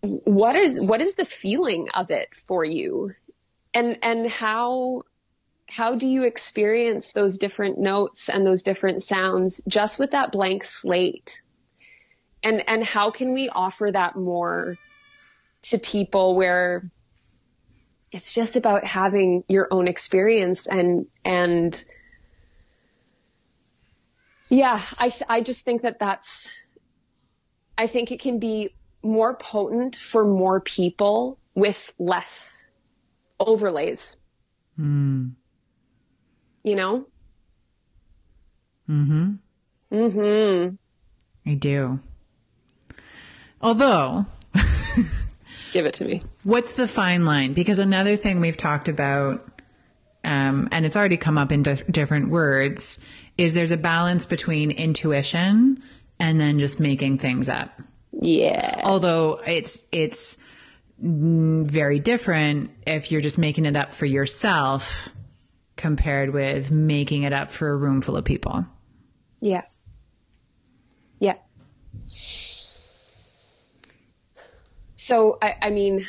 what 0.00 0.54
is 0.54 0.88
what 0.88 1.00
is 1.00 1.16
the 1.16 1.24
feeling 1.24 1.88
of 1.94 2.10
it 2.10 2.28
for 2.34 2.64
you, 2.64 3.10
and 3.74 3.98
and 4.02 4.30
how 4.30 5.02
how 5.68 5.96
do 5.96 6.06
you 6.06 6.24
experience 6.24 7.12
those 7.12 7.36
different 7.36 7.78
notes 7.78 8.28
and 8.28 8.46
those 8.46 8.62
different 8.62 9.02
sounds 9.02 9.60
just 9.68 9.98
with 9.98 10.12
that 10.12 10.32
blank 10.32 10.64
slate? 10.64 11.42
And 12.44 12.62
and 12.68 12.84
how 12.84 13.10
can 13.10 13.32
we 13.32 13.48
offer 13.48 13.90
that 13.90 14.14
more 14.14 14.76
to 15.62 15.78
people 15.78 16.36
where 16.36 16.88
it's 18.10 18.32
just 18.32 18.56
about 18.56 18.84
having 18.84 19.44
your 19.48 19.68
own 19.70 19.88
experience 19.88 20.66
and 20.66 21.06
and 21.24 21.84
yeah 24.50 24.80
i 24.98 25.12
i 25.28 25.40
just 25.40 25.64
think 25.64 25.82
that 25.82 25.98
that's 25.98 26.50
i 27.76 27.86
think 27.86 28.10
it 28.12 28.20
can 28.20 28.38
be 28.38 28.70
more 29.02 29.36
potent 29.36 29.96
for 29.96 30.24
more 30.24 30.60
people 30.60 31.38
with 31.54 31.92
less 31.98 32.70
overlays. 33.40 34.16
Mm. 34.78 35.32
you 36.64 36.76
know? 36.76 37.06
Mhm 38.88 39.38
mhm 39.90 40.78
i 41.46 41.54
do. 41.54 41.98
Although 43.60 44.26
Give 45.70 45.86
it 45.86 45.94
to 45.94 46.04
me. 46.04 46.22
What's 46.44 46.72
the 46.72 46.88
fine 46.88 47.24
line? 47.24 47.52
Because 47.52 47.78
another 47.78 48.16
thing 48.16 48.40
we've 48.40 48.56
talked 48.56 48.88
about, 48.88 49.42
um, 50.24 50.68
and 50.72 50.86
it's 50.86 50.96
already 50.96 51.16
come 51.16 51.38
up 51.38 51.52
in 51.52 51.62
di- 51.62 51.82
different 51.90 52.28
words, 52.28 52.98
is 53.36 53.54
there's 53.54 53.70
a 53.70 53.76
balance 53.76 54.26
between 54.26 54.70
intuition 54.70 55.82
and 56.18 56.40
then 56.40 56.58
just 56.58 56.80
making 56.80 57.18
things 57.18 57.48
up. 57.48 57.80
Yeah. 58.12 58.80
Although 58.84 59.36
it's 59.46 59.88
it's 59.92 60.38
very 61.00 62.00
different 62.00 62.70
if 62.86 63.12
you're 63.12 63.20
just 63.20 63.38
making 63.38 63.64
it 63.66 63.76
up 63.76 63.92
for 63.92 64.06
yourself 64.06 65.08
compared 65.76 66.30
with 66.30 66.72
making 66.72 67.22
it 67.22 67.32
up 67.32 67.50
for 67.50 67.68
a 67.68 67.76
room 67.76 68.00
full 68.00 68.16
of 68.16 68.24
people. 68.24 68.66
Yeah. 69.40 69.62
Yeah. 69.62 69.62
So, 75.08 75.38
I, 75.40 75.54
I 75.62 75.70
mean, 75.70 76.06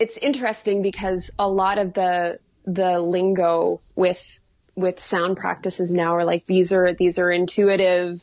it's 0.00 0.16
interesting 0.16 0.82
because 0.82 1.30
a 1.38 1.46
lot 1.46 1.78
of 1.78 1.94
the 1.94 2.40
the 2.64 2.98
lingo 2.98 3.78
with 3.94 4.40
with 4.74 4.98
sound 4.98 5.36
practices 5.36 5.94
now 5.94 6.16
are 6.16 6.24
like 6.24 6.44
these 6.44 6.72
are 6.72 6.92
these 6.92 7.20
are 7.20 7.30
intuitive 7.30 8.20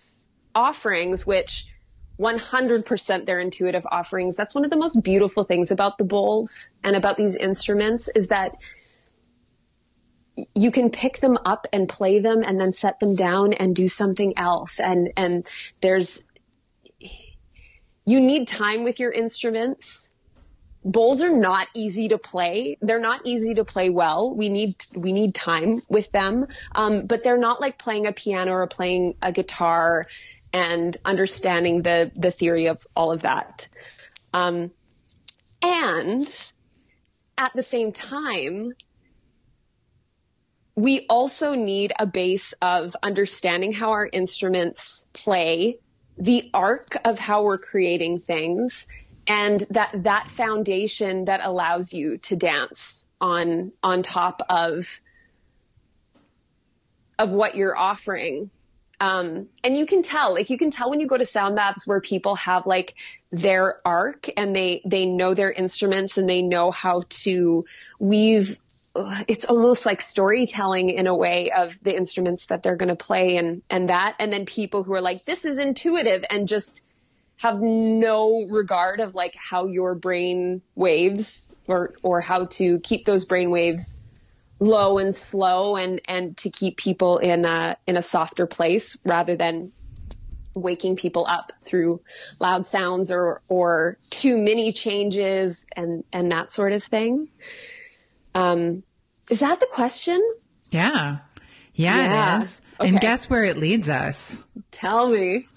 offerings 0.53 1.25
which 1.25 1.67
100% 2.19 3.25
they're 3.25 3.39
intuitive 3.39 3.85
offerings. 3.89 4.35
That's 4.35 4.53
one 4.53 4.65
of 4.65 4.71
the 4.71 4.75
most 4.75 5.01
beautiful 5.05 5.45
things 5.45 5.71
about 5.71 5.97
the 5.97 6.03
bowls 6.03 6.75
and 6.83 6.97
about 6.97 7.15
these 7.15 7.37
instruments 7.37 8.09
is 8.09 8.27
that 8.27 8.57
you 10.53 10.69
can 10.69 10.89
pick 10.89 11.19
them 11.19 11.37
up 11.45 11.65
and 11.71 11.87
play 11.87 12.19
them 12.19 12.43
and 12.45 12.59
then 12.59 12.73
set 12.73 12.99
them 12.99 13.15
down 13.15 13.53
and 13.53 13.73
do 13.73 13.87
something 13.87 14.33
else. 14.37 14.81
And 14.81 15.13
and 15.15 15.47
there's 15.79 16.25
you 18.09 18.19
need 18.19 18.47
time 18.47 18.83
with 18.83 18.99
your 18.99 19.11
instruments. 19.11 20.15
Bowls 20.83 21.21
are 21.21 21.33
not 21.33 21.67
easy 21.75 22.07
to 22.07 22.17
play. 22.17 22.77
They're 22.81 22.99
not 22.99 23.21
easy 23.23 23.53
to 23.55 23.63
play 23.63 23.91
well. 23.91 24.33
We 24.33 24.49
need 24.49 24.75
we 24.95 25.11
need 25.11 25.35
time 25.35 25.79
with 25.89 26.11
them, 26.11 26.47
um, 26.73 27.05
but 27.05 27.23
they're 27.23 27.37
not 27.37 27.61
like 27.61 27.77
playing 27.77 28.07
a 28.07 28.11
piano 28.11 28.51
or 28.51 28.65
playing 28.65 29.13
a 29.21 29.31
guitar 29.31 30.07
and 30.51 30.97
understanding 31.05 31.83
the 31.83 32.11
the 32.15 32.31
theory 32.31 32.67
of 32.67 32.81
all 32.95 33.11
of 33.11 33.21
that. 33.21 33.67
Um, 34.33 34.71
and 35.61 36.51
at 37.37 37.53
the 37.53 37.61
same 37.61 37.91
time, 37.91 38.73
we 40.75 41.05
also 41.09 41.53
need 41.53 41.93
a 41.99 42.07
base 42.07 42.53
of 42.61 42.95
understanding 43.03 43.71
how 43.71 43.91
our 43.91 44.09
instruments 44.11 45.09
play 45.13 45.77
the 46.19 46.49
arc 46.53 46.97
of 47.05 47.17
how 47.17 47.43
we're 47.43 47.57
creating 47.57 48.19
things 48.19 48.89
and 49.27 49.65
that 49.69 49.91
that 50.03 50.29
foundation 50.31 51.25
that 51.25 51.39
allows 51.43 51.93
you 51.93 52.17
to 52.17 52.35
dance 52.35 53.07
on 53.21 53.71
on 53.81 54.03
top 54.03 54.41
of 54.49 54.99
of 57.17 57.29
what 57.31 57.55
you're 57.55 57.77
offering. 57.77 58.49
Um, 59.01 59.47
and 59.63 59.77
you 59.77 59.85
can 59.85 60.03
tell 60.03 60.33
like 60.33 60.49
you 60.49 60.57
can 60.57 60.71
tell 60.71 60.89
when 60.89 60.99
you 60.99 61.07
go 61.07 61.15
to 61.15 61.23
sound 61.23 61.55
baths 61.55 61.87
where 61.87 62.01
people 62.01 62.35
have 62.35 62.65
like 62.65 62.95
their 63.31 63.77
arc 63.85 64.27
and 64.35 64.53
they 64.53 64.81
they 64.85 65.05
know 65.05 65.33
their 65.33 65.51
instruments 65.51 66.17
and 66.17 66.27
they 66.27 66.41
know 66.41 66.69
how 66.69 67.03
to 67.09 67.63
weave 67.97 68.57
it's 69.27 69.45
almost 69.45 69.85
like 69.85 70.01
storytelling 70.01 70.89
in 70.89 71.07
a 71.07 71.15
way 71.15 71.51
of 71.51 71.81
the 71.83 71.95
instruments 71.95 72.47
that 72.47 72.63
they're 72.63 72.75
going 72.75 72.89
to 72.89 72.95
play 72.95 73.37
and 73.37 73.61
and 73.69 73.89
that. 73.89 74.15
And 74.19 74.31
then 74.31 74.45
people 74.45 74.83
who 74.83 74.93
are 74.93 75.01
like 75.01 75.23
this 75.25 75.45
is 75.45 75.59
intuitive 75.59 76.23
and 76.29 76.47
just 76.47 76.85
have 77.37 77.61
no 77.61 78.45
regard 78.49 78.99
of 78.99 79.15
like 79.15 79.33
how 79.35 79.67
your 79.67 79.95
brain 79.95 80.61
waves 80.75 81.57
or 81.67 81.93
or 82.03 82.21
how 82.21 82.43
to 82.43 82.79
keep 82.79 83.05
those 83.05 83.25
brain 83.25 83.49
waves 83.49 84.01
low 84.59 84.97
and 84.97 85.15
slow 85.15 85.75
and 85.77 86.01
and 86.05 86.35
to 86.37 86.49
keep 86.49 86.75
people 86.75 87.17
in 87.17 87.45
a 87.45 87.77
in 87.87 87.95
a 87.95 88.01
softer 88.01 88.45
place 88.45 88.99
rather 89.05 89.35
than 89.35 89.71
waking 90.55 90.95
people 90.95 91.25
up 91.25 91.51
through 91.65 92.01
loud 92.41 92.65
sounds 92.65 93.11
or 93.11 93.41
or 93.47 93.97
too 94.09 94.37
many 94.37 94.73
changes 94.73 95.65
and 95.75 96.03
and 96.11 96.31
that 96.31 96.51
sort 96.51 96.73
of 96.73 96.83
thing 96.83 97.29
um, 98.39 98.83
is 99.29 99.39
that 99.39 99.59
the 99.59 99.67
question? 99.67 100.19
Yeah. 100.71 101.17
Yeah, 101.73 101.97
yeah. 101.97 102.35
it 102.35 102.41
is. 102.41 102.61
Okay. 102.79 102.89
And 102.89 102.99
guess 102.99 103.29
where 103.29 103.43
it 103.43 103.57
leads 103.57 103.89
us? 103.89 104.41
Tell 104.71 105.09
me. 105.09 105.47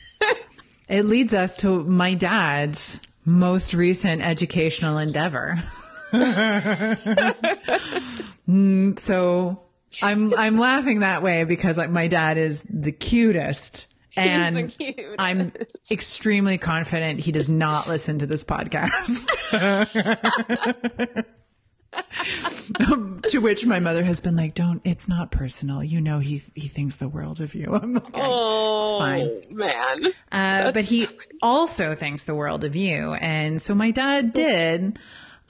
it 0.88 1.06
leads 1.06 1.34
us 1.34 1.56
to 1.58 1.84
my 1.84 2.14
dad's 2.14 3.00
most 3.24 3.74
recent 3.74 4.22
educational 4.22 4.98
endeavor. 4.98 5.58
Mm, 8.48 8.98
so 8.98 9.62
I'm 10.02 10.34
I'm 10.34 10.58
laughing 10.58 11.00
that 11.00 11.22
way 11.22 11.44
because 11.44 11.78
like 11.78 11.90
my 11.90 12.08
dad 12.08 12.36
is 12.36 12.66
the 12.68 12.92
cutest 12.92 13.86
and 14.16 14.56
the 14.56 14.62
cutest. 14.68 15.14
I'm 15.18 15.52
extremely 15.90 16.58
confident 16.58 17.20
he 17.20 17.32
does 17.32 17.48
not 17.48 17.88
listen 17.88 18.18
to 18.18 18.26
this 18.26 18.44
podcast. 18.44 19.30
to 23.28 23.38
which 23.38 23.66
my 23.66 23.80
mother 23.80 24.04
has 24.04 24.20
been 24.20 24.36
like, 24.36 24.54
"Don't. 24.54 24.80
It's 24.84 25.08
not 25.08 25.30
personal. 25.30 25.82
You 25.82 26.00
know, 26.00 26.18
he 26.18 26.42
he 26.54 26.68
thinks 26.68 26.96
the 26.96 27.08
world 27.08 27.40
of 27.40 27.54
you." 27.54 27.74
I'm 27.82 27.94
like, 27.94 28.04
"Oh, 28.14 29.04
it's 29.04 29.46
fine, 29.46 29.56
man." 29.56 30.12
Uh, 30.30 30.72
but 30.72 30.84
he 30.84 31.06
also 31.42 31.94
thinks 31.94 32.24
the 32.24 32.34
world 32.34 32.64
of 32.64 32.76
you, 32.76 33.14
and 33.14 33.60
so 33.60 33.74
my 33.74 33.90
dad 33.90 34.32
did 34.32 34.98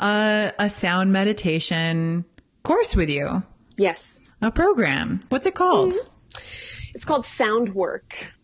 a, 0.01 0.53
a 0.59 0.68
sound 0.68 1.12
meditation 1.12 2.24
course 2.62 2.97
with 2.97 3.11
you. 3.11 3.42
Yes, 3.76 4.20
a 4.40 4.51
program. 4.51 5.22
What's 5.28 5.47
it 5.47 5.55
called? 5.55 5.92
Mm-hmm. 5.92 6.95
It's 6.95 7.05
called 7.05 7.26
Sound 7.26 7.74
Work 7.74 8.34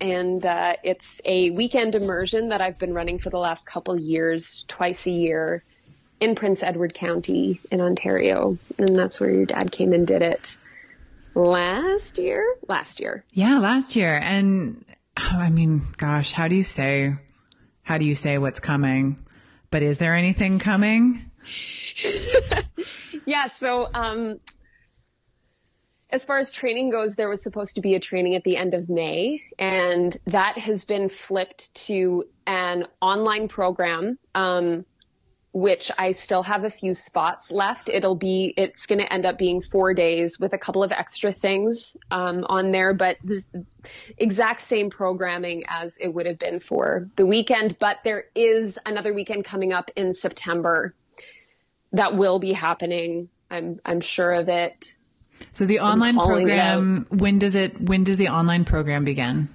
and 0.00 0.44
uh, 0.44 0.74
it's 0.82 1.20
a 1.24 1.50
weekend 1.50 1.94
immersion 1.94 2.48
that 2.48 2.60
I've 2.60 2.78
been 2.78 2.94
running 2.94 3.18
for 3.18 3.30
the 3.30 3.38
last 3.38 3.64
couple 3.64 3.98
years, 3.98 4.64
twice 4.66 5.06
a 5.06 5.10
year 5.10 5.62
in 6.20 6.34
Prince 6.34 6.62
Edward 6.62 6.94
County 6.94 7.60
in 7.70 7.80
Ontario. 7.80 8.58
And 8.78 8.98
that's 8.98 9.20
where 9.20 9.30
your 9.30 9.46
dad 9.46 9.70
came 9.70 9.92
and 9.92 10.06
did 10.06 10.22
it 10.22 10.56
last 11.34 12.18
year. 12.18 12.44
Last 12.68 13.00
year. 13.00 13.24
Yeah, 13.32 13.58
last 13.58 13.96
year. 13.96 14.18
And 14.22 14.84
I 15.16 15.50
mean, 15.50 15.82
gosh, 15.96 16.32
how 16.32 16.48
do 16.48 16.54
you 16.54 16.62
say, 16.62 17.14
how 17.82 17.98
do 17.98 18.04
you 18.04 18.14
say 18.14 18.38
what's 18.38 18.60
coming? 18.60 19.24
But 19.70 19.82
is 19.82 19.98
there 19.98 20.14
anything 20.14 20.58
coming? 20.58 21.30
yeah. 23.26 23.48
So, 23.48 23.88
um, 23.92 24.40
as 26.10 26.24
far 26.24 26.38
as 26.38 26.52
training 26.52 26.90
goes, 26.90 27.16
there 27.16 27.28
was 27.28 27.42
supposed 27.42 27.74
to 27.74 27.80
be 27.80 27.96
a 27.96 28.00
training 28.00 28.36
at 28.36 28.44
the 28.44 28.56
end 28.56 28.74
of 28.74 28.88
May, 28.88 29.42
and 29.58 30.16
that 30.26 30.56
has 30.58 30.84
been 30.84 31.08
flipped 31.08 31.74
to 31.86 32.24
an 32.46 32.86
online 33.02 33.48
program. 33.48 34.16
Um, 34.32 34.84
which 35.54 35.88
I 35.96 36.10
still 36.10 36.42
have 36.42 36.64
a 36.64 36.68
few 36.68 36.94
spots 36.94 37.52
left. 37.52 37.88
It'll 37.88 38.16
be, 38.16 38.52
it's 38.56 38.86
going 38.86 38.98
to 38.98 39.10
end 39.10 39.24
up 39.24 39.38
being 39.38 39.60
four 39.60 39.94
days 39.94 40.40
with 40.40 40.52
a 40.52 40.58
couple 40.58 40.82
of 40.82 40.90
extra 40.90 41.30
things 41.30 41.96
um, 42.10 42.44
on 42.48 42.72
there, 42.72 42.92
but 42.92 43.18
the 43.22 43.40
exact 44.18 44.60
same 44.62 44.90
programming 44.90 45.62
as 45.68 45.96
it 45.96 46.08
would 46.08 46.26
have 46.26 46.40
been 46.40 46.58
for 46.58 47.08
the 47.14 47.24
weekend. 47.24 47.78
But 47.78 47.98
there 48.02 48.24
is 48.34 48.80
another 48.84 49.14
weekend 49.14 49.44
coming 49.44 49.72
up 49.72 49.92
in 49.94 50.12
September 50.12 50.92
that 51.92 52.16
will 52.16 52.40
be 52.40 52.52
happening. 52.52 53.30
I'm 53.48 53.78
I'm 53.86 54.00
sure 54.00 54.32
of 54.32 54.48
it. 54.48 54.96
So 55.52 55.66
the 55.66 55.78
online 55.78 56.16
program, 56.16 57.06
when 57.10 57.38
does 57.38 57.54
it, 57.54 57.80
when 57.80 58.02
does 58.02 58.16
the 58.16 58.28
online 58.28 58.64
program 58.64 59.04
begin? 59.04 59.48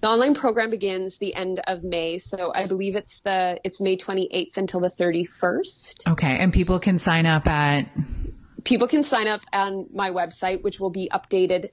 The 0.00 0.08
online 0.08 0.34
program 0.34 0.70
begins 0.70 1.18
the 1.18 1.34
end 1.34 1.60
of 1.66 1.82
May, 1.82 2.18
so 2.18 2.52
I 2.54 2.66
believe 2.66 2.96
it's 2.96 3.20
the 3.20 3.60
it's 3.64 3.80
May 3.80 3.96
28th 3.96 4.56
until 4.56 4.80
the 4.80 4.88
31st. 4.88 6.12
Okay. 6.12 6.38
And 6.38 6.52
people 6.52 6.78
can 6.78 6.98
sign 6.98 7.26
up 7.26 7.46
at, 7.46 7.88
People 8.64 8.88
can 8.88 9.02
sign 9.02 9.28
up 9.28 9.42
on 9.52 9.86
my 9.92 10.10
website, 10.10 10.62
which 10.62 10.80
will 10.80 10.90
be 10.90 11.10
updated 11.12 11.68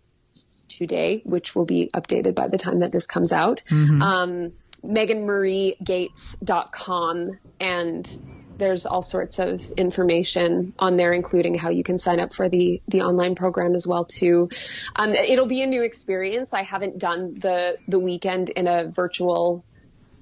today, 0.67 1.21
which 1.23 1.55
will 1.55 1.65
be 1.65 1.89
updated 1.95 2.35
by 2.35 2.49
the 2.49 2.57
time 2.57 2.79
that 2.79 2.91
this 2.91 3.07
comes 3.07 3.31
out. 3.31 3.61
Um, 4.01 4.51
MeganMarieGates.com 4.83 7.39
and 7.59 8.21
there's 8.61 8.85
all 8.85 9.01
sorts 9.01 9.39
of 9.39 9.59
information 9.71 10.73
on 10.77 10.95
there, 10.95 11.11
including 11.13 11.55
how 11.55 11.71
you 11.71 11.83
can 11.83 11.97
sign 11.97 12.19
up 12.19 12.31
for 12.31 12.47
the 12.47 12.79
the 12.87 13.01
online 13.01 13.33
program 13.33 13.73
as 13.73 13.87
well 13.87 14.05
too. 14.05 14.49
Um, 14.95 15.15
it'll 15.15 15.47
be 15.47 15.63
a 15.63 15.67
new 15.67 15.81
experience. 15.81 16.53
I 16.53 16.61
haven't 16.61 16.99
done 16.99 17.39
the 17.39 17.77
the 17.87 17.97
weekend 17.97 18.51
in 18.51 18.67
a 18.67 18.85
virtual 18.85 19.65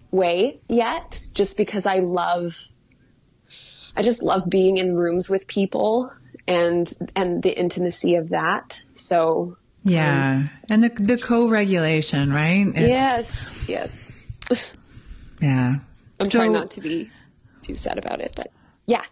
way 0.09 0.61
yet, 0.69 1.21
just 1.33 1.57
because 1.57 1.85
I 1.85 1.99
love. 1.99 2.55
I 3.95 4.01
just 4.03 4.23
love 4.23 4.49
being 4.49 4.77
in 4.77 4.95
rooms 4.95 5.29
with 5.29 5.45
people 5.45 6.09
and 6.47 6.89
and 7.17 7.43
the 7.43 7.51
intimacy 7.51 8.15
of 8.15 8.29
that. 8.29 8.81
So 8.93 9.57
yeah. 9.83 10.47
and 10.69 10.83
the, 10.83 10.89
the 10.89 11.17
co-regulation, 11.17 12.31
right? 12.31 12.67
It's- 12.67 12.87
yes, 12.87 13.57
yes. 13.67 14.73
Yeah. 15.41 15.75
I'm 16.19 16.25
So- 16.25 16.39
trying 16.39 16.51
not 16.53 16.71
to 16.71 16.81
be 16.81 17.09
too 17.69 17.75
sad 17.75 17.99
about 17.99 18.19
it, 18.19 18.33
but 18.35 18.51
yeah. 18.87 19.03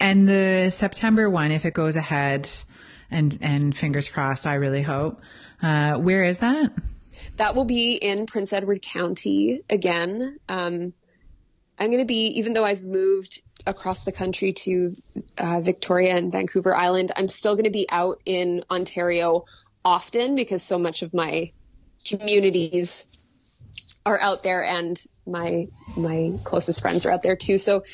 And 0.00 0.26
the 0.26 0.70
September 0.70 1.28
one, 1.28 1.52
if 1.52 1.66
it 1.66 1.74
goes 1.74 1.96
ahead 1.96 2.48
and, 3.10 3.38
and 3.42 3.76
fingers 3.76 4.08
crossed, 4.08 4.46
I 4.46 4.54
really 4.54 4.82
hope. 4.82 5.20
Uh, 5.62 5.94
where 5.96 6.24
is 6.24 6.38
that? 6.38 6.72
That 7.36 7.54
will 7.54 7.66
be 7.66 7.94
in 7.94 8.26
Prince 8.26 8.52
Edward 8.52 8.80
County 8.80 9.60
again. 9.68 10.38
Um, 10.48 10.94
I'm 11.78 11.88
going 11.88 11.98
to 11.98 12.06
be, 12.06 12.26
even 12.38 12.54
though 12.54 12.64
I've 12.64 12.82
moved 12.82 13.42
across 13.66 14.04
the 14.04 14.12
country 14.12 14.52
to 14.52 14.96
uh, 15.36 15.60
Victoria 15.60 16.16
and 16.16 16.32
Vancouver 16.32 16.74
Island, 16.74 17.12
I'm 17.14 17.28
still 17.28 17.54
going 17.54 17.64
to 17.64 17.70
be 17.70 17.86
out 17.90 18.20
in 18.24 18.64
Ontario 18.70 19.44
often 19.84 20.34
because 20.34 20.62
so 20.62 20.78
much 20.78 21.02
of 21.02 21.12
my 21.12 21.52
communities 22.06 23.06
are 24.04 24.20
out 24.20 24.42
there 24.42 24.64
and 24.64 25.02
my 25.26 25.68
my 25.96 26.32
closest 26.44 26.82
friends 26.82 27.06
are 27.06 27.12
out 27.12 27.22
there 27.22 27.36
too. 27.36 27.58
So 27.58 27.84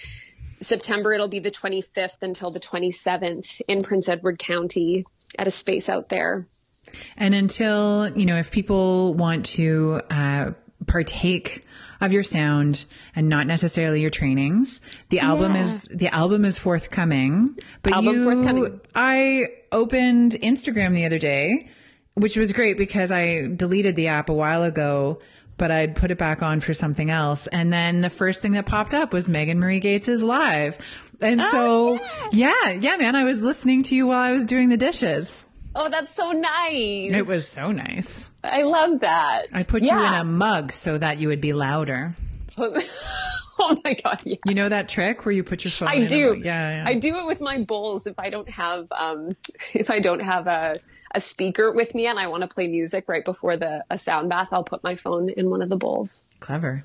September 0.60 1.12
it'll 1.12 1.28
be 1.28 1.38
the 1.38 1.50
25th 1.50 2.22
until 2.22 2.50
the 2.50 2.60
27th 2.60 3.60
in 3.68 3.80
Prince 3.80 4.08
Edward 4.08 4.38
County 4.38 5.04
at 5.38 5.46
a 5.46 5.50
space 5.50 5.88
out 5.88 6.08
there. 6.08 6.48
And 7.16 7.34
until, 7.34 8.08
you 8.16 8.26
know, 8.26 8.36
if 8.36 8.50
people 8.50 9.14
want 9.14 9.46
to 9.46 10.00
uh, 10.10 10.52
partake 10.86 11.64
of 12.00 12.12
your 12.12 12.22
sound 12.22 12.86
and 13.14 13.28
not 13.28 13.46
necessarily 13.46 14.00
your 14.00 14.10
trainings, 14.10 14.80
the 15.10 15.20
album 15.20 15.56
is 15.56 15.88
the 15.88 16.08
album 16.08 16.44
is 16.44 16.58
forthcoming. 16.58 17.58
But 17.82 17.92
Album 17.92 18.14
you, 18.14 18.24
forthcoming. 18.24 18.80
I 18.94 19.48
opened 19.72 20.32
Instagram 20.32 20.94
the 20.94 21.04
other 21.06 21.18
day, 21.18 21.68
which 22.14 22.36
was 22.36 22.52
great 22.52 22.78
because 22.78 23.12
I 23.12 23.48
deleted 23.54 23.96
the 23.96 24.08
app 24.08 24.28
a 24.28 24.34
while 24.34 24.62
ago. 24.62 25.20
But 25.58 25.70
I'd 25.70 25.96
put 25.96 26.10
it 26.10 26.18
back 26.18 26.42
on 26.42 26.60
for 26.60 26.72
something 26.72 27.10
else. 27.10 27.46
And 27.48 27.72
then 27.72 28.00
the 28.00 28.10
first 28.10 28.40
thing 28.40 28.52
that 28.52 28.64
popped 28.64 28.94
up 28.94 29.12
was 29.12 29.28
Megan 29.28 29.58
Marie 29.58 29.80
Gates 29.80 30.08
is 30.08 30.22
live. 30.22 30.78
And 31.20 31.40
oh, 31.40 31.48
so, 31.98 32.06
yeah, 32.32 32.70
yeah, 32.70 32.96
man, 32.96 33.16
I 33.16 33.24
was 33.24 33.42
listening 33.42 33.82
to 33.84 33.96
you 33.96 34.06
while 34.06 34.20
I 34.20 34.32
was 34.32 34.46
doing 34.46 34.68
the 34.68 34.76
dishes. 34.76 35.44
Oh, 35.74 35.88
that's 35.88 36.14
so 36.14 36.32
nice. 36.32 37.12
It 37.12 37.26
was 37.28 37.46
so 37.46 37.72
nice. 37.72 38.30
I 38.42 38.62
love 38.62 39.00
that. 39.00 39.46
I 39.52 39.64
put 39.64 39.84
you 39.84 39.92
in 39.92 40.14
a 40.14 40.24
mug 40.24 40.72
so 40.72 40.96
that 40.96 41.18
you 41.18 41.28
would 41.28 41.40
be 41.40 41.52
louder. 41.52 42.14
oh 43.60 43.76
my 43.84 43.94
god, 43.94 44.20
yeah. 44.24 44.36
You 44.46 44.54
know 44.54 44.68
that 44.68 44.88
trick 44.88 45.24
where 45.24 45.32
you 45.32 45.42
put 45.42 45.64
your 45.64 45.70
phone 45.70 45.88
I 45.88 46.06
do. 46.06 46.30
mug? 46.30 46.44
Yeah, 46.44 46.82
yeah. 46.82 46.84
I 46.86 46.94
do 46.94 47.18
it 47.18 47.26
with 47.26 47.40
my 47.40 47.58
bowls 47.58 48.06
if 48.06 48.18
I 48.18 48.30
don't 48.30 48.48
have 48.50 48.86
um 48.92 49.36
if 49.74 49.90
I 49.90 50.00
don't 50.00 50.20
have 50.20 50.46
a 50.46 50.78
a 51.14 51.20
speaker 51.20 51.72
with 51.72 51.94
me 51.94 52.06
and 52.06 52.18
I 52.18 52.26
want 52.26 52.42
to 52.42 52.48
play 52.48 52.68
music 52.68 53.04
right 53.08 53.24
before 53.24 53.56
the 53.56 53.84
a 53.90 53.98
sound 53.98 54.28
bath, 54.28 54.48
I'll 54.52 54.64
put 54.64 54.82
my 54.84 54.96
phone 54.96 55.28
in 55.30 55.50
one 55.50 55.62
of 55.62 55.68
the 55.68 55.76
bowls. 55.76 56.28
Clever. 56.40 56.84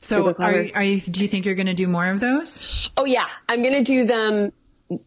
So, 0.00 0.34
are, 0.38 0.66
are 0.74 0.82
you, 0.82 1.00
do 1.00 1.22
you 1.22 1.28
think 1.28 1.46
you're 1.46 1.54
going 1.54 1.66
to 1.66 1.74
do 1.74 1.88
more 1.88 2.10
of 2.10 2.20
those? 2.20 2.90
Oh 2.98 3.06
yeah, 3.06 3.26
I'm 3.48 3.62
going 3.62 3.74
to 3.74 3.82
do 3.82 4.06
them 4.06 4.50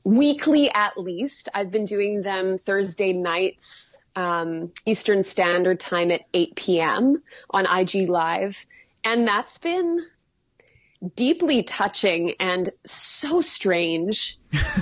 weekly 0.03 0.71
at 0.71 0.97
least. 0.97 1.49
I've 1.53 1.71
been 1.71 1.85
doing 1.85 2.23
them 2.23 2.57
Thursday 2.57 3.13
nights 3.13 4.03
um, 4.15 4.71
Eastern 4.85 5.21
Standard 5.21 5.79
Time 5.79 6.11
at 6.11 6.21
8 6.33 6.55
p.m. 6.55 7.21
on 7.51 7.65
IG 7.65 8.09
Live, 8.09 8.65
and 9.03 9.27
that's 9.27 9.59
been 9.59 9.99
deeply 11.15 11.63
touching 11.63 12.33
and 12.39 12.69
so 12.85 13.41
strange 13.41 14.37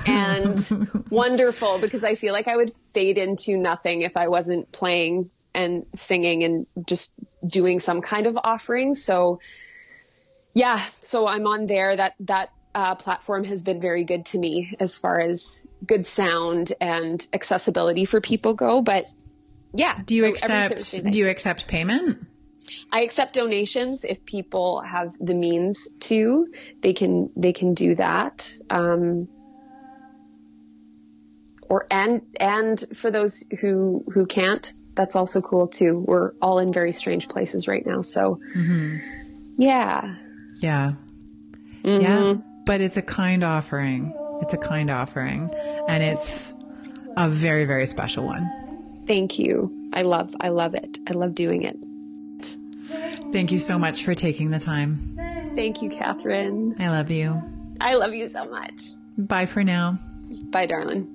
and 0.07 0.68
wonderful 1.11 1.78
because 1.78 2.03
I 2.03 2.16
feel 2.16 2.34
like 2.34 2.47
I 2.47 2.55
would 2.55 2.72
fade 2.93 3.18
into 3.18 3.57
nothing 3.57 4.01
if 4.01 4.16
I 4.16 4.28
wasn't 4.28 4.72
playing 4.72 5.30
and 5.53 5.86
singing 5.93 6.43
and 6.43 6.68
just 6.86 7.20
doing 7.45 7.80
some 7.80 8.01
kind 8.01 8.28
of 8.28 8.38
offering. 8.43 8.93
So 8.93 9.39
yeah, 10.53 10.82
so 11.01 11.28
I'm 11.28 11.47
on 11.47 11.66
there. 11.66 11.95
That 11.95 12.16
that 12.22 12.51
uh, 12.74 12.95
platform 12.95 13.43
has 13.45 13.63
been 13.63 13.82
very 13.82 14.03
good 14.03 14.26
to 14.28 14.39
me 14.39 14.74
as 14.80 14.97
far 14.97 15.20
as 15.20 15.68
good 15.86 16.05
sound 16.05 16.74
and 16.80 17.26
accessibility 17.34 18.05
for 18.05 18.22
people 18.22 18.53
go. 18.53 18.82
But 18.82 19.05
yeah, 19.74 19.99
Do 20.05 20.16
you 20.16 20.22
so 20.22 20.30
accept 20.30 21.11
do 21.11 21.18
you 21.18 21.30
accept 21.30 21.68
payment? 21.68 22.26
I 22.91 23.01
accept 23.01 23.34
donations 23.34 24.05
if 24.05 24.26
people 24.26 24.82
have 24.82 25.16
the 25.20 25.34
means 25.34 25.93
to. 26.01 26.47
They 26.82 26.93
can 26.93 27.30
they 27.36 27.53
can 27.53 27.74
do 27.74 27.95
that. 27.95 28.51
Um, 28.70 29.28
or 31.70 31.86
and 31.91 32.22
and 32.39 32.84
for 32.93 33.11
those 33.11 33.43
who 33.59 34.03
who 34.13 34.26
can't, 34.26 34.74
that's 34.95 35.16
also 35.16 35.41
cool 35.41 35.68
too. 35.68 36.03
We're 36.05 36.32
all 36.41 36.59
in 36.59 36.72
very 36.74 36.91
strange 36.91 37.28
places 37.28 37.68
right 37.68 37.86
now, 37.86 38.01
so 38.01 38.39
yeah. 39.57 40.16
Yeah. 40.61 40.93
Mm-hmm. 41.84 42.01
Yeah. 42.01 42.34
But 42.66 42.82
it's 42.82 42.97
a 42.97 43.01
kind 43.01 43.43
offering. 43.43 44.13
It's 44.41 44.53
a 44.53 44.57
kind 44.57 44.89
offering 44.89 45.49
and 45.88 46.03
it's 46.03 46.53
a 47.18 47.30
very 47.30 47.66
very 47.66 47.86
special 47.86 48.26
one. 48.26 49.03
Thank 49.07 49.39
you. 49.39 49.89
I 49.93 50.01
love 50.01 50.36
I 50.39 50.49
love 50.49 50.76
it. 50.76 50.99
I 51.07 51.13
love 51.13 51.36
doing 51.36 51.63
it. 51.63 51.78
Thank 53.36 53.51
you 53.51 53.59
so 53.59 53.77
much 53.77 54.05
for 54.05 54.15
taking 54.15 54.49
the 54.49 54.59
time. 54.59 54.97
Thank 55.57 55.81
you, 55.81 55.89
Kathryn. 55.89 56.79
I 56.79 56.88
love 56.89 57.11
you. 57.11 57.43
I 57.81 57.95
love 57.95 58.13
you 58.13 58.29
so 58.29 58.45
much. 58.45 58.71
Bye 59.17 59.45
for 59.45 59.61
now. 59.61 59.95
Bye, 60.51 60.67
darling. 60.67 61.14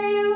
Hail 0.00 0.29